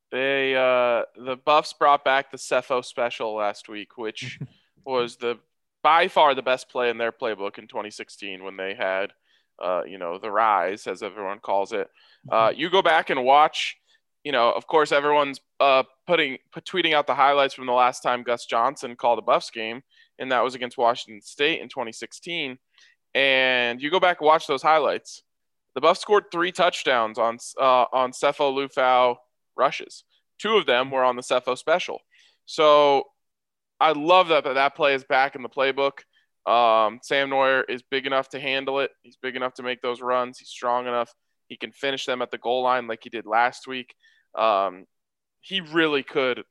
They 0.09 0.55
uh 0.55 1.03
the 1.17 1.35
Buffs 1.35 1.73
brought 1.73 2.05
back 2.05 2.31
the 2.31 2.37
Sefo 2.37 2.85
special 2.85 3.35
last 3.35 3.67
week, 3.67 3.97
which 3.97 4.39
was 4.85 5.17
the 5.17 5.37
by 5.83 6.07
far 6.07 6.33
the 6.33 6.41
best 6.41 6.69
play 6.69 6.89
in 6.89 6.97
their 6.97 7.11
playbook 7.11 7.57
in 7.57 7.67
2016 7.67 8.41
when 8.41 8.55
they 8.55 8.73
had 8.73 9.11
uh, 9.61 9.83
you 9.85 9.97
know, 9.97 10.17
the 10.19 10.31
rise, 10.31 10.87
as 10.87 11.03
everyone 11.03 11.39
calls 11.39 11.73
it. 11.73 11.89
Uh, 12.31 12.49
mm-hmm. 12.49 12.59
you 12.59 12.69
go 12.69 12.81
back 12.81 13.09
and 13.09 13.23
watch, 13.23 13.77
you 14.23 14.31
know, 14.31 14.51
of 14.51 14.67
course, 14.67 14.91
everyone's 14.91 15.39
uh, 15.59 15.83
putting 16.05 16.37
put, 16.51 16.65
tweeting 16.65 16.93
out 16.93 17.07
the 17.07 17.15
highlights 17.15 17.53
from 17.53 17.65
the 17.65 17.73
last 17.73 18.01
time 18.01 18.23
Gus 18.23 18.45
Johnson 18.45 18.95
called 18.95 19.19
a 19.19 19.21
Buffs 19.21 19.49
game, 19.51 19.81
and 20.19 20.31
that 20.31 20.43
was 20.43 20.55
against 20.55 20.77
Washington 20.77 21.21
State 21.21 21.61
in 21.61 21.69
2016. 21.69 22.57
And 23.15 23.81
you 23.81 23.89
go 23.89 23.99
back 23.99 24.19
and 24.19 24.27
watch 24.27 24.47
those 24.47 24.61
highlights. 24.61 25.23
The 25.75 25.81
Buffs 25.81 26.01
scored 26.01 26.25
three 26.31 26.51
touchdowns 26.51 27.17
on 27.17 27.37
uh, 27.59 27.85
on 27.93 28.11
Sefo 28.11 28.53
Liufau 28.53 29.15
rushes. 29.55 30.03
Two 30.39 30.57
of 30.57 30.65
them 30.65 30.91
were 30.91 31.03
on 31.03 31.15
the 31.15 31.21
Sefo 31.21 31.57
special. 31.57 31.99
So 32.45 33.03
I 33.79 33.91
love 33.91 34.29
that, 34.29 34.43
that 34.43 34.53
that 34.53 34.75
play 34.75 34.93
is 34.93 35.03
back 35.03 35.35
in 35.35 35.41
the 35.41 35.49
playbook. 35.49 35.99
Um, 36.47 37.01
Sam 37.03 37.29
Noyer 37.29 37.63
is 37.67 37.83
big 37.83 38.07
enough 38.07 38.29
to 38.29 38.39
handle 38.39 38.79
it. 38.79 38.91
He's 39.03 39.17
big 39.17 39.35
enough 39.35 39.55
to 39.55 39.63
make 39.63 39.81
those 39.81 40.01
runs. 40.01 40.39
He's 40.39 40.47
strong 40.47 40.87
enough. 40.87 41.13
He 41.47 41.57
can 41.57 41.73
finish 41.73 42.05
them 42.05 42.21
at 42.21 42.31
the 42.31 42.37
goal 42.37 42.63
line 42.63 42.87
like 42.87 43.01
he 43.03 43.09
did 43.09 43.25
last 43.25 43.67
week. 43.67 43.93
Um, 44.33 44.85
he 45.41 45.59
really 45.59 46.03
could 46.03 46.43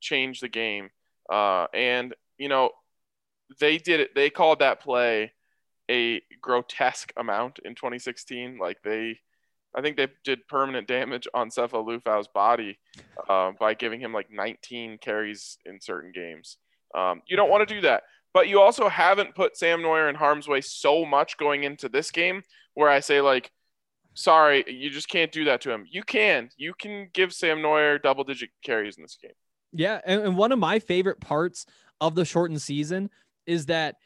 change 0.00 0.40
the 0.40 0.48
game. 0.48 0.90
Uh, 1.30 1.66
and 1.74 2.14
you 2.38 2.48
know, 2.48 2.70
they 3.58 3.78
did 3.78 4.00
it. 4.00 4.14
They 4.14 4.30
called 4.30 4.60
that 4.60 4.80
play 4.80 5.32
a 5.90 6.22
grotesque 6.40 7.12
amount 7.16 7.58
in 7.64 7.74
2016. 7.74 8.58
Like 8.58 8.82
they, 8.82 9.18
I 9.74 9.82
think 9.82 9.96
they 9.96 10.08
did 10.24 10.46
permanent 10.46 10.86
damage 10.86 11.26
on 11.34 11.50
Sefo 11.50 11.84
Liufau's 11.84 12.28
body 12.28 12.78
uh, 13.28 13.52
by 13.58 13.74
giving 13.74 14.00
him 14.00 14.12
like 14.12 14.30
19 14.30 14.98
carries 14.98 15.58
in 15.66 15.80
certain 15.80 16.12
games. 16.12 16.56
Um, 16.94 17.22
you 17.26 17.36
don't 17.36 17.50
want 17.50 17.68
to 17.68 17.74
do 17.74 17.80
that 17.80 18.04
but 18.34 18.48
you 18.48 18.60
also 18.60 18.88
haven't 18.88 19.34
put 19.34 19.56
Sam 19.56 19.80
Noyer 19.80 20.10
in 20.10 20.16
harm's 20.16 20.46
way 20.46 20.60
so 20.60 21.06
much 21.06 21.38
going 21.38 21.64
into 21.64 21.88
this 21.88 22.10
game 22.10 22.42
where 22.74 22.90
I 22.90 23.00
say 23.00 23.22
like 23.22 23.50
sorry, 24.14 24.64
you 24.68 24.90
just 24.90 25.08
can't 25.08 25.32
do 25.32 25.44
that 25.44 25.60
to 25.62 25.70
him. 25.70 25.84
You 25.90 26.02
can. 26.02 26.48
You 26.56 26.72
can 26.78 27.08
give 27.12 27.32
Sam 27.32 27.58
Noyer 27.58 28.00
double 28.00 28.24
digit 28.24 28.50
carries 28.64 28.96
in 28.96 29.02
this 29.02 29.18
game. 29.20 29.32
Yeah, 29.72 30.00
and, 30.04 30.22
and 30.22 30.36
one 30.36 30.52
of 30.52 30.58
my 30.58 30.78
favorite 30.78 31.20
parts 31.20 31.66
of 32.00 32.14
the 32.14 32.24
shortened 32.24 32.62
season 32.62 33.10
is 33.46 33.66
that 33.66 33.96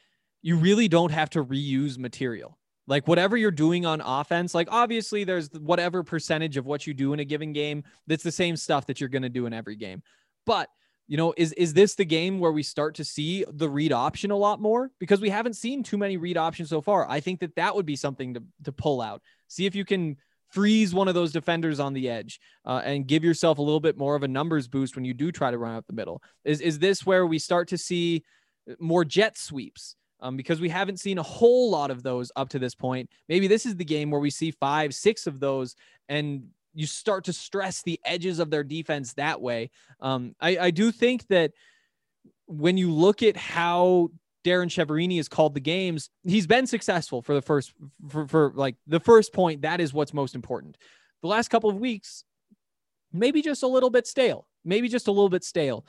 you 0.42 0.56
really 0.56 0.88
don't 0.88 1.12
have 1.12 1.30
to 1.30 1.44
reuse 1.44 1.98
material. 1.98 2.58
Like 2.86 3.06
whatever 3.06 3.36
you're 3.36 3.50
doing 3.50 3.84
on 3.84 4.00
offense, 4.00 4.54
like 4.54 4.68
obviously 4.70 5.24
there's 5.24 5.50
whatever 5.52 6.02
percentage 6.02 6.56
of 6.56 6.64
what 6.64 6.86
you 6.86 6.94
do 6.94 7.12
in 7.12 7.20
a 7.20 7.24
given 7.24 7.52
game 7.52 7.84
that's 8.06 8.22
the 8.22 8.32
same 8.32 8.56
stuff 8.56 8.86
that 8.86 8.98
you're 8.98 9.10
going 9.10 9.22
to 9.22 9.28
do 9.28 9.44
in 9.44 9.52
every 9.52 9.76
game. 9.76 10.02
But 10.46 10.70
you 11.09 11.16
know, 11.16 11.32
is 11.38 11.52
is 11.54 11.72
this 11.72 11.94
the 11.94 12.04
game 12.04 12.38
where 12.38 12.52
we 12.52 12.62
start 12.62 12.94
to 12.96 13.04
see 13.04 13.44
the 13.50 13.68
read 13.68 13.92
option 13.92 14.30
a 14.30 14.36
lot 14.36 14.61
more? 14.61 14.90
Because 15.00 15.22
we 15.22 15.30
haven't 15.30 15.54
seen 15.54 15.82
too 15.82 15.96
many 15.96 16.18
read 16.18 16.36
options 16.36 16.68
so 16.68 16.82
far. 16.82 17.09
I 17.09 17.20
think 17.20 17.40
that 17.40 17.56
that 17.56 17.74
would 17.74 17.86
be 17.86 17.96
something 17.96 18.34
to 18.34 18.42
to 18.64 18.72
pull 18.72 19.00
out. 19.00 19.22
See 19.48 19.64
if 19.64 19.74
you 19.74 19.86
can 19.86 20.18
freeze 20.50 20.94
one 20.94 21.09
of 21.09 21.14
those 21.14 21.32
defenders 21.32 21.80
on 21.80 21.94
the 21.94 22.09
edge 22.09 22.40
uh, 22.64 22.82
and 22.84 23.06
give 23.06 23.24
yourself 23.24 23.59
a 23.59 23.62
little 23.62 23.80
bit 23.80 23.98
more 23.98 24.16
of 24.16 24.22
a 24.22 24.28
numbers 24.28 24.68
boost 24.68 24.96
when 24.96 25.04
you 25.04 25.14
do 25.14 25.32
try 25.32 25.50
to 25.50 25.59
run 25.59 25.74
out 25.74 25.86
the 25.86 25.94
middle. 25.94 26.22
Is 26.44 26.61
is 26.61 26.78
this 26.78 27.06
where 27.06 27.26
we 27.26 27.38
start 27.38 27.68
to 27.68 27.78
see 27.78 28.22
more 28.78 29.04
jet 29.04 29.38
sweeps? 29.38 29.96
Um, 30.20 30.36
because 30.36 30.61
we 30.61 30.68
haven't 30.68 30.98
seen 30.98 31.18
a 31.18 31.22
whole 31.22 31.70
lot 31.70 31.92
of 31.92 32.02
those 32.02 32.32
up 32.34 32.48
to 32.48 32.59
this 32.59 32.74
point. 32.74 33.09
Maybe 33.28 33.46
this 33.46 33.64
is 33.64 33.76
the 33.76 33.84
game 33.84 34.11
where 34.11 34.20
we 34.20 34.30
see 34.30 34.50
five, 34.50 34.92
six 34.92 35.28
of 35.28 35.38
those, 35.38 35.76
and 36.09 36.48
you 36.78 36.86
start 36.86 37.24
to 37.24 37.32
stress 37.32 37.82
the 37.82 37.98
edges 38.04 38.38
of 38.38 38.50
their 38.50 38.62
defense 38.62 39.14
that 39.14 39.40
way. 39.40 39.68
Um, 40.00 40.36
I, 40.40 40.58
I 40.58 40.70
do 40.70 40.92
think 40.92 41.26
that 41.26 41.50
when 42.46 42.76
you 42.76 42.92
look 42.92 43.20
at 43.24 43.36
how 43.36 44.10
Darren 44.44 44.68
Chiaverini 44.68 45.16
has 45.16 45.28
called 45.28 45.54
the 45.54 45.60
games, 45.60 46.08
he's 46.22 46.46
been 46.46 46.68
successful 46.68 47.20
for 47.20 47.34
the 47.34 47.42
first 47.42 47.74
for, 48.08 48.28
for 48.28 48.52
like 48.54 48.76
the 48.86 49.00
first 49.00 49.32
point. 49.32 49.62
That 49.62 49.80
is 49.80 49.92
what's 49.92 50.14
most 50.14 50.36
important. 50.36 50.78
The 51.20 51.26
last 51.26 51.48
couple 51.48 51.68
of 51.68 51.78
weeks, 51.78 52.22
maybe 53.12 53.42
just 53.42 53.64
a 53.64 53.66
little 53.66 53.90
bit 53.90 54.06
stale, 54.06 54.46
maybe 54.64 54.88
just 54.88 55.08
a 55.08 55.12
little 55.12 55.28
bit 55.28 55.42
stale. 55.42 55.84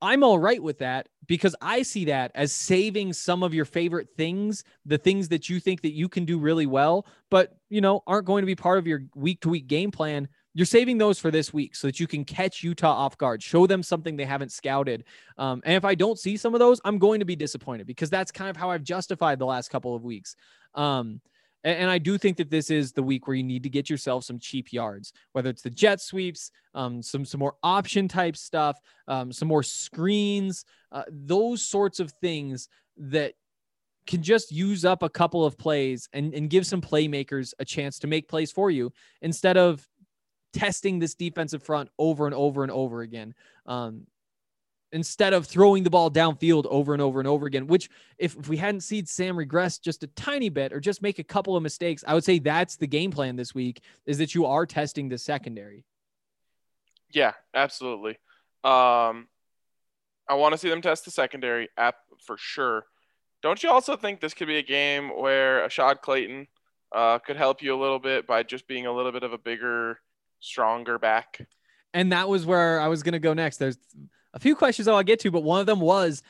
I'm 0.00 0.22
all 0.22 0.38
right 0.38 0.62
with 0.62 0.78
that 0.78 1.08
because 1.26 1.56
I 1.60 1.82
see 1.82 2.04
that 2.04 2.30
as 2.36 2.52
saving 2.52 3.14
some 3.14 3.42
of 3.42 3.52
your 3.52 3.64
favorite 3.64 4.10
things, 4.16 4.62
the 4.86 4.96
things 4.96 5.28
that 5.30 5.48
you 5.48 5.58
think 5.58 5.80
that 5.80 5.92
you 5.92 6.08
can 6.08 6.24
do 6.24 6.38
really 6.38 6.66
well, 6.66 7.04
but 7.32 7.56
you 7.70 7.80
know, 7.80 8.02
aren't 8.06 8.26
going 8.26 8.42
to 8.42 8.46
be 8.46 8.56
part 8.56 8.78
of 8.78 8.86
your 8.86 9.04
week 9.14 9.40
to 9.40 9.48
week 9.48 9.66
game 9.66 9.90
plan. 9.90 10.28
You're 10.52 10.66
saving 10.66 10.98
those 10.98 11.18
for 11.18 11.30
this 11.30 11.52
week 11.52 11.76
so 11.76 11.86
that 11.86 12.00
you 12.00 12.08
can 12.08 12.24
catch 12.24 12.64
Utah 12.64 12.92
off 12.92 13.16
guard, 13.16 13.40
show 13.42 13.68
them 13.68 13.84
something 13.84 14.16
they 14.16 14.24
haven't 14.24 14.50
scouted. 14.50 15.04
Um, 15.38 15.62
and 15.64 15.76
if 15.76 15.84
I 15.84 15.94
don't 15.94 16.18
see 16.18 16.36
some 16.36 16.54
of 16.54 16.58
those, 16.58 16.80
I'm 16.84 16.98
going 16.98 17.20
to 17.20 17.24
be 17.24 17.36
disappointed 17.36 17.86
because 17.86 18.10
that's 18.10 18.32
kind 18.32 18.50
of 18.50 18.56
how 18.56 18.70
I've 18.70 18.82
justified 18.82 19.38
the 19.38 19.46
last 19.46 19.70
couple 19.70 19.94
of 19.94 20.02
weeks. 20.02 20.34
Um, 20.74 21.20
and, 21.62 21.78
and 21.78 21.90
I 21.90 21.98
do 21.98 22.18
think 22.18 22.36
that 22.38 22.50
this 22.50 22.68
is 22.68 22.92
the 22.92 23.02
week 23.02 23.28
where 23.28 23.36
you 23.36 23.44
need 23.44 23.62
to 23.62 23.68
get 23.68 23.88
yourself 23.88 24.24
some 24.24 24.40
cheap 24.40 24.72
yards, 24.72 25.12
whether 25.32 25.50
it's 25.50 25.62
the 25.62 25.70
jet 25.70 26.00
sweeps, 26.00 26.50
um, 26.74 27.02
some 27.02 27.24
some 27.24 27.38
more 27.38 27.54
option 27.62 28.08
type 28.08 28.36
stuff, 28.36 28.80
um, 29.06 29.32
some 29.32 29.46
more 29.46 29.62
screens, 29.62 30.64
uh, 30.90 31.04
those 31.08 31.62
sorts 31.62 32.00
of 32.00 32.10
things 32.20 32.68
that 32.96 33.34
can 34.06 34.22
just 34.22 34.50
use 34.52 34.84
up 34.84 35.02
a 35.02 35.08
couple 35.08 35.44
of 35.44 35.56
plays 35.56 36.08
and, 36.12 36.34
and 36.34 36.50
give 36.50 36.66
some 36.66 36.80
playmakers 36.80 37.54
a 37.58 37.64
chance 37.64 37.98
to 38.00 38.06
make 38.06 38.28
plays 38.28 38.50
for 38.50 38.70
you 38.70 38.92
instead 39.22 39.56
of 39.56 39.86
testing 40.52 40.98
this 40.98 41.14
defensive 41.14 41.62
front 41.62 41.88
over 41.98 42.26
and 42.26 42.34
over 42.34 42.62
and 42.62 42.72
over 42.72 43.02
again. 43.02 43.34
Um, 43.66 44.06
instead 44.92 45.32
of 45.32 45.46
throwing 45.46 45.84
the 45.84 45.90
ball 45.90 46.10
downfield 46.10 46.66
over 46.66 46.92
and 46.92 47.00
over 47.00 47.20
and 47.20 47.28
over 47.28 47.46
again, 47.46 47.66
which 47.66 47.88
if, 48.18 48.36
if 48.36 48.48
we 48.48 48.56
hadn't 48.56 48.80
seen 48.80 49.06
Sam 49.06 49.36
regress 49.36 49.78
just 49.78 50.02
a 50.02 50.08
tiny 50.08 50.48
bit 50.48 50.72
or 50.72 50.80
just 50.80 51.02
make 51.02 51.18
a 51.18 51.24
couple 51.24 51.56
of 51.56 51.62
mistakes, 51.62 52.02
I 52.06 52.14
would 52.14 52.24
say 52.24 52.40
that's 52.40 52.76
the 52.76 52.88
game 52.88 53.12
plan 53.12 53.36
this 53.36 53.54
week 53.54 53.82
is 54.06 54.18
that 54.18 54.34
you 54.34 54.46
are 54.46 54.66
testing 54.66 55.08
the 55.08 55.18
secondary. 55.18 55.84
Yeah, 57.12 57.32
absolutely. 57.54 58.12
Um, 58.64 59.28
I 60.28 60.34
want 60.34 60.52
to 60.52 60.58
see 60.58 60.68
them 60.68 60.82
test 60.82 61.04
the 61.04 61.10
secondary 61.10 61.68
app 61.76 61.96
for 62.24 62.36
sure. 62.36 62.84
Don't 63.42 63.62
you 63.62 63.70
also 63.70 63.96
think 63.96 64.20
this 64.20 64.34
could 64.34 64.48
be 64.48 64.58
a 64.58 64.62
game 64.62 65.10
where 65.16 65.66
Ashaad 65.66 66.02
Clayton 66.02 66.46
uh, 66.94 67.18
could 67.18 67.36
help 67.36 67.62
you 67.62 67.74
a 67.74 67.80
little 67.80 67.98
bit 67.98 68.26
by 68.26 68.42
just 68.42 68.66
being 68.66 68.86
a 68.86 68.92
little 68.92 69.12
bit 69.12 69.22
of 69.22 69.32
a 69.32 69.38
bigger, 69.38 70.00
stronger 70.40 70.98
back? 70.98 71.46
And 71.94 72.12
that 72.12 72.28
was 72.28 72.44
where 72.44 72.80
I 72.80 72.88
was 72.88 73.02
going 73.02 73.12
to 73.12 73.18
go 73.18 73.32
next. 73.32 73.56
There's 73.56 73.78
a 74.34 74.38
few 74.38 74.54
questions 74.54 74.88
I'll 74.88 75.02
get 75.02 75.20
to, 75.20 75.30
but 75.30 75.42
one 75.42 75.60
of 75.60 75.66
them 75.66 75.80
was 75.80 76.22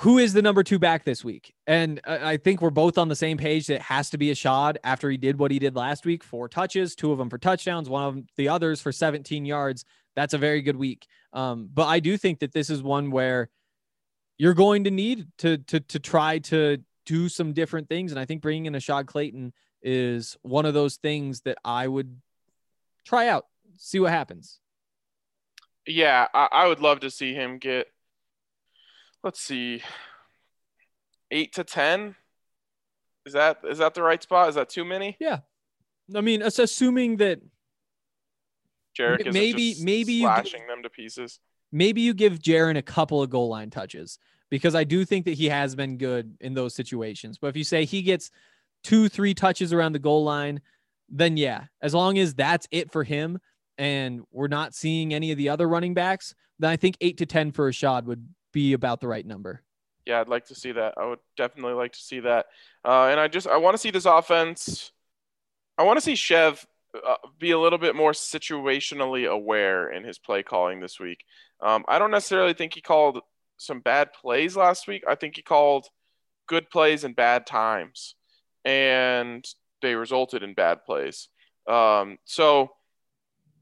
who 0.00 0.18
is 0.18 0.32
the 0.32 0.42
number 0.42 0.62
two 0.62 0.78
back 0.78 1.04
this 1.04 1.24
week? 1.24 1.54
And 1.66 2.00
I 2.06 2.36
think 2.36 2.60
we're 2.60 2.70
both 2.70 2.98
on 2.98 3.08
the 3.08 3.16
same 3.16 3.38
page 3.38 3.66
that 3.68 3.76
it 3.76 3.82
has 3.82 4.10
to 4.10 4.18
be 4.18 4.30
Ashaad 4.30 4.76
after 4.84 5.08
he 5.10 5.16
did 5.16 5.38
what 5.38 5.50
he 5.50 5.58
did 5.58 5.74
last 5.74 6.04
week 6.04 6.22
four 6.22 6.48
touches, 6.48 6.94
two 6.94 7.12
of 7.12 7.18
them 7.18 7.30
for 7.30 7.38
touchdowns, 7.38 7.88
one 7.88 8.04
of 8.04 8.14
them, 8.14 8.26
the 8.36 8.48
others 8.48 8.80
for 8.82 8.92
17 8.92 9.46
yards. 9.46 9.84
That's 10.14 10.34
a 10.34 10.38
very 10.38 10.62
good 10.62 10.76
week. 10.76 11.06
Um, 11.32 11.68
but 11.72 11.86
I 11.86 12.00
do 12.00 12.16
think 12.16 12.40
that 12.40 12.52
this 12.52 12.68
is 12.68 12.82
one 12.82 13.10
where 13.10 13.48
you're 14.38 14.54
going 14.54 14.84
to 14.84 14.90
need 14.90 15.26
to, 15.38 15.58
to, 15.58 15.80
to 15.80 15.98
try 15.98 16.38
to 16.38 16.78
do 17.04 17.28
some 17.28 17.52
different 17.52 17.88
things. 17.88 18.12
And 18.12 18.20
I 18.20 18.24
think 18.24 18.42
bringing 18.42 18.66
in 18.66 18.74
Ashaad 18.74 19.06
Clayton 19.06 19.52
is 19.82 20.36
one 20.42 20.66
of 20.66 20.74
those 20.74 20.96
things 20.96 21.42
that 21.42 21.58
I 21.64 21.86
would 21.86 22.20
try 23.04 23.28
out, 23.28 23.46
see 23.76 24.00
what 24.00 24.10
happens 24.10 24.60
yeah, 25.86 26.26
I, 26.34 26.48
I 26.52 26.66
would 26.66 26.80
love 26.80 27.00
to 27.00 27.10
see 27.10 27.32
him 27.32 27.58
get. 27.58 27.86
Let's 29.22 29.40
see, 29.40 29.82
eight 31.30 31.54
to 31.54 31.64
ten. 31.64 32.14
Is 33.24 33.32
that 33.32 33.58
is 33.68 33.78
that 33.78 33.94
the 33.94 34.02
right 34.02 34.22
spot? 34.22 34.48
Is 34.48 34.54
that 34.56 34.68
too 34.68 34.84
many? 34.84 35.16
Yeah, 35.18 35.40
I 36.14 36.20
mean, 36.20 36.42
it's 36.42 36.58
assuming 36.58 37.16
that 37.18 37.40
Jarek 38.98 39.32
maybe 39.32 39.76
maybe 39.80 40.20
slashing 40.20 40.62
you, 40.62 40.68
them 40.68 40.82
to 40.82 40.90
pieces. 40.90 41.40
Maybe 41.72 42.00
you 42.00 42.14
give 42.14 42.38
Jaren 42.38 42.76
a 42.76 42.82
couple 42.82 43.22
of 43.22 43.30
goal 43.30 43.48
line 43.48 43.70
touches 43.70 44.18
because 44.50 44.74
I 44.74 44.84
do 44.84 45.04
think 45.04 45.24
that 45.24 45.34
he 45.34 45.48
has 45.48 45.74
been 45.74 45.98
good 45.98 46.36
in 46.40 46.54
those 46.54 46.74
situations. 46.74 47.38
But 47.38 47.48
if 47.48 47.56
you 47.56 47.64
say 47.64 47.84
he 47.84 48.02
gets 48.02 48.30
two, 48.84 49.08
three 49.08 49.34
touches 49.34 49.72
around 49.72 49.92
the 49.92 49.98
goal 49.98 50.24
line, 50.24 50.60
then 51.08 51.36
yeah, 51.36 51.64
as 51.82 51.94
long 51.94 52.18
as 52.18 52.34
that's 52.34 52.66
it 52.70 52.92
for 52.92 53.04
him, 53.04 53.38
and 53.78 54.22
we're 54.32 54.48
not 54.48 54.74
seeing 54.74 55.12
any 55.12 55.32
of 55.32 55.38
the 55.38 55.48
other 55.48 55.68
running 55.68 55.94
backs, 55.94 56.34
then 56.58 56.70
I 56.70 56.76
think 56.76 56.96
eight 57.00 57.18
to 57.18 57.26
10 57.26 57.52
for 57.52 57.70
Ashaad 57.70 58.04
would 58.04 58.26
be 58.52 58.72
about 58.72 59.00
the 59.00 59.08
right 59.08 59.26
number. 59.26 59.62
Yeah, 60.06 60.20
I'd 60.20 60.28
like 60.28 60.46
to 60.46 60.54
see 60.54 60.72
that. 60.72 60.94
I 60.96 61.04
would 61.04 61.18
definitely 61.36 61.74
like 61.74 61.92
to 61.92 61.98
see 61.98 62.20
that. 62.20 62.46
Uh, 62.84 63.08
and 63.10 63.20
I 63.20 63.28
just, 63.28 63.46
I 63.46 63.56
want 63.56 63.74
to 63.74 63.78
see 63.78 63.90
this 63.90 64.06
offense. 64.06 64.92
I 65.76 65.82
want 65.82 65.98
to 65.98 66.00
see 66.00 66.14
Chev 66.14 66.64
uh, 67.06 67.16
be 67.38 67.50
a 67.50 67.58
little 67.58 67.78
bit 67.78 67.96
more 67.96 68.12
situationally 68.12 69.28
aware 69.28 69.90
in 69.90 70.04
his 70.04 70.18
play 70.18 70.42
calling 70.42 70.80
this 70.80 71.00
week. 71.00 71.24
Um, 71.60 71.84
I 71.88 71.98
don't 71.98 72.10
necessarily 72.10 72.54
think 72.54 72.74
he 72.74 72.80
called 72.80 73.20
some 73.56 73.80
bad 73.80 74.12
plays 74.12 74.56
last 74.56 74.86
week. 74.86 75.04
I 75.08 75.14
think 75.14 75.36
he 75.36 75.42
called 75.42 75.86
good 76.46 76.70
plays 76.70 77.04
and 77.04 77.16
bad 77.16 77.46
times, 77.46 78.14
and 78.64 79.44
they 79.82 79.94
resulted 79.94 80.42
in 80.42 80.54
bad 80.54 80.84
plays. 80.84 81.28
Um, 81.66 82.18
so 82.24 82.70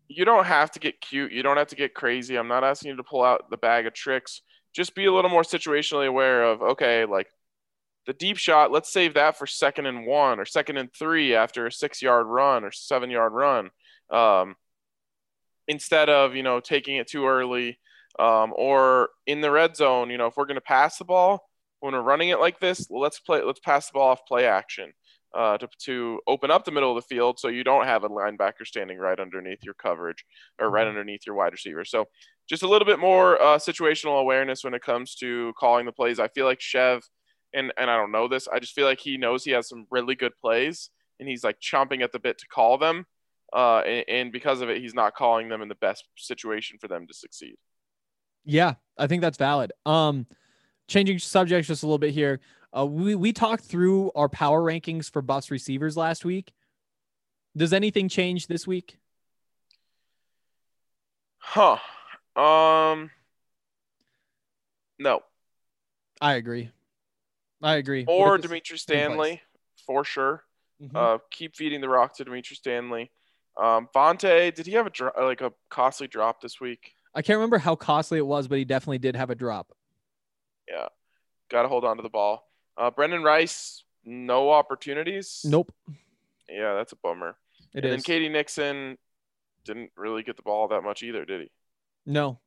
you 0.09 0.25
don't 0.25 0.47
have 0.47 0.71
to 0.73 0.79
get 0.79 1.01
cute. 1.01 1.33
You 1.33 1.43
don't 1.43 1.57
have 1.57 1.69
to 1.69 1.77
get 1.77 1.95
crazy. 1.95 2.37
I'm 2.37 2.49
not 2.49 2.65
asking 2.65 2.91
you 2.91 2.97
to 2.97 3.03
pull 3.03 3.23
out 3.25 3.51
the 3.51 3.57
bag 3.57 3.87
of 3.87 3.95
tricks. 3.95 4.43
Just 4.75 4.95
be 4.95 5.07
a 5.07 5.13
little 5.13 5.31
more 5.31 5.43
situationally 5.43 6.07
aware 6.07 6.45
of, 6.45 6.61
okay, 6.61 7.05
like 7.05 7.29
the 8.07 8.13
deep 8.13 8.37
shot, 8.37 8.71
let's 8.71 8.93
save 8.93 9.15
that 9.15 9.37
for 9.37 9.47
second 9.47 9.87
and 9.87 10.07
one 10.07 10.39
or 10.39 10.45
second 10.45 10.77
and 10.77 10.93
three 10.93 11.35
after 11.35 11.67
a 11.67 11.73
six 11.73 12.03
yard 12.03 12.27
run 12.27 12.65
or 12.65 12.73
seven 12.73 13.11
yard 13.11 13.33
run. 13.33 13.71
Um, 14.11 14.57
instead 15.69 16.09
of, 16.09 16.35
you 16.35 16.43
know, 16.43 16.61
taking 16.61 16.97
it 16.97 17.09
too 17.09 17.27
early 17.27 17.79
um, 18.19 18.53
or 18.55 19.09
in 19.27 19.41
the 19.41 19.51
red 19.51 19.77
zone, 19.77 20.11
you 20.11 20.19
know, 20.19 20.27
if 20.27 20.37
we're 20.37 20.45
going 20.45 20.57
to 20.57 20.61
pass 20.61 20.99
the 20.99 21.05
ball 21.05 21.49
when 21.81 21.95
we're 21.95 22.03
running 22.03 22.29
it 22.29 22.41
like 22.41 22.61
this, 22.61 22.91
let's 22.91 23.19
play, 23.21 23.43
let's 23.43 23.61
pass 23.61 23.89
the 23.89 23.95
ball 23.95 24.11
off 24.11 24.27
play 24.27 24.47
action 24.47 24.93
uh, 25.35 25.59
to, 25.59 25.69
to 25.79 26.21
open 26.27 26.51
up 26.51 26.65
the 26.65 26.71
middle 26.71 26.97
of 26.97 27.03
the 27.03 27.15
field 27.15 27.39
so 27.39 27.49
you 27.49 27.65
don't 27.65 27.87
have 27.87 28.05
a 28.05 28.09
linebacker 28.09 28.65
standing 28.65 28.99
right 28.99 29.19
underneath 29.19 29.63
your 29.63 29.75
coverage 29.75 30.25
or 30.61 30.71
right 30.71 30.83
mm-hmm. 30.83 30.91
underneath 30.91 31.27
your 31.27 31.35
wide 31.35 31.53
receiver. 31.53 31.85
So 31.85 32.07
just 32.49 32.63
a 32.63 32.69
little 32.69 32.87
bit 32.87 32.99
more 32.99 33.41
uh, 33.41 33.59
situational 33.59 34.21
awareness 34.21 34.63
when 34.63 34.75
it 34.75 34.83
comes 34.83 35.15
to 35.17 35.53
calling 35.59 35.87
the 35.87 35.93
plays. 35.93 36.21
I 36.21 36.29
feel 36.29 36.47
like 36.47 36.61
Chev, 36.61 37.03
and, 37.55 37.73
and 37.77 37.91
I 37.91 37.97
don't 37.97 38.13
know 38.13 38.29
this, 38.29 38.49
I 38.49 38.59
just 38.59 38.75
feel 38.75 38.87
like 38.87 39.01
he 39.01 39.17
knows 39.17 39.45
he 39.45 39.53
has 39.53 39.69
some 39.69 39.87
really 39.91 40.15
good 40.15 40.33
plays 40.41 40.91
and 41.19 41.29
he's 41.29 41.45
like 41.45 41.61
chomping 41.61 42.03
at 42.03 42.13
the 42.13 42.19
bit 42.19 42.39
to 42.39 42.47
call 42.49 42.79
them. 42.79 43.07
Uh, 43.53 43.79
and, 43.81 44.05
and 44.09 44.33
because 44.33 44.61
of 44.61 44.69
it, 44.69 44.83
he's 44.83 44.95
not 44.95 45.15
calling 45.15 45.49
them 45.49 45.63
in 45.63 45.69
the 45.69 45.77
best 45.77 46.05
situation 46.17 46.79
for 46.79 46.89
them 46.89 47.07
to 47.07 47.15
succeed. 47.15 47.57
Yeah, 48.45 48.75
I 48.99 49.07
think 49.07 49.23
that's 49.23 49.39
valid. 49.39 49.73
Um, 49.87 50.27
changing 50.89 51.19
subjects 51.19 51.69
just 51.69 51.83
a 51.83 51.87
little 51.87 51.99
bit 51.99 52.13
here. 52.13 52.41
Uh, 52.77 52.85
we 52.85 53.15
we 53.15 53.33
talked 53.33 53.65
through 53.65 54.11
our 54.15 54.29
power 54.29 54.61
rankings 54.61 55.11
for 55.11 55.23
Buffs 55.23 55.51
receivers 55.51 55.97
last 55.97 56.25
week. 56.25 56.53
Does 57.57 57.73
anything 57.73 58.09
change 58.09 58.49
this 58.49 58.67
week? 58.67 58.99
Huh. 61.39 61.79
Um. 62.37 63.11
No. 64.99 65.21
I 66.21 66.35
agree. 66.35 66.71
I 67.65 67.77
agree. 67.77 68.05
Or 68.07 68.37
Dimitri 68.37 68.77
Stanley, 68.77 69.41
for 69.87 70.05
sure. 70.05 70.45
Mhm. 70.83 70.95
Uh, 70.95 71.19
keep 71.31 71.57
feeding 71.57 71.81
the 71.81 71.89
rock 71.89 72.15
to 72.17 72.25
Dimitri 72.25 72.57
Stanley. 72.57 73.11
Um, 73.57 73.89
Vontae, 73.95 74.55
did 74.55 74.67
he 74.67 74.73
have 74.73 74.87
a 74.87 74.91
dro- 74.91 75.13
like 75.17 75.41
a 75.41 75.53
costly 75.71 76.07
drop 76.07 76.41
this 76.43 76.61
week? 76.61 76.95
I 77.15 77.23
can't 77.23 77.37
remember 77.37 77.59
how 77.59 77.75
costly 77.75 78.19
it 78.19 78.27
was, 78.27 78.49
but 78.49 78.59
he 78.59 78.65
definitely 78.65 78.99
did 78.99 79.17
have 79.17 79.31
a 79.31 79.35
drop. 79.35 79.73
Yeah, 80.69 80.89
got 81.49 81.63
to 81.63 81.69
hold 81.69 81.85
on 81.85 81.97
to 81.97 82.03
the 82.03 82.09
ball. 82.11 82.51
Uh, 82.77 82.91
Brenden 82.91 83.25
Rice, 83.25 83.85
no 84.05 84.51
opportunities. 84.51 85.43
Nope. 85.45 85.73
Yeah, 86.49 86.75
that's 86.75 86.93
a 86.93 86.97
bummer. 86.97 87.37
It 87.73 87.85
and 87.85 87.95
is. 87.95 88.05
KD 88.05 88.31
Nixon 88.31 88.99
didn't 89.65 89.91
really 89.97 90.23
get 90.23 90.37
the 90.37 90.43
ball 90.43 90.69
that 90.69 90.83
much 90.83 91.03
either, 91.03 91.25
did 91.25 91.43
he? 91.43 91.51
No. 92.05 92.41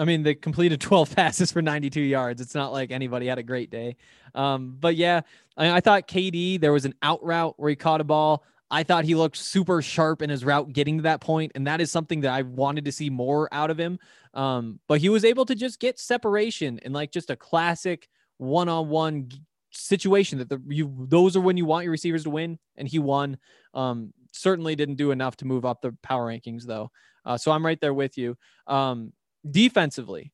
I 0.00 0.04
mean, 0.04 0.22
they 0.22 0.34
completed 0.34 0.80
12 0.80 1.14
passes 1.14 1.52
for 1.52 1.62
92 1.62 2.00
yards. 2.00 2.40
It's 2.40 2.54
not 2.54 2.72
like 2.72 2.90
anybody 2.90 3.26
had 3.26 3.38
a 3.38 3.42
great 3.42 3.70
day. 3.70 3.96
Um, 4.34 4.76
but 4.80 4.96
yeah, 4.96 5.20
I, 5.56 5.72
I 5.76 5.80
thought 5.80 6.08
KD, 6.08 6.60
there 6.60 6.72
was 6.72 6.84
an 6.84 6.94
out 7.02 7.22
route 7.24 7.54
where 7.58 7.70
he 7.70 7.76
caught 7.76 8.00
a 8.00 8.04
ball. 8.04 8.44
I 8.70 8.82
thought 8.82 9.04
he 9.04 9.14
looked 9.14 9.36
super 9.36 9.82
sharp 9.82 10.22
in 10.22 10.30
his 10.30 10.44
route 10.44 10.72
getting 10.72 10.98
to 10.98 11.02
that 11.02 11.20
point, 11.20 11.52
And 11.54 11.66
that 11.66 11.80
is 11.80 11.90
something 11.90 12.20
that 12.20 12.32
I 12.32 12.42
wanted 12.42 12.84
to 12.84 12.92
see 12.92 13.10
more 13.10 13.52
out 13.52 13.68
of 13.68 13.78
him. 13.78 13.98
Um, 14.32 14.78
but 14.86 15.00
he 15.00 15.08
was 15.08 15.24
able 15.24 15.44
to 15.46 15.54
just 15.54 15.80
get 15.80 15.98
separation 15.98 16.78
in 16.78 16.92
like 16.92 17.10
just 17.10 17.30
a 17.30 17.36
classic 17.36 18.08
one 18.38 18.68
on 18.68 18.88
one 18.88 19.28
situation 19.72 20.38
that 20.38 20.48
the 20.48 20.60
you 20.66 20.92
those 21.08 21.36
are 21.36 21.40
when 21.40 21.56
you 21.56 21.64
want 21.64 21.84
your 21.84 21.92
receivers 21.92 22.24
to 22.24 22.30
win 22.30 22.58
and 22.76 22.88
he 22.88 22.98
won 22.98 23.38
um 23.72 24.12
certainly 24.32 24.74
didn't 24.74 24.96
do 24.96 25.12
enough 25.12 25.36
to 25.36 25.44
move 25.44 25.64
up 25.64 25.80
the 25.80 25.96
power 26.02 26.26
rankings 26.26 26.64
though 26.64 26.90
uh, 27.24 27.36
so 27.36 27.52
i'm 27.52 27.64
right 27.64 27.80
there 27.80 27.94
with 27.94 28.18
you 28.18 28.36
um 28.66 29.12
defensively 29.48 30.32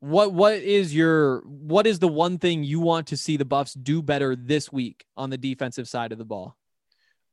what 0.00 0.32
what 0.32 0.54
is 0.54 0.94
your 0.94 1.40
what 1.46 1.86
is 1.86 1.98
the 1.98 2.08
one 2.08 2.38
thing 2.38 2.64
you 2.64 2.80
want 2.80 3.06
to 3.08 3.16
see 3.16 3.36
the 3.36 3.44
buffs 3.44 3.74
do 3.74 4.02
better 4.02 4.34
this 4.34 4.72
week 4.72 5.04
on 5.16 5.28
the 5.30 5.36
defensive 5.38 5.88
side 5.88 6.12
of 6.12 6.18
the 6.18 6.24
ball 6.24 6.56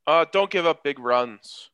Uh, 0.06 0.24
don't 0.32 0.50
give 0.50 0.64
up 0.66 0.82
big 0.82 0.98
runs. 0.98 1.70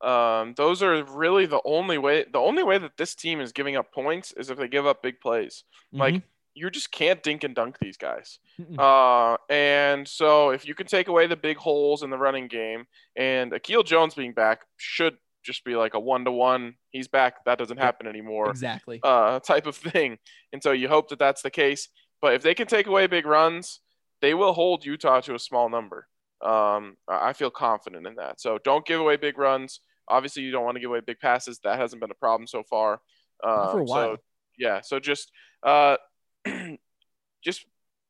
Um, 0.00 0.54
those 0.56 0.82
are 0.82 1.04
really 1.04 1.44
the 1.46 1.60
only 1.64 1.98
way. 1.98 2.24
The 2.30 2.38
only 2.38 2.62
way 2.62 2.78
that 2.78 2.96
this 2.96 3.14
team 3.14 3.40
is 3.40 3.52
giving 3.52 3.76
up 3.76 3.92
points 3.92 4.32
is 4.32 4.50
if 4.50 4.56
they 4.58 4.68
give 4.68 4.86
up 4.86 5.02
big 5.02 5.20
plays. 5.20 5.64
Like 5.92 6.14
Mhm. 6.14 6.22
you 6.54 6.70
just 6.70 6.90
can't 6.90 7.22
dink 7.22 7.44
and 7.44 7.54
dunk 7.54 7.78
these 7.78 7.98
guys. 7.98 8.38
Uh, 8.78 9.36
and 9.50 10.08
so 10.08 10.50
if 10.50 10.66
you 10.66 10.74
can 10.74 10.86
take 10.86 11.08
away 11.08 11.26
the 11.26 11.36
big 11.36 11.58
holes 11.58 12.02
in 12.02 12.08
the 12.10 12.16
running 12.18 12.48
game, 12.48 12.86
and 13.14 13.52
Akil 13.52 13.82
Jones 13.82 14.14
being 14.14 14.32
back 14.32 14.66
should 14.78 15.16
just 15.46 15.64
be 15.64 15.76
like 15.76 15.94
a 15.94 16.00
one 16.00 16.24
to 16.24 16.32
one. 16.32 16.74
He's 16.90 17.08
back. 17.08 17.44
That 17.46 17.58
doesn't 17.58 17.78
happen 17.78 18.06
anymore. 18.06 18.50
exactly 18.50 19.00
Uh, 19.02 19.38
type 19.40 19.66
of 19.66 19.76
thing. 19.76 20.18
And 20.52 20.62
so 20.62 20.72
you 20.72 20.88
hope 20.88 21.08
that 21.10 21.18
that's 21.18 21.42
the 21.42 21.50
case. 21.50 21.88
But 22.20 22.34
if 22.34 22.42
they 22.42 22.54
can 22.54 22.66
take 22.66 22.86
away 22.86 23.06
big 23.06 23.26
runs, 23.26 23.80
they 24.20 24.34
will 24.34 24.52
hold 24.52 24.84
Utah 24.84 25.20
to 25.20 25.34
a 25.34 25.38
small 25.38 25.68
number. 25.68 26.08
Um, 26.44 26.96
I 27.08 27.32
feel 27.32 27.50
confident 27.50 28.06
in 28.06 28.16
that. 28.16 28.40
So 28.40 28.58
don't 28.64 28.84
give 28.84 29.00
away 29.00 29.16
big 29.16 29.38
runs. 29.38 29.80
Obviously, 30.08 30.42
you 30.42 30.50
don't 30.50 30.64
want 30.64 30.76
to 30.76 30.80
give 30.80 30.90
away 30.90 31.00
big 31.00 31.20
passes. 31.20 31.60
That 31.64 31.78
hasn't 31.78 32.00
been 32.00 32.10
a 32.10 32.14
problem 32.14 32.46
so 32.46 32.62
far. 32.62 33.00
Not 33.44 33.72
for 33.72 33.80
a 33.80 33.84
while. 33.84 34.16
So, 34.16 34.22
yeah. 34.58 34.80
So 34.82 34.98
just 34.98 35.30
uh, 35.62 35.96
just 37.44 37.64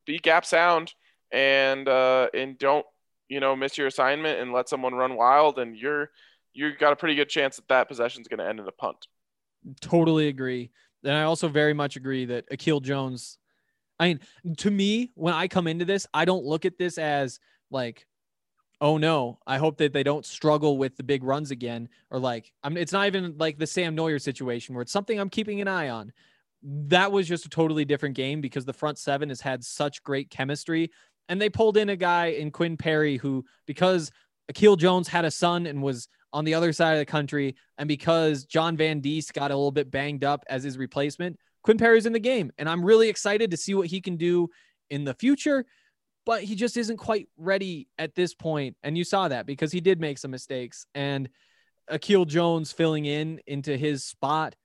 be 0.06 0.18
gap 0.18 0.44
sound 0.44 0.92
and 1.32 1.88
uh, 1.88 2.28
and 2.32 2.58
don't 2.58 2.86
you 3.28 3.40
know 3.40 3.56
miss 3.56 3.76
your 3.76 3.88
assignment 3.88 4.40
and 4.40 4.52
let 4.52 4.68
someone 4.68 4.94
run 4.94 5.16
wild 5.16 5.58
and 5.58 5.76
you're 5.76 6.10
you 6.56 6.74
got 6.74 6.92
a 6.92 6.96
pretty 6.96 7.14
good 7.14 7.28
chance 7.28 7.56
that 7.56 7.68
that 7.68 7.86
possession 7.86 8.22
is 8.22 8.28
going 8.28 8.38
to 8.38 8.48
end 8.48 8.58
in 8.58 8.66
a 8.66 8.72
punt. 8.72 9.06
totally 9.80 10.28
agree. 10.28 10.70
And 11.04 11.12
I 11.12 11.22
also 11.22 11.48
very 11.48 11.74
much 11.74 11.96
agree 11.96 12.24
that 12.26 12.46
Akil 12.50 12.80
Jones, 12.80 13.38
I 14.00 14.08
mean, 14.08 14.20
to 14.58 14.70
me, 14.70 15.12
when 15.14 15.34
I 15.34 15.48
come 15.48 15.66
into 15.66 15.84
this, 15.84 16.06
I 16.14 16.24
don't 16.24 16.44
look 16.44 16.64
at 16.64 16.78
this 16.78 16.98
as 16.98 17.38
like, 17.70 18.06
oh 18.80 18.96
no, 18.96 19.38
I 19.46 19.58
hope 19.58 19.78
that 19.78 19.92
they 19.92 20.02
don't 20.02 20.24
struggle 20.24 20.78
with 20.78 20.96
the 20.96 21.02
big 21.02 21.22
runs 21.22 21.50
again. 21.50 21.88
Or 22.10 22.18
like, 22.18 22.52
I 22.62 22.70
mean, 22.70 22.78
it's 22.78 22.92
not 22.92 23.06
even 23.06 23.36
like 23.38 23.58
the 23.58 23.66
Sam 23.66 23.94
Noyer 23.94 24.20
situation 24.20 24.74
where 24.74 24.82
it's 24.82 24.92
something 24.92 25.20
I'm 25.20 25.30
keeping 25.30 25.60
an 25.60 25.68
eye 25.68 25.90
on. 25.90 26.12
That 26.62 27.12
was 27.12 27.28
just 27.28 27.46
a 27.46 27.50
totally 27.50 27.84
different 27.84 28.16
game 28.16 28.40
because 28.40 28.64
the 28.64 28.72
front 28.72 28.98
seven 28.98 29.28
has 29.28 29.40
had 29.40 29.62
such 29.62 30.02
great 30.02 30.30
chemistry. 30.30 30.90
And 31.28 31.40
they 31.40 31.50
pulled 31.50 31.76
in 31.76 31.90
a 31.90 31.96
guy 31.96 32.26
in 32.26 32.50
Quinn 32.50 32.76
Perry 32.76 33.18
who, 33.18 33.44
because 33.66 34.10
Akil 34.48 34.76
Jones 34.76 35.08
had 35.08 35.24
a 35.24 35.30
son 35.30 35.66
and 35.66 35.82
was 35.82 36.08
on 36.36 36.44
the 36.44 36.52
other 36.52 36.70
side 36.70 36.92
of 36.92 36.98
the 36.98 37.06
country, 37.06 37.56
and 37.78 37.88
because 37.88 38.44
John 38.44 38.76
Van 38.76 39.00
Diest 39.00 39.32
got 39.32 39.50
a 39.50 39.56
little 39.56 39.72
bit 39.72 39.90
banged 39.90 40.22
up 40.22 40.44
as 40.50 40.62
his 40.62 40.76
replacement, 40.76 41.38
Quinn 41.62 41.78
Perry's 41.78 42.04
in 42.04 42.12
the 42.12 42.20
game. 42.20 42.52
And 42.58 42.68
I'm 42.68 42.84
really 42.84 43.08
excited 43.08 43.50
to 43.50 43.56
see 43.56 43.72
what 43.72 43.86
he 43.86 44.02
can 44.02 44.18
do 44.18 44.50
in 44.90 45.04
the 45.04 45.14
future, 45.14 45.64
but 46.26 46.42
he 46.42 46.54
just 46.54 46.76
isn't 46.76 46.98
quite 46.98 47.30
ready 47.38 47.88
at 47.98 48.14
this 48.14 48.34
point. 48.34 48.76
And 48.82 48.98
you 48.98 49.02
saw 49.02 49.28
that 49.28 49.46
because 49.46 49.72
he 49.72 49.80
did 49.80 49.98
make 49.98 50.18
some 50.18 50.30
mistakes. 50.30 50.84
And 50.94 51.30
Akil 51.88 52.26
Jones 52.26 52.70
filling 52.70 53.06
in 53.06 53.40
into 53.46 53.74
his 53.74 54.04
spot, 54.04 54.56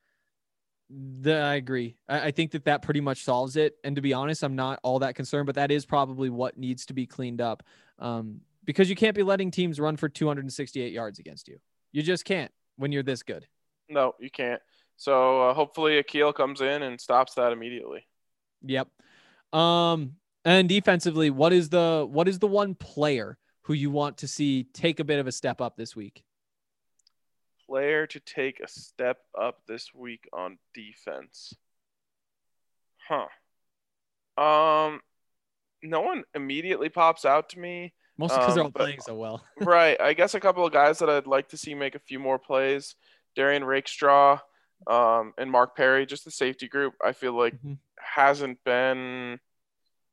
the, 0.89 1.37
I 1.37 1.55
agree. 1.55 1.95
I, 2.09 2.19
I 2.19 2.31
think 2.31 2.51
that 2.51 2.65
that 2.65 2.81
pretty 2.81 2.99
much 2.99 3.23
solves 3.23 3.55
it. 3.55 3.75
And 3.85 3.95
to 3.95 4.01
be 4.01 4.11
honest, 4.11 4.43
I'm 4.43 4.57
not 4.57 4.81
all 4.83 4.99
that 4.99 5.15
concerned, 5.15 5.45
but 5.45 5.55
that 5.55 5.71
is 5.71 5.85
probably 5.85 6.29
what 6.29 6.57
needs 6.57 6.85
to 6.87 6.93
be 6.93 7.07
cleaned 7.07 7.39
up. 7.39 7.63
Um, 7.97 8.41
because 8.65 8.89
you 8.89 8.95
can't 8.95 9.15
be 9.15 9.23
letting 9.23 9.51
teams 9.51 9.79
run 9.79 9.97
for 9.97 10.09
268 10.09 10.91
yards 10.91 11.19
against 11.19 11.47
you. 11.47 11.57
You 11.91 12.03
just 12.03 12.25
can't 12.25 12.51
when 12.77 12.91
you're 12.91 13.03
this 13.03 13.23
good. 13.23 13.47
No, 13.89 14.15
you 14.19 14.29
can't. 14.29 14.61
So 14.97 15.49
uh, 15.49 15.53
hopefully 15.53 15.97
Akil 15.97 16.31
comes 16.31 16.61
in 16.61 16.83
and 16.83 16.99
stops 16.99 17.33
that 17.35 17.51
immediately. 17.51 18.07
Yep. 18.63 18.87
Um, 19.51 20.13
and 20.45 20.69
defensively, 20.69 21.29
what 21.29 21.53
is 21.53 21.69
the 21.69 22.07
what 22.09 22.27
is 22.27 22.39
the 22.39 22.47
one 22.47 22.75
player 22.75 23.37
who 23.63 23.73
you 23.73 23.91
want 23.91 24.17
to 24.19 24.27
see 24.27 24.63
take 24.73 24.99
a 24.99 25.03
bit 25.03 25.19
of 25.19 25.27
a 25.27 25.31
step 25.31 25.61
up 25.61 25.75
this 25.75 25.95
week? 25.95 26.23
Player 27.67 28.07
to 28.07 28.19
take 28.19 28.59
a 28.59 28.67
step 28.67 29.19
up 29.39 29.61
this 29.67 29.93
week 29.93 30.27
on 30.33 30.57
defense. 30.73 31.53
Huh. 33.07 33.27
Um, 34.37 35.01
no 35.83 36.01
one 36.01 36.23
immediately 36.33 36.89
pops 36.89 37.25
out 37.25 37.49
to 37.49 37.59
me. 37.59 37.93
Mostly 38.17 38.37
because 38.39 38.55
they're 38.55 38.61
Um, 38.63 38.67
all 38.67 38.71
but- 38.71 38.79
playing 38.83 39.01
so 39.01 39.15
well. 39.15 39.43
right. 39.59 39.99
I 39.99 40.13
guess 40.13 40.33
a 40.33 40.39
couple 40.39 40.65
of 40.65 40.71
guys 40.73 40.99
that 40.99 41.09
I'd 41.09 41.27
like 41.27 41.49
to 41.49 41.57
see 41.57 41.73
make 41.73 41.95
a 41.95 41.99
few 41.99 42.19
more 42.19 42.37
plays. 42.39 42.95
Derrion 43.37 43.65
Rakestraw, 43.65 44.39
um, 44.87 45.33
and 45.37 45.49
Mark 45.49 45.75
Perry, 45.75 46.05
just 46.05 46.25
the 46.25 46.31
safety 46.31 46.67
group. 46.67 46.93
I 47.03 47.13
feel 47.13 47.33
like 47.33 47.53
Mhm. 47.63 47.77
hasn't 47.97 48.63
been 48.63 49.39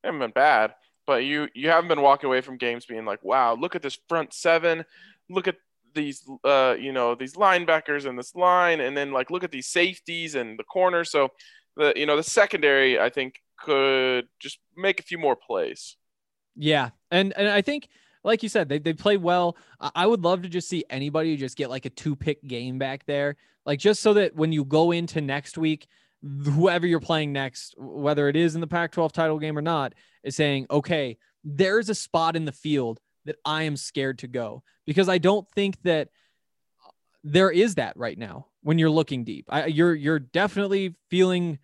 haven't 0.04 0.20
been 0.20 0.30
bad, 0.30 0.74
but 1.06 1.24
you 1.24 1.48
you 1.54 1.68
haven't 1.70 1.88
been 1.88 2.00
walking 2.00 2.28
away 2.28 2.40
from 2.40 2.56
games 2.56 2.86
being 2.86 3.04
like, 3.04 3.22
wow, 3.24 3.54
look 3.54 3.74
at 3.74 3.82
this 3.82 3.98
front 4.08 4.32
seven, 4.32 4.84
look 5.28 5.48
at 5.48 5.56
these 5.94 6.22
uh 6.44 6.76
you 6.78 6.92
know 6.92 7.14
these 7.16 7.34
linebackers 7.34 8.06
and 8.06 8.16
this 8.16 8.34
line, 8.36 8.78
and 8.80 8.96
then 8.96 9.10
like 9.10 9.30
look 9.30 9.42
at 9.42 9.50
these 9.50 9.66
safeties 9.66 10.36
and 10.36 10.56
the 10.58 10.64
corner. 10.64 11.02
So 11.04 11.32
the 11.76 11.92
you 11.96 12.06
know 12.06 12.16
the 12.16 12.22
secondary 12.22 12.98
I 13.00 13.10
think 13.10 13.42
could 13.58 14.28
just 14.38 14.60
make 14.76 15.00
a 15.00 15.02
few 15.02 15.18
more 15.18 15.34
plays. 15.34 15.96
Yeah, 16.58 16.90
and 17.10 17.32
and 17.36 17.48
I 17.48 17.62
think, 17.62 17.88
like 18.24 18.42
you 18.42 18.48
said, 18.48 18.68
they 18.68 18.78
they 18.78 18.92
play 18.92 19.16
well. 19.16 19.56
I 19.80 20.06
would 20.06 20.22
love 20.22 20.42
to 20.42 20.48
just 20.48 20.68
see 20.68 20.84
anybody 20.90 21.36
just 21.36 21.56
get 21.56 21.70
like 21.70 21.86
a 21.86 21.90
two 21.90 22.16
pick 22.16 22.42
game 22.46 22.78
back 22.78 23.06
there, 23.06 23.36
like 23.64 23.78
just 23.78 24.02
so 24.02 24.14
that 24.14 24.34
when 24.34 24.52
you 24.52 24.64
go 24.64 24.90
into 24.90 25.20
next 25.20 25.56
week, 25.56 25.86
whoever 26.44 26.86
you're 26.86 26.98
playing 27.00 27.32
next, 27.32 27.74
whether 27.78 28.28
it 28.28 28.34
is 28.34 28.56
in 28.56 28.60
the 28.60 28.66
Pac-12 28.66 29.12
title 29.12 29.38
game 29.38 29.56
or 29.56 29.62
not, 29.62 29.94
is 30.24 30.34
saying, 30.34 30.66
okay, 30.68 31.16
there's 31.44 31.88
a 31.88 31.94
spot 31.94 32.34
in 32.34 32.44
the 32.44 32.52
field 32.52 32.98
that 33.24 33.36
I 33.44 33.62
am 33.62 33.76
scared 33.76 34.18
to 34.20 34.26
go 34.26 34.64
because 34.84 35.08
I 35.08 35.18
don't 35.18 35.48
think 35.50 35.80
that 35.82 36.08
uh, 36.84 36.90
there 37.22 37.50
is 37.50 37.76
that 37.76 37.96
right 37.96 38.18
now 38.18 38.46
when 38.62 38.78
you're 38.78 38.90
looking 38.90 39.22
deep. 39.22 39.46
I, 39.48 39.66
you're 39.66 39.94
you're 39.94 40.18
definitely 40.18 40.96
feeling 41.08 41.60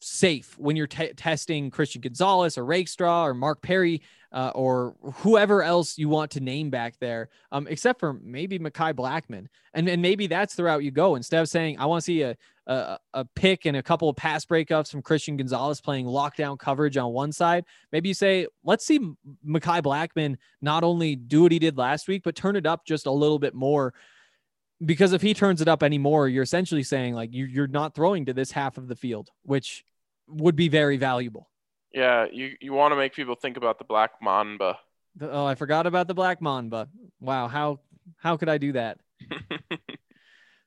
safe 0.00 0.58
when 0.58 0.76
you're 0.76 0.86
te- 0.86 1.12
testing 1.12 1.70
Christian 1.70 2.00
Gonzalez 2.00 2.58
or 2.58 2.64
Rakestraw 2.64 3.24
or 3.24 3.34
Mark 3.34 3.62
Perry 3.62 4.02
uh, 4.32 4.52
or 4.54 4.96
whoever 5.16 5.62
else 5.62 5.98
you 5.98 6.08
want 6.08 6.30
to 6.32 6.40
name 6.40 6.70
back 6.70 6.94
there, 7.00 7.28
um, 7.52 7.66
except 7.68 8.00
for 8.00 8.14
maybe 8.14 8.58
Mekhi 8.58 8.94
Blackmon. 8.94 9.46
And, 9.74 9.88
and 9.88 10.00
maybe 10.00 10.26
that's 10.26 10.54
the 10.54 10.64
route 10.64 10.84
you 10.84 10.90
go 10.90 11.16
instead 11.16 11.40
of 11.40 11.48
saying, 11.48 11.78
I 11.78 11.86
want 11.86 12.02
to 12.02 12.04
see 12.04 12.22
a, 12.22 12.36
a, 12.66 12.98
a 13.14 13.24
pick 13.24 13.66
and 13.66 13.76
a 13.76 13.82
couple 13.82 14.08
of 14.08 14.16
pass 14.16 14.44
breakups 14.44 14.90
from 14.90 15.02
Christian 15.02 15.36
Gonzalez 15.36 15.80
playing 15.80 16.06
lockdown 16.06 16.58
coverage 16.58 16.96
on 16.96 17.12
one 17.12 17.32
side. 17.32 17.64
Maybe 17.92 18.08
you 18.08 18.14
say, 18.14 18.46
let's 18.64 18.86
see 18.86 19.00
Mekhi 19.46 19.82
Blackmon 19.82 20.36
not 20.62 20.84
only 20.84 21.16
do 21.16 21.42
what 21.42 21.52
he 21.52 21.58
did 21.58 21.76
last 21.76 22.08
week, 22.08 22.22
but 22.24 22.36
turn 22.36 22.56
it 22.56 22.66
up 22.66 22.86
just 22.86 23.06
a 23.06 23.12
little 23.12 23.38
bit 23.38 23.54
more 23.54 23.94
because 24.84 25.12
if 25.12 25.20
he 25.20 25.34
turns 25.34 25.60
it 25.60 25.68
up 25.68 25.82
anymore, 25.82 26.28
you're 26.28 26.42
essentially 26.42 26.82
saying 26.82 27.14
like 27.14 27.34
you, 27.34 27.44
you're 27.44 27.66
not 27.66 27.94
throwing 27.94 28.24
to 28.26 28.32
this 28.32 28.50
half 28.50 28.78
of 28.78 28.88
the 28.88 28.96
field, 28.96 29.28
which 29.42 29.84
would 30.30 30.56
be 30.56 30.68
very 30.68 30.96
valuable. 30.96 31.48
Yeah, 31.92 32.26
you 32.30 32.54
you 32.60 32.72
want 32.72 32.92
to 32.92 32.96
make 32.96 33.14
people 33.14 33.34
think 33.34 33.56
about 33.56 33.78
the 33.78 33.84
Black 33.84 34.12
Mamba. 34.22 34.78
The- 35.16 35.30
oh, 35.30 35.44
I 35.44 35.54
forgot 35.54 35.86
about 35.86 36.06
the 36.08 36.14
Black 36.14 36.40
Mamba. 36.40 36.88
Wow, 37.20 37.48
how 37.48 37.80
how 38.16 38.36
could 38.36 38.48
I 38.48 38.58
do 38.58 38.72
that? 38.72 38.98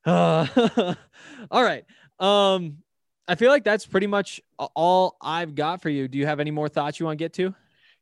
Uh, 0.05 0.47
all 1.51 1.63
right. 1.63 1.85
Um, 2.19 2.79
I 3.27 3.35
feel 3.35 3.49
like 3.49 3.63
that's 3.63 3.85
pretty 3.85 4.07
much 4.07 4.41
all 4.57 5.15
I've 5.21 5.55
got 5.55 5.81
for 5.81 5.89
you. 5.89 6.07
Do 6.07 6.17
you 6.17 6.25
have 6.25 6.39
any 6.39 6.51
more 6.51 6.67
thoughts 6.67 6.99
you 6.99 7.05
want 7.05 7.17
to 7.17 7.23
get 7.23 7.33
to? 7.33 7.55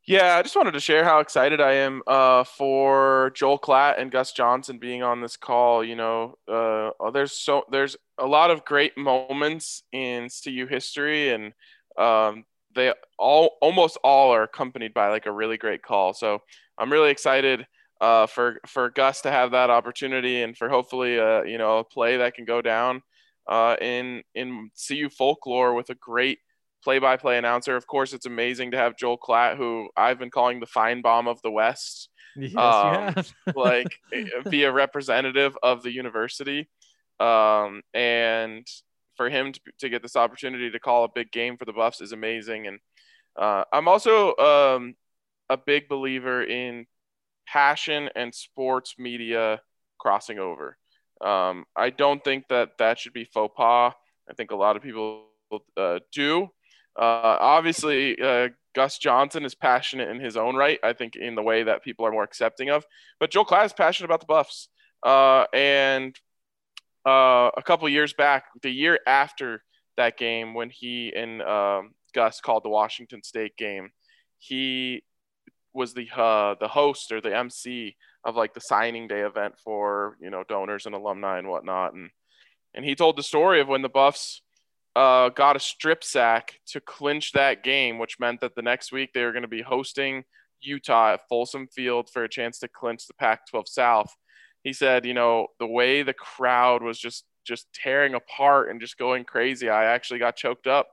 Yeah, 0.07 0.35
I 0.35 0.41
just 0.41 0.55
wanted 0.55 0.71
to 0.71 0.79
share 0.79 1.03
how 1.03 1.19
excited 1.19 1.61
I 1.61 1.73
am 1.73 2.01
uh, 2.07 2.43
for 2.43 3.31
Joel 3.35 3.59
Klatt 3.59 4.01
and 4.01 4.11
Gus 4.11 4.31
Johnson 4.33 4.79
being 4.79 5.03
on 5.03 5.21
this 5.21 5.37
call. 5.37 5.83
You 5.83 5.95
know, 5.95 6.37
uh, 6.47 7.11
there's 7.11 7.33
so 7.33 7.65
there's 7.71 7.95
a 8.17 8.25
lot 8.25 8.49
of 8.49 8.65
great 8.65 8.97
moments 8.97 9.83
in 9.91 10.29
CU 10.29 10.65
history, 10.65 11.29
and 11.29 11.53
um, 11.97 12.45
they 12.73 12.93
all 13.19 13.57
almost 13.61 13.97
all 14.03 14.31
are 14.33 14.43
accompanied 14.43 14.93
by 14.93 15.09
like 15.09 15.27
a 15.27 15.31
really 15.31 15.57
great 15.57 15.83
call. 15.83 16.13
So 16.13 16.39
I'm 16.79 16.91
really 16.91 17.11
excited 17.11 17.67
uh, 18.01 18.25
for 18.25 18.59
for 18.67 18.89
Gus 18.89 19.21
to 19.21 19.31
have 19.31 19.51
that 19.51 19.69
opportunity, 19.69 20.41
and 20.41 20.57
for 20.57 20.67
hopefully 20.67 21.19
uh, 21.19 21.43
you 21.43 21.59
know 21.59 21.77
a 21.77 21.83
play 21.83 22.17
that 22.17 22.33
can 22.33 22.45
go 22.45 22.59
down 22.63 23.03
uh, 23.47 23.75
in 23.79 24.23
in 24.33 24.71
CU 24.75 25.09
folklore 25.09 25.75
with 25.75 25.91
a 25.91 25.95
great 25.95 26.39
play-by-play 26.83 27.37
announcer. 27.37 27.75
Of 27.75 27.87
course, 27.87 28.13
it's 28.13 28.25
amazing 28.25 28.71
to 28.71 28.77
have 28.77 28.97
Joel 28.97 29.17
Klatt, 29.17 29.57
who 29.57 29.89
I've 29.95 30.19
been 30.19 30.31
calling 30.31 30.59
the 30.59 30.65
fine 30.65 31.01
bomb 31.01 31.27
of 31.27 31.41
the 31.41 31.51
West, 31.51 32.09
Yes, 32.35 32.55
um, 32.55 33.13
like 33.55 33.99
be 34.49 34.63
a 34.63 34.71
representative 34.71 35.57
of 35.61 35.83
the 35.83 35.91
university, 35.91 36.69
um, 37.19 37.81
and 37.93 38.65
for 39.17 39.29
him 39.29 39.51
to, 39.53 39.59
to 39.79 39.89
get 39.89 40.01
this 40.01 40.15
opportunity 40.15 40.71
to 40.71 40.79
call 40.79 41.03
a 41.03 41.09
big 41.13 41.31
game 41.31 41.57
for 41.57 41.65
the 41.65 41.73
Buffs 41.73 42.01
is 42.01 42.11
amazing. 42.11 42.67
And 42.67 42.79
uh, 43.37 43.65
I'm 43.71 43.87
also 43.87 44.35
um, 44.37 44.95
a 45.49 45.57
big 45.57 45.89
believer 45.89 46.43
in 46.43 46.85
passion 47.47 48.09
and 48.15 48.33
sports 48.33 48.95
media 48.97 49.61
crossing 49.99 50.39
over. 50.39 50.77
Um, 51.19 51.65
I 51.75 51.91
don't 51.91 52.23
think 52.23 52.47
that 52.47 52.77
that 52.79 52.97
should 52.97 53.13
be 53.13 53.25
faux 53.25 53.53
pas. 53.55 53.93
I 54.29 54.33
think 54.33 54.51
a 54.51 54.55
lot 54.55 54.75
of 54.75 54.81
people 54.81 55.25
uh, 55.77 55.99
do. 56.11 56.49
Uh, 56.97 57.37
obviously, 57.39 58.19
uh, 58.21 58.49
Gus 58.73 58.97
Johnson 58.97 59.45
is 59.45 59.55
passionate 59.55 60.09
in 60.09 60.19
his 60.19 60.37
own 60.37 60.55
right. 60.55 60.79
I 60.83 60.93
think 60.93 61.15
in 61.15 61.35
the 61.35 61.41
way 61.41 61.63
that 61.63 61.83
people 61.83 62.05
are 62.05 62.11
more 62.11 62.23
accepting 62.23 62.69
of. 62.69 62.85
But 63.19 63.31
Joel 63.31 63.45
Klatt 63.45 63.65
is 63.65 63.73
passionate 63.73 64.07
about 64.07 64.21
the 64.21 64.25
Buffs. 64.25 64.69
Uh, 65.03 65.45
and 65.53 66.15
uh, 67.05 67.49
a 67.55 67.61
couple 67.63 67.89
years 67.89 68.13
back, 68.13 68.45
the 68.61 68.69
year 68.69 68.99
after 69.07 69.63
that 69.97 70.17
game, 70.17 70.53
when 70.53 70.69
he 70.69 71.13
and 71.15 71.41
um, 71.41 71.91
Gus 72.13 72.39
called 72.39 72.63
the 72.63 72.69
Washington 72.69 73.23
State 73.23 73.57
game, 73.57 73.89
he 74.37 75.03
was 75.73 75.93
the 75.93 76.07
uh, 76.15 76.55
the 76.59 76.67
host 76.67 77.11
or 77.11 77.21
the 77.21 77.35
MC 77.35 77.95
of 78.23 78.35
like 78.35 78.53
the 78.53 78.61
signing 78.61 79.07
day 79.07 79.21
event 79.21 79.55
for 79.63 80.17
you 80.21 80.29
know 80.29 80.43
donors 80.47 80.85
and 80.85 80.95
alumni 80.95 81.39
and 81.39 81.47
whatnot, 81.47 81.93
and 81.93 82.09
and 82.73 82.85
he 82.85 82.95
told 82.95 83.17
the 83.17 83.23
story 83.23 83.61
of 83.61 83.67
when 83.67 83.81
the 83.81 83.89
Buffs 83.89 84.41
uh, 84.95 85.29
got 85.29 85.55
a 85.55 85.59
strip 85.59 86.03
sack 86.03 86.59
to 86.67 86.81
clinch 86.81 87.31
that 87.31 87.63
game, 87.63 87.99
which 87.99 88.19
meant 88.19 88.41
that 88.41 88.55
the 88.55 88.61
next 88.61 88.91
week 88.91 89.11
they 89.13 89.23
were 89.23 89.31
going 89.31 89.41
to 89.43 89.47
be 89.47 89.61
hosting 89.61 90.23
Utah 90.59 91.13
at 91.13 91.27
Folsom 91.29 91.67
Field 91.67 92.09
for 92.09 92.23
a 92.23 92.29
chance 92.29 92.59
to 92.59 92.67
clinch 92.67 93.07
the 93.07 93.13
Pac-12 93.13 93.67
South. 93.67 94.15
He 94.63 94.73
said, 94.73 95.05
you 95.05 95.13
know, 95.13 95.47
the 95.59 95.67
way 95.67 96.03
the 96.03 96.13
crowd 96.13 96.83
was 96.83 96.99
just 96.99 97.25
just 97.43 97.67
tearing 97.73 98.13
apart 98.13 98.69
and 98.69 98.79
just 98.79 98.97
going 98.97 99.23
crazy, 99.23 99.69
I 99.69 99.85
actually 99.85 100.19
got 100.19 100.35
choked 100.35 100.67
up. 100.67 100.87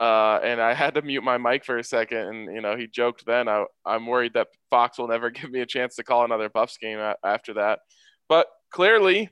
Uh, 0.00 0.38
and 0.42 0.60
I 0.60 0.74
had 0.74 0.94
to 0.94 1.02
mute 1.02 1.22
my 1.22 1.38
mic 1.38 1.64
for 1.64 1.78
a 1.78 1.84
second. 1.84 2.18
And, 2.18 2.54
you 2.54 2.60
know, 2.60 2.76
he 2.76 2.86
joked 2.86 3.26
then, 3.26 3.48
I, 3.48 3.64
I'm 3.84 4.06
worried 4.06 4.34
that 4.34 4.48
Fox 4.70 4.98
will 4.98 5.08
never 5.08 5.30
give 5.30 5.50
me 5.50 5.60
a 5.60 5.66
chance 5.66 5.96
to 5.96 6.04
call 6.04 6.24
another 6.24 6.48
Buffs 6.48 6.78
game 6.78 6.98
after 7.24 7.54
that. 7.54 7.80
But 8.28 8.46
clearly, 8.72 9.30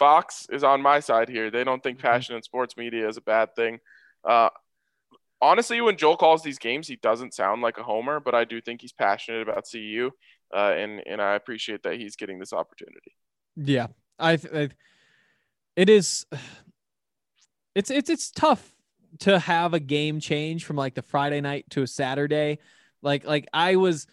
Fox 0.00 0.46
is 0.50 0.64
on 0.64 0.80
my 0.80 0.98
side 0.98 1.28
here. 1.28 1.50
They 1.50 1.62
don't 1.62 1.82
think 1.82 1.98
passion 1.98 2.34
in 2.34 2.42
sports 2.42 2.74
media 2.78 3.06
is 3.06 3.18
a 3.18 3.20
bad 3.20 3.54
thing. 3.54 3.80
Uh, 4.24 4.48
honestly, 5.42 5.78
when 5.82 5.98
Joel 5.98 6.16
calls 6.16 6.42
these 6.42 6.58
games, 6.58 6.88
he 6.88 6.96
doesn't 6.96 7.34
sound 7.34 7.60
like 7.60 7.76
a 7.76 7.82
homer, 7.82 8.18
but 8.18 8.34
I 8.34 8.44
do 8.46 8.62
think 8.62 8.80
he's 8.80 8.94
passionate 8.94 9.42
about 9.46 9.66
CU, 9.70 10.10
uh, 10.56 10.72
and 10.74 11.02
and 11.06 11.20
I 11.20 11.34
appreciate 11.34 11.82
that 11.82 11.96
he's 11.96 12.16
getting 12.16 12.38
this 12.38 12.54
opportunity. 12.54 13.14
Yeah, 13.56 13.88
I, 14.18 14.38
I 14.54 14.70
it 15.76 15.90
is 15.90 16.24
it's 17.74 17.90
it's 17.90 18.08
it's 18.08 18.30
tough 18.30 18.74
to 19.18 19.38
have 19.38 19.74
a 19.74 19.80
game 19.80 20.18
change 20.18 20.64
from 20.64 20.76
like 20.76 20.94
the 20.94 21.02
Friday 21.02 21.42
night 21.42 21.66
to 21.70 21.82
a 21.82 21.86
Saturday. 21.86 22.58
Like 23.02 23.26
like 23.26 23.46
I 23.52 23.76
was 23.76 24.06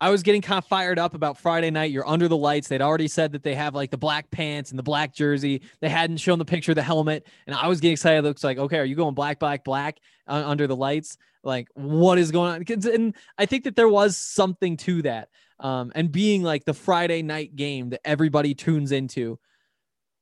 I 0.00 0.10
was 0.10 0.22
getting 0.22 0.40
kind 0.40 0.58
of 0.58 0.64
fired 0.64 0.98
up 0.98 1.14
about 1.14 1.36
Friday 1.36 1.70
night. 1.70 1.90
You're 1.90 2.08
under 2.08 2.26
the 2.26 2.36
lights. 2.36 2.68
They'd 2.68 2.80
already 2.80 3.08
said 3.08 3.32
that 3.32 3.42
they 3.42 3.54
have 3.54 3.74
like 3.74 3.90
the 3.90 3.98
black 3.98 4.30
pants 4.30 4.70
and 4.70 4.78
the 4.78 4.82
black 4.82 5.14
jersey. 5.14 5.62
They 5.80 5.90
hadn't 5.90 6.16
shown 6.16 6.38
the 6.38 6.44
picture 6.44 6.72
of 6.72 6.76
the 6.76 6.82
helmet, 6.82 7.26
and 7.46 7.54
I 7.54 7.68
was 7.68 7.80
getting 7.80 7.92
excited. 7.92 8.18
It 8.18 8.22
looks 8.22 8.42
like 8.42 8.58
okay, 8.58 8.78
are 8.78 8.84
you 8.84 8.96
going 8.96 9.14
black, 9.14 9.38
black, 9.38 9.64
black 9.64 9.98
uh, 10.26 10.42
under 10.46 10.66
the 10.66 10.76
lights? 10.76 11.18
Like 11.42 11.68
what 11.74 12.18
is 12.18 12.30
going 12.30 12.52
on? 12.52 12.92
And 12.92 13.14
I 13.38 13.46
think 13.46 13.64
that 13.64 13.76
there 13.76 13.88
was 13.88 14.16
something 14.16 14.76
to 14.78 15.02
that. 15.02 15.28
Um, 15.58 15.92
and 15.94 16.10
being 16.10 16.42
like 16.42 16.64
the 16.64 16.72
Friday 16.72 17.20
night 17.22 17.54
game 17.54 17.90
that 17.90 18.00
everybody 18.04 18.54
tunes 18.54 18.92
into. 18.92 19.38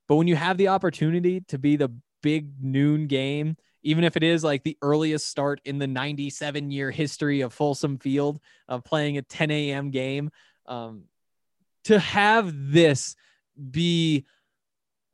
But 0.09 0.17
when 0.17 0.27
you 0.27 0.35
have 0.35 0.57
the 0.57 0.69
opportunity 0.69 1.43
to 1.49 1.59
be 1.59 1.77
the 1.77 1.91
big 2.23 2.51
noon 2.61 3.07
game, 3.07 3.57
even 3.89 4.05
if 4.05 4.19
it 4.19 4.23
is 4.23 4.45
like 4.45 4.65
the 4.65 4.77
earliest 4.83 5.27
start 5.29 5.63
in 5.65 5.79
the 5.79 5.87
97 5.87 6.71
year 6.71 6.91
history 6.91 7.41
of 7.41 7.55
Folsom 7.55 7.97
Field 7.97 8.39
of 8.69 8.85
playing 8.85 9.17
a 9.17 9.23
10 9.23 9.51
a.m. 9.51 9.91
game, 9.91 10.31
um, 10.67 11.05
to 11.85 11.99
have 11.99 12.53
this 12.71 13.17
be 13.71 14.27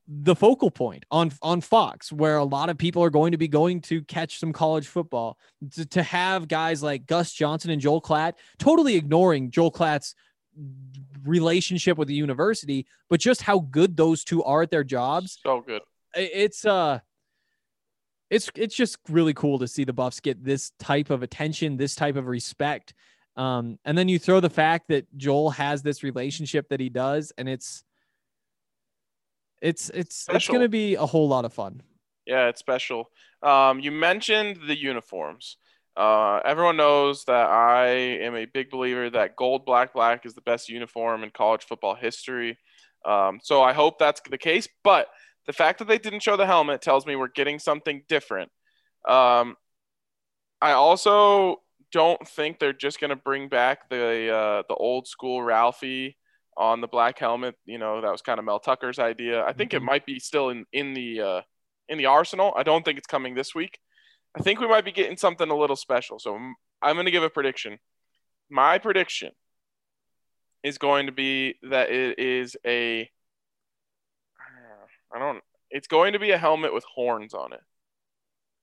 the 0.08 0.34
focal 0.34 0.72
point 0.72 1.04
on 1.08 1.30
on 1.40 1.60
Fox, 1.60 2.10
where 2.10 2.36
a 2.36 2.44
lot 2.44 2.68
of 2.68 2.76
people 2.76 3.04
are 3.04 3.10
going 3.10 3.30
to 3.30 3.38
be 3.38 3.46
going 3.46 3.80
to 3.82 4.02
catch 4.02 4.40
some 4.40 4.52
college 4.52 4.88
football, 4.88 5.38
to, 5.74 5.86
to 5.86 6.02
have 6.02 6.48
guys 6.48 6.82
like 6.82 7.06
Gus 7.06 7.32
Johnson 7.32 7.70
and 7.70 7.80
Joel 7.80 8.02
Klatt 8.02 8.32
totally 8.58 8.96
ignoring 8.96 9.52
Joel 9.52 9.70
Klatt's 9.70 10.16
relationship 11.22 11.96
with 11.96 12.08
the 12.08 12.14
university, 12.14 12.86
but 13.08 13.20
just 13.20 13.42
how 13.42 13.60
good 13.60 13.96
those 13.96 14.24
two 14.24 14.42
are 14.42 14.62
at 14.62 14.72
their 14.72 14.84
jobs. 14.84 15.38
So 15.44 15.60
good. 15.60 15.82
It's 16.16 16.64
uh 16.64 16.98
it's 18.34 18.50
it's 18.56 18.74
just 18.74 18.98
really 19.08 19.32
cool 19.32 19.60
to 19.60 19.68
see 19.68 19.84
the 19.84 19.92
Buffs 19.92 20.18
get 20.18 20.44
this 20.44 20.72
type 20.80 21.10
of 21.10 21.22
attention, 21.22 21.76
this 21.76 21.94
type 21.94 22.16
of 22.16 22.26
respect. 22.26 22.92
Um, 23.36 23.78
and 23.84 23.96
then 23.96 24.08
you 24.08 24.18
throw 24.18 24.40
the 24.40 24.50
fact 24.50 24.88
that 24.88 25.06
Joel 25.16 25.50
has 25.50 25.82
this 25.82 26.02
relationship 26.02 26.68
that 26.70 26.80
he 26.80 26.88
does, 26.88 27.32
and 27.38 27.48
it's 27.48 27.84
it's 29.62 29.88
it's 29.90 30.26
it's 30.28 30.48
gonna 30.48 30.68
be 30.68 30.96
a 30.96 31.06
whole 31.06 31.28
lot 31.28 31.44
of 31.44 31.52
fun. 31.52 31.82
Yeah, 32.26 32.48
it's 32.48 32.58
special. 32.58 33.10
Um, 33.42 33.78
you 33.78 33.92
mentioned 33.92 34.58
the 34.66 34.76
uniforms. 34.76 35.58
Uh, 35.96 36.40
everyone 36.44 36.76
knows 36.76 37.24
that 37.26 37.48
I 37.50 37.86
am 37.86 38.34
a 38.34 38.46
big 38.46 38.68
believer 38.70 39.10
that 39.10 39.36
gold, 39.36 39.64
black, 39.64 39.92
black 39.92 40.26
is 40.26 40.34
the 40.34 40.40
best 40.40 40.68
uniform 40.68 41.22
in 41.22 41.30
college 41.30 41.62
football 41.62 41.94
history. 41.94 42.58
Um, 43.04 43.38
so 43.42 43.62
I 43.62 43.74
hope 43.74 44.00
that's 44.00 44.20
the 44.28 44.38
case. 44.38 44.66
But 44.82 45.06
the 45.46 45.52
fact 45.52 45.78
that 45.78 45.88
they 45.88 45.98
didn't 45.98 46.22
show 46.22 46.36
the 46.36 46.46
helmet 46.46 46.82
tells 46.82 47.06
me 47.06 47.16
we're 47.16 47.28
getting 47.28 47.58
something 47.58 48.02
different. 48.08 48.50
Um, 49.08 49.56
I 50.60 50.72
also 50.72 51.62
don't 51.92 52.26
think 52.26 52.58
they're 52.58 52.72
just 52.72 52.98
going 53.00 53.10
to 53.10 53.16
bring 53.16 53.48
back 53.48 53.88
the 53.90 54.34
uh, 54.34 54.62
the 54.68 54.74
old 54.74 55.06
school 55.06 55.42
Ralphie 55.42 56.16
on 56.56 56.80
the 56.80 56.88
black 56.88 57.18
helmet. 57.18 57.56
You 57.66 57.78
know, 57.78 58.00
that 58.00 58.10
was 58.10 58.22
kind 58.22 58.38
of 58.38 58.44
Mel 58.44 58.60
Tucker's 58.60 58.98
idea. 58.98 59.44
I 59.44 59.52
think 59.52 59.74
it 59.74 59.82
Mhm. 59.82 59.86
might 59.86 60.06
be 60.06 60.18
still 60.18 60.48
in 60.50 60.64
in 60.72 60.94
the 60.94 61.20
uh, 61.20 61.40
in 61.88 61.98
the 61.98 62.06
arsenal. 62.06 62.54
I 62.56 62.62
don't 62.62 62.84
think 62.84 62.98
it's 62.98 63.06
coming 63.06 63.34
this 63.34 63.54
week. 63.54 63.78
I 64.36 64.42
think 64.42 64.60
we 64.60 64.66
might 64.66 64.84
be 64.84 64.92
getting 64.92 65.16
something 65.16 65.50
a 65.50 65.56
little 65.56 65.76
special. 65.76 66.18
So 66.18 66.34
I'm, 66.34 66.54
I'm 66.82 66.96
going 66.96 67.04
to 67.06 67.12
give 67.12 67.22
a 67.22 67.30
prediction. 67.30 67.78
My 68.50 68.78
prediction 68.78 69.30
is 70.62 70.78
going 70.78 71.06
to 71.06 71.12
be 71.12 71.54
that 71.62 71.90
it 71.90 72.18
is 72.18 72.56
a 72.66 73.10
I 75.14 75.18
don't 75.18 75.40
it's 75.74 75.88
going 75.88 76.12
to 76.12 76.18
be 76.20 76.30
a 76.30 76.38
helmet 76.38 76.72
with 76.72 76.84
horns 76.84 77.34
on 77.34 77.52
it. 77.52 77.60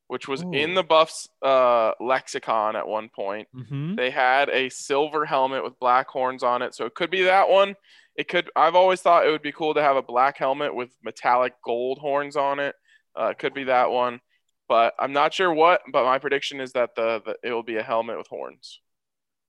Which 0.08 0.28
was 0.28 0.42
in 0.52 0.74
the 0.74 0.84
Buffs 0.84 1.30
uh, 1.42 1.94
lexicon 2.02 2.76
at 2.76 2.86
one 2.86 3.08
point. 3.08 3.48
Mm-hmm. 3.56 3.96
They 3.96 4.10
had 4.10 4.50
a 4.50 4.68
silver 4.68 5.26
helmet 5.26 5.64
with 5.64 5.80
black 5.80 6.10
horns 6.10 6.44
on 6.44 6.62
it, 6.62 6.76
so 6.76 6.86
it 6.86 6.96
could 6.96 7.10
be 7.10 7.24
that 7.24 7.50
one. 7.50 7.76
It 8.18 8.28
could. 8.28 8.50
I've 8.54 8.76
always 8.76 9.00
thought 9.00 9.26
it 9.26 9.32
would 9.32 9.42
be 9.42 9.54
cool 9.54 9.74
to 9.74 9.82
have 9.82 9.96
a 9.96 10.02
black 10.02 10.38
helmet 10.38 10.76
with 10.76 10.90
metallic 11.02 11.54
gold 11.64 11.98
horns 11.98 12.36
on 12.36 12.60
it. 12.60 12.76
Uh, 13.18 13.28
it 13.28 13.40
could 13.40 13.54
be 13.54 13.64
that 13.66 13.90
one, 13.90 14.20
but 14.68 14.94
I'm 15.00 15.14
not 15.14 15.34
sure 15.34 15.54
what. 15.54 15.80
But 15.90 16.04
my 16.04 16.20
prediction 16.20 16.60
is 16.60 16.74
that 16.74 16.90
the, 16.98 17.22
the 17.26 17.36
it 17.42 17.54
will 17.54 17.64
be 17.64 17.78
a 17.78 17.84
helmet 17.84 18.18
with 18.18 18.28
horns. 18.28 18.82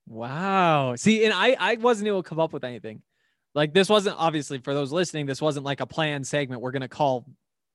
Wow. 0.06 0.94
See, 0.94 1.24
and 1.24 1.34
I 1.34 1.56
I 1.58 1.74
wasn't 1.74 2.06
able 2.06 2.22
to 2.22 2.28
come 2.28 2.38
up 2.38 2.52
with 2.52 2.62
anything. 2.62 3.02
Like 3.54 3.74
this 3.74 3.88
wasn't 3.88 4.16
obviously 4.18 4.58
for 4.58 4.74
those 4.74 4.92
listening, 4.92 5.26
this 5.26 5.42
wasn't 5.42 5.64
like 5.66 5.80
a 5.80 5.86
planned 5.86 6.26
segment 6.26 6.62
we're 6.62 6.70
gonna 6.72 6.88
call 6.88 7.26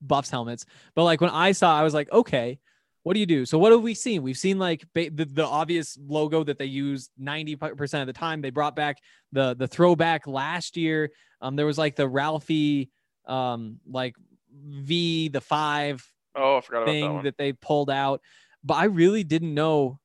Buffs 0.01 0.30
helmets. 0.30 0.65
But 0.95 1.03
like 1.03 1.21
when 1.21 1.30
I 1.30 1.51
saw, 1.51 1.78
I 1.78 1.84
was 1.84 1.93
like, 1.93 2.11
okay, 2.11 2.59
what 3.03 3.13
do 3.13 3.19
you 3.19 3.25
do? 3.25 3.45
So 3.45 3.57
what 3.57 3.71
have 3.71 3.82
we 3.82 3.93
seen? 3.93 4.21
We've 4.23 4.38
seen 4.38 4.59
like 4.59 4.86
ba- 4.93 5.09
the, 5.09 5.25
the 5.25 5.45
obvious 5.45 5.97
logo 6.07 6.43
that 6.43 6.57
they 6.59 6.65
use 6.65 7.09
90% 7.21 8.01
of 8.01 8.07
the 8.07 8.13
time. 8.13 8.41
They 8.41 8.49
brought 8.49 8.75
back 8.75 8.97
the 9.32 9.55
the 9.55 9.67
throwback 9.67 10.28
last 10.28 10.78
year. 10.78 11.11
Um, 11.41 11.55
there 11.55 11.65
was 11.65 11.78
like 11.78 11.95
the 11.95 12.07
Ralphie 12.07 12.89
um 13.25 13.80
like 13.89 14.15
V 14.59 15.28
the 15.30 15.41
five 15.41 16.05
Oh, 16.36 16.57
I 16.57 16.61
forgot 16.61 16.78
about 16.84 16.86
that 16.88 16.91
thing 16.91 17.13
one. 17.13 17.23
that 17.25 17.38
they 17.38 17.53
pulled 17.53 17.89
out. 17.89 18.21
But 18.63 18.75
I 18.75 18.86
really 18.86 19.23
didn't 19.23 19.53
know 19.53 19.99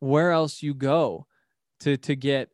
where 0.00 0.30
else 0.32 0.62
you 0.62 0.74
go. 0.74 1.26
to 1.80 1.96
to 1.98 2.16
get 2.16 2.48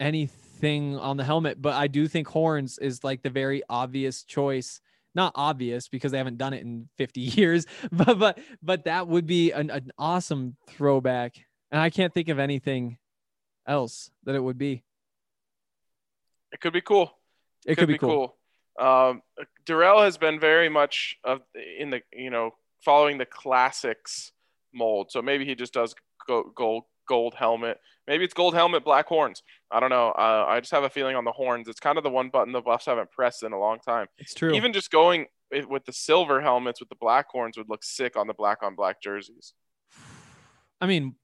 anything 0.00 0.45
on 0.64 1.16
the 1.16 1.24
helmet, 1.24 1.60
but 1.60 1.74
I 1.74 1.86
do 1.86 2.08
think 2.08 2.28
horns 2.28 2.78
is 2.78 3.04
like 3.04 3.22
the 3.22 3.30
very 3.30 3.62
obvious 3.68 4.22
choice. 4.24 4.80
Not 5.14 5.32
obvious 5.34 5.88
because 5.88 6.12
they 6.12 6.18
haven't 6.18 6.36
done 6.36 6.52
it 6.52 6.62
in 6.62 6.88
50 6.98 7.20
years, 7.38 7.66
but 7.92 8.18
but 8.18 8.38
but 8.62 8.84
that 8.84 9.08
would 9.08 9.26
be 9.26 9.52
an, 9.52 9.70
an 9.70 9.90
awesome 9.98 10.56
throwback. 10.68 11.36
And 11.70 11.80
I 11.80 11.90
can't 11.90 12.12
think 12.12 12.28
of 12.28 12.38
anything 12.38 12.98
else 13.66 14.10
that 14.24 14.34
it 14.34 14.42
would 14.42 14.58
be. 14.58 14.84
It 16.52 16.60
could 16.60 16.72
be 16.72 16.80
cool. 16.80 17.12
It 17.66 17.76
could, 17.76 17.88
be, 17.88 17.98
cool. 17.98 18.36
cool. 18.78 18.86
Um, 18.86 19.22
Dorrell 19.66 20.04
has 20.04 20.16
been 20.16 20.38
very 20.38 20.68
much 20.68 21.16
of 21.24 21.40
in 21.78 21.90
the 21.90 22.02
you 22.12 22.30
know 22.30 22.52
following 22.84 23.18
the 23.18 23.26
classics 23.26 24.32
mold. 24.72 25.10
So 25.10 25.22
maybe 25.22 25.44
he 25.44 25.54
just 25.54 25.72
does 25.72 25.94
go, 26.26 26.52
gold 26.54 26.84
gold 27.06 27.34
helmet. 27.34 27.78
Maybe 28.06 28.24
it's 28.24 28.34
gold 28.34 28.54
helmet, 28.54 28.84
black 28.84 29.06
horns. 29.06 29.42
I 29.70 29.80
don't 29.80 29.90
know. 29.90 30.08
Uh, 30.10 30.44
I 30.48 30.60
just 30.60 30.72
have 30.72 30.84
a 30.84 30.90
feeling 30.90 31.16
on 31.16 31.24
the 31.24 31.32
horns. 31.32 31.68
It's 31.68 31.80
kind 31.80 31.98
of 31.98 32.04
the 32.04 32.10
one 32.10 32.28
button 32.28 32.52
the 32.52 32.60
Buffs 32.60 32.86
haven't 32.86 33.10
pressed 33.10 33.42
in 33.42 33.52
a 33.52 33.58
long 33.58 33.78
time. 33.80 34.06
It's 34.18 34.34
true. 34.34 34.52
Even 34.54 34.72
just 34.72 34.90
going 34.90 35.26
with 35.68 35.84
the 35.84 35.92
silver 35.92 36.40
helmets 36.40 36.80
with 36.80 36.88
the 36.88 36.96
black 36.96 37.28
horns 37.30 37.56
would 37.56 37.68
look 37.68 37.82
sick 37.84 38.16
on 38.16 38.26
the 38.26 38.34
black 38.34 38.62
on 38.62 38.74
black 38.74 39.00
jerseys. 39.02 39.54
I 40.80 40.86
mean, 40.86 41.14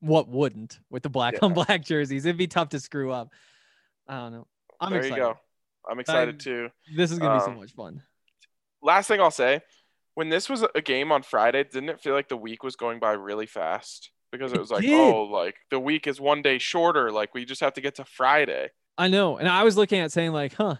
what 0.00 0.28
wouldn't 0.28 0.78
with 0.90 1.02
the 1.02 1.08
black 1.10 1.34
Yeah. 1.34 1.38
on 1.42 1.54
black 1.54 1.82
jerseys? 1.84 2.24
It'd 2.26 2.36
be 2.36 2.46
tough 2.48 2.70
to 2.70 2.80
screw 2.80 3.10
up. 3.12 3.30
I 4.08 4.18
don't 4.18 4.32
know. 4.32 4.46
I'm 4.80 4.90
there 4.90 5.00
excited. 5.00 5.16
you 5.16 5.22
go. 5.22 5.38
I'm 5.88 5.98
excited 6.00 6.34
I'm- 6.34 6.38
too. 6.38 6.68
This 6.96 7.10
is 7.10 7.18
gonna 7.18 7.38
be 7.38 7.44
so 7.44 7.50
Um, 7.52 7.56
much 7.58 7.72
fun. 7.72 8.02
Last 8.82 9.06
thing 9.08 9.20
I'll 9.20 9.30
say, 9.30 9.60
when 10.14 10.28
this 10.28 10.48
was 10.50 10.64
a 10.74 10.80
game 10.82 11.10
on 11.12 11.22
Friday, 11.22 11.64
didn't 11.64 11.88
it 11.88 12.00
feel 12.00 12.14
like 12.14 12.28
the 12.28 12.36
week 12.36 12.62
was 12.62 12.76
going 12.76 12.98
by 12.98 13.12
really 13.12 13.46
fast? 13.46 14.10
Because 14.32 14.52
it 14.52 14.58
was 14.58 14.70
like, 14.70 14.84
oh, 14.88 15.24
like 15.24 15.56
the 15.70 15.78
week 15.78 16.06
is 16.06 16.20
one 16.20 16.42
day 16.42 16.58
shorter. 16.58 17.12
Like 17.12 17.34
we 17.34 17.44
just 17.44 17.60
have 17.60 17.74
to 17.74 17.80
get 17.80 17.96
to 17.96 18.04
Friday. 18.04 18.70
I 18.98 19.08
know. 19.08 19.36
And 19.36 19.48
I 19.48 19.62
was 19.62 19.76
looking 19.76 20.00
at 20.00 20.10
saying 20.10 20.32
like, 20.32 20.54
huh, 20.54 20.76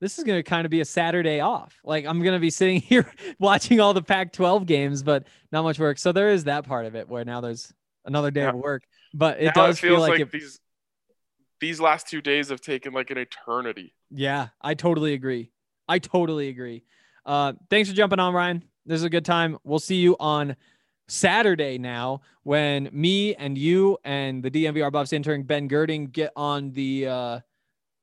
this 0.00 0.18
is 0.18 0.24
going 0.24 0.38
to 0.38 0.42
kind 0.42 0.64
of 0.64 0.70
be 0.70 0.80
a 0.80 0.84
Saturday 0.84 1.40
off. 1.40 1.76
Like 1.84 2.06
I'm 2.06 2.22
going 2.22 2.34
to 2.34 2.40
be 2.40 2.50
sitting 2.50 2.80
here 2.80 3.12
watching 3.38 3.80
all 3.80 3.94
the 3.94 4.02
Pac-12 4.02 4.64
games, 4.66 5.02
but 5.02 5.26
not 5.52 5.62
much 5.62 5.78
work. 5.78 5.98
So 5.98 6.12
there 6.12 6.30
is 6.30 6.44
that 6.44 6.66
part 6.66 6.86
of 6.86 6.94
it 6.94 7.08
where 7.08 7.24
now 7.24 7.40
there's 7.40 7.72
another 8.04 8.30
day 8.30 8.44
of 8.44 8.54
work, 8.54 8.84
but 9.12 9.40
it 9.40 9.46
now 9.56 9.66
does 9.66 9.78
it 9.78 9.80
feel 9.80 9.98
like, 9.98 10.12
like, 10.12 10.20
it, 10.20 10.30
these 10.30 10.60
these 11.60 11.80
last 11.80 12.08
two 12.08 12.20
days 12.20 12.50
have 12.50 12.60
taken 12.60 12.92
like 12.92 13.10
an 13.10 13.18
eternity. 13.18 13.94
yeah, 14.10 14.48
I 14.60 14.74
totally 14.74 15.14
agree. 15.14 15.50
I 15.88 15.98
totally 15.98 16.48
agree. 16.48 16.84
Uh, 17.24 17.54
thanks 17.70 17.88
for 17.88 17.94
jumping 17.94 18.18
on 18.18 18.34
Ryan. 18.34 18.62
This 18.86 18.96
is 18.96 19.04
a 19.04 19.10
good 19.10 19.24
time. 19.24 19.56
We'll 19.64 19.78
see 19.78 19.96
you 19.96 20.16
on 20.20 20.56
Saturday 21.08 21.78
now 21.78 22.20
when 22.42 22.88
me 22.92 23.34
and 23.34 23.58
you 23.58 23.98
and 24.04 24.42
the 24.42 24.50
DNVR 24.50 24.90
Buffs 24.92 25.12
intern 25.12 25.42
Ben 25.42 25.68
Girding 25.68 26.06
get 26.06 26.32
on 26.36 26.72
the 26.72 27.06
uh, 27.06 27.40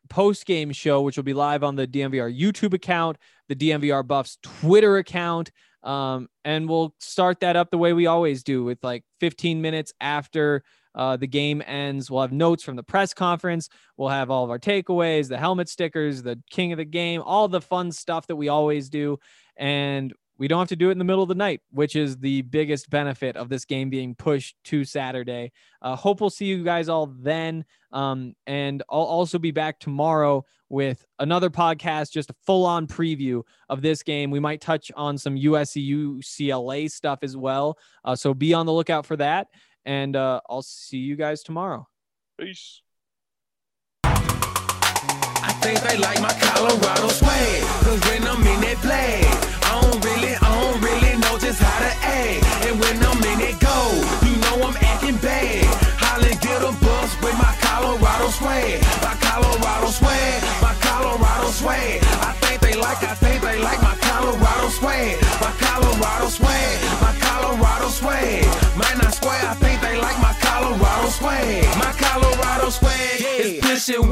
post 0.09 0.45
game 0.45 0.71
show, 0.71 1.01
which 1.01 1.17
will 1.17 1.23
be 1.23 1.33
live 1.33 1.63
on 1.63 1.75
the 1.75 1.87
DNVR 1.87 2.37
YouTube 2.37 2.73
account, 2.73 3.17
the 3.47 3.55
DNVR 3.55 4.05
Buffs 4.05 4.37
Twitter 4.43 4.97
account. 4.97 5.51
Um, 5.83 6.27
and 6.45 6.69
we'll 6.69 6.93
start 6.99 7.39
that 7.39 7.55
up 7.55 7.71
the 7.71 7.77
way 7.77 7.93
we 7.93 8.05
always 8.05 8.43
do 8.43 8.63
with 8.63 8.83
like 8.83 9.03
15 9.19 9.61
minutes 9.61 9.93
after 9.99 10.63
uh, 10.93 11.17
the 11.17 11.27
game 11.27 11.63
ends. 11.65 12.11
We'll 12.11 12.21
have 12.21 12.31
notes 12.31 12.63
from 12.63 12.75
the 12.75 12.83
press 12.83 13.13
conference. 13.13 13.69
We'll 13.97 14.09
have 14.09 14.29
all 14.29 14.43
of 14.43 14.49
our 14.49 14.59
takeaways, 14.59 15.29
the 15.29 15.37
helmet 15.37 15.69
stickers, 15.69 16.21
the 16.21 16.39
king 16.49 16.71
of 16.71 16.77
the 16.77 16.85
game, 16.85 17.21
all 17.21 17.47
the 17.47 17.61
fun 17.61 17.91
stuff 17.91 18.27
that 18.27 18.35
we 18.35 18.49
always 18.49 18.89
do. 18.89 19.17
And 19.57 20.13
we 20.41 20.47
don't 20.47 20.57
have 20.57 20.69
to 20.69 20.75
do 20.75 20.89
it 20.89 20.93
in 20.93 20.97
the 20.97 21.03
middle 21.03 21.21
of 21.21 21.29
the 21.29 21.35
night, 21.35 21.61
which 21.69 21.95
is 21.95 22.17
the 22.17 22.41
biggest 22.41 22.89
benefit 22.89 23.37
of 23.37 23.47
this 23.47 23.63
game 23.63 23.91
being 23.91 24.15
pushed 24.15 24.55
to 24.63 24.83
Saturday. 24.83 25.51
Uh, 25.83 25.95
hope 25.95 26.19
we'll 26.19 26.31
see 26.31 26.45
you 26.45 26.63
guys 26.63 26.89
all 26.89 27.05
then. 27.05 27.63
Um, 27.91 28.33
and 28.47 28.81
I'll 28.89 29.01
also 29.01 29.37
be 29.37 29.51
back 29.51 29.77
tomorrow 29.79 30.43
with 30.67 31.05
another 31.19 31.51
podcast, 31.51 32.11
just 32.11 32.31
a 32.31 32.35
full 32.43 32.65
on 32.65 32.87
preview 32.87 33.43
of 33.69 33.83
this 33.83 34.01
game. 34.01 34.31
We 34.31 34.39
might 34.39 34.61
touch 34.61 34.91
on 34.95 35.15
some 35.15 35.35
USC 35.35 35.87
UCLA 35.87 36.89
stuff 36.89 37.19
as 37.21 37.37
well. 37.37 37.77
Uh, 38.03 38.15
so 38.15 38.33
be 38.33 38.55
on 38.55 38.65
the 38.65 38.73
lookout 38.73 39.05
for 39.05 39.17
that. 39.17 39.45
And 39.85 40.15
uh, 40.15 40.41
I'll 40.49 40.63
see 40.63 40.97
you 40.97 41.15
guys 41.15 41.43
tomorrow. 41.43 41.87
Peace. 42.39 42.81
I 44.05 45.53
think 45.61 45.81
they 45.81 45.97
like 45.97 46.19
my 46.19 46.33
Colorado 46.33 47.09
swag. 47.09 47.61
Cause 47.83 47.99
when 48.09 48.23
I'm 48.23 48.47
in 48.47 48.61
that 48.61 48.77
play, 48.81 49.50
I 49.71 49.79
don't 49.79 50.03
really, 50.03 50.35
I 50.35 50.51
don't 50.51 50.81
really 50.83 51.15
know 51.23 51.39
just 51.39 51.63
how 51.63 51.79
to 51.79 51.91
act. 52.03 52.43
And 52.67 52.75
when 52.75 52.99
I'm 53.07 53.23
in 53.23 53.39
that 53.39 53.55
go, 53.63 54.03
you 54.27 54.35
know 54.43 54.67
I'm 54.67 54.75
acting 54.83 55.15
bad. 55.23 55.63
Holly 55.95 56.35
get 56.43 56.59
a 56.59 56.75
bus 56.83 57.15
with 57.23 57.37
my 57.39 57.55
Colorado 57.63 58.27
swag. 58.35 58.83
My 58.99 59.15
Colorado 59.23 59.87
swag, 59.87 60.43
my 60.59 60.75
Colorado 60.83 61.47
swag. 61.55 62.03
I 62.03 62.35
think 62.43 62.59
they 62.59 62.75
like, 62.75 62.99
I 62.99 63.15
think 63.15 63.39
they 63.41 63.63
like 63.63 63.79
my 63.79 63.95
Colorado 63.95 64.67
swag. 64.75 65.15
My 65.39 65.51
Colorado 65.55 66.27
swag, 66.27 66.75
my 66.99 67.15
Colorado 67.23 67.87
swag. 67.95 68.43
Man, 68.75 68.99
I 68.99 69.09
swear, 69.15 69.39
I 69.39 69.55
think 69.55 69.79
they 69.79 69.95
like 70.03 70.19
my 70.19 70.35
Colorado 70.43 71.07
swag. 71.15 71.63
My 71.79 71.95
Colorado 71.95 72.67
swag 72.75 73.23
is 73.39 73.63
pushing 73.63 74.11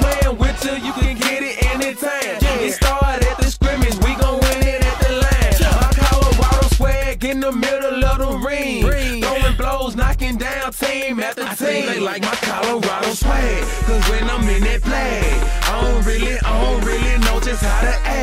playing 0.00 0.38
with 0.38 0.64
you, 0.64 0.72
you 0.86 0.92
can 0.92 1.16
get 1.16 1.42
it 1.42 1.56
anytime. 1.72 2.38
It 2.62 2.72
started 2.72 3.26
at 3.26 3.38
the 3.38 3.50
scrimmage, 3.50 3.96
we 4.04 4.14
gon' 4.16 4.38
win 4.40 4.60
it 4.62 4.84
at 4.84 4.98
the 5.04 5.12
line. 5.24 5.54
My 5.80 5.92
Colorado 5.94 6.66
swag 6.76 7.24
in 7.24 7.40
the 7.40 7.52
middle 7.52 8.04
of 8.04 8.18
the 8.18 8.32
ring. 8.46 8.82
Throwing 8.82 9.56
blows, 9.56 9.96
knocking 9.96 10.36
down 10.36 10.72
team 10.72 11.20
after 11.20 11.42
team. 11.42 11.50
I 11.50 11.54
think 11.54 11.86
they 11.86 12.00
like 12.00 12.22
my 12.22 12.36
Colorado 12.42 13.10
swag. 13.12 13.62
Cause 13.86 14.08
when 14.10 14.28
I'm 14.28 14.48
in 14.48 14.62
that 14.64 14.82
play, 14.82 15.20
I 15.68 15.80
don't 15.82 16.04
really, 16.04 16.38
I 16.40 16.52
don't 16.62 16.84
really 16.84 17.18
know 17.24 17.40
just 17.40 17.62
how 17.62 17.80
to 17.82 17.94
act. 18.08 18.19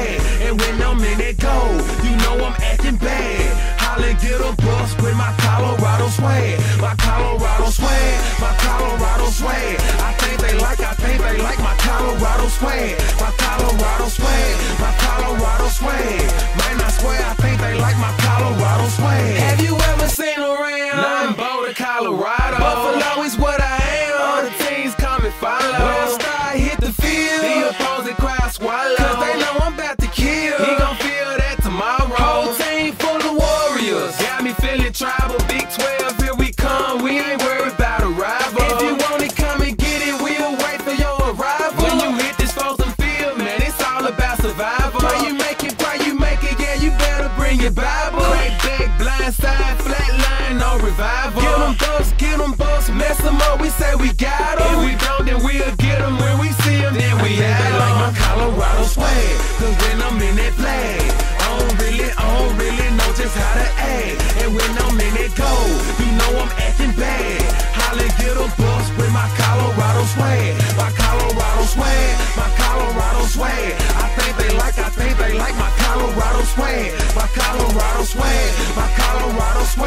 Colorado. 76.54 76.94
My 77.16 77.28
Colorado 77.36 78.04
swag, 78.04 78.76
my 78.76 78.88
Colorado 78.96 79.64
swag. 79.66 79.87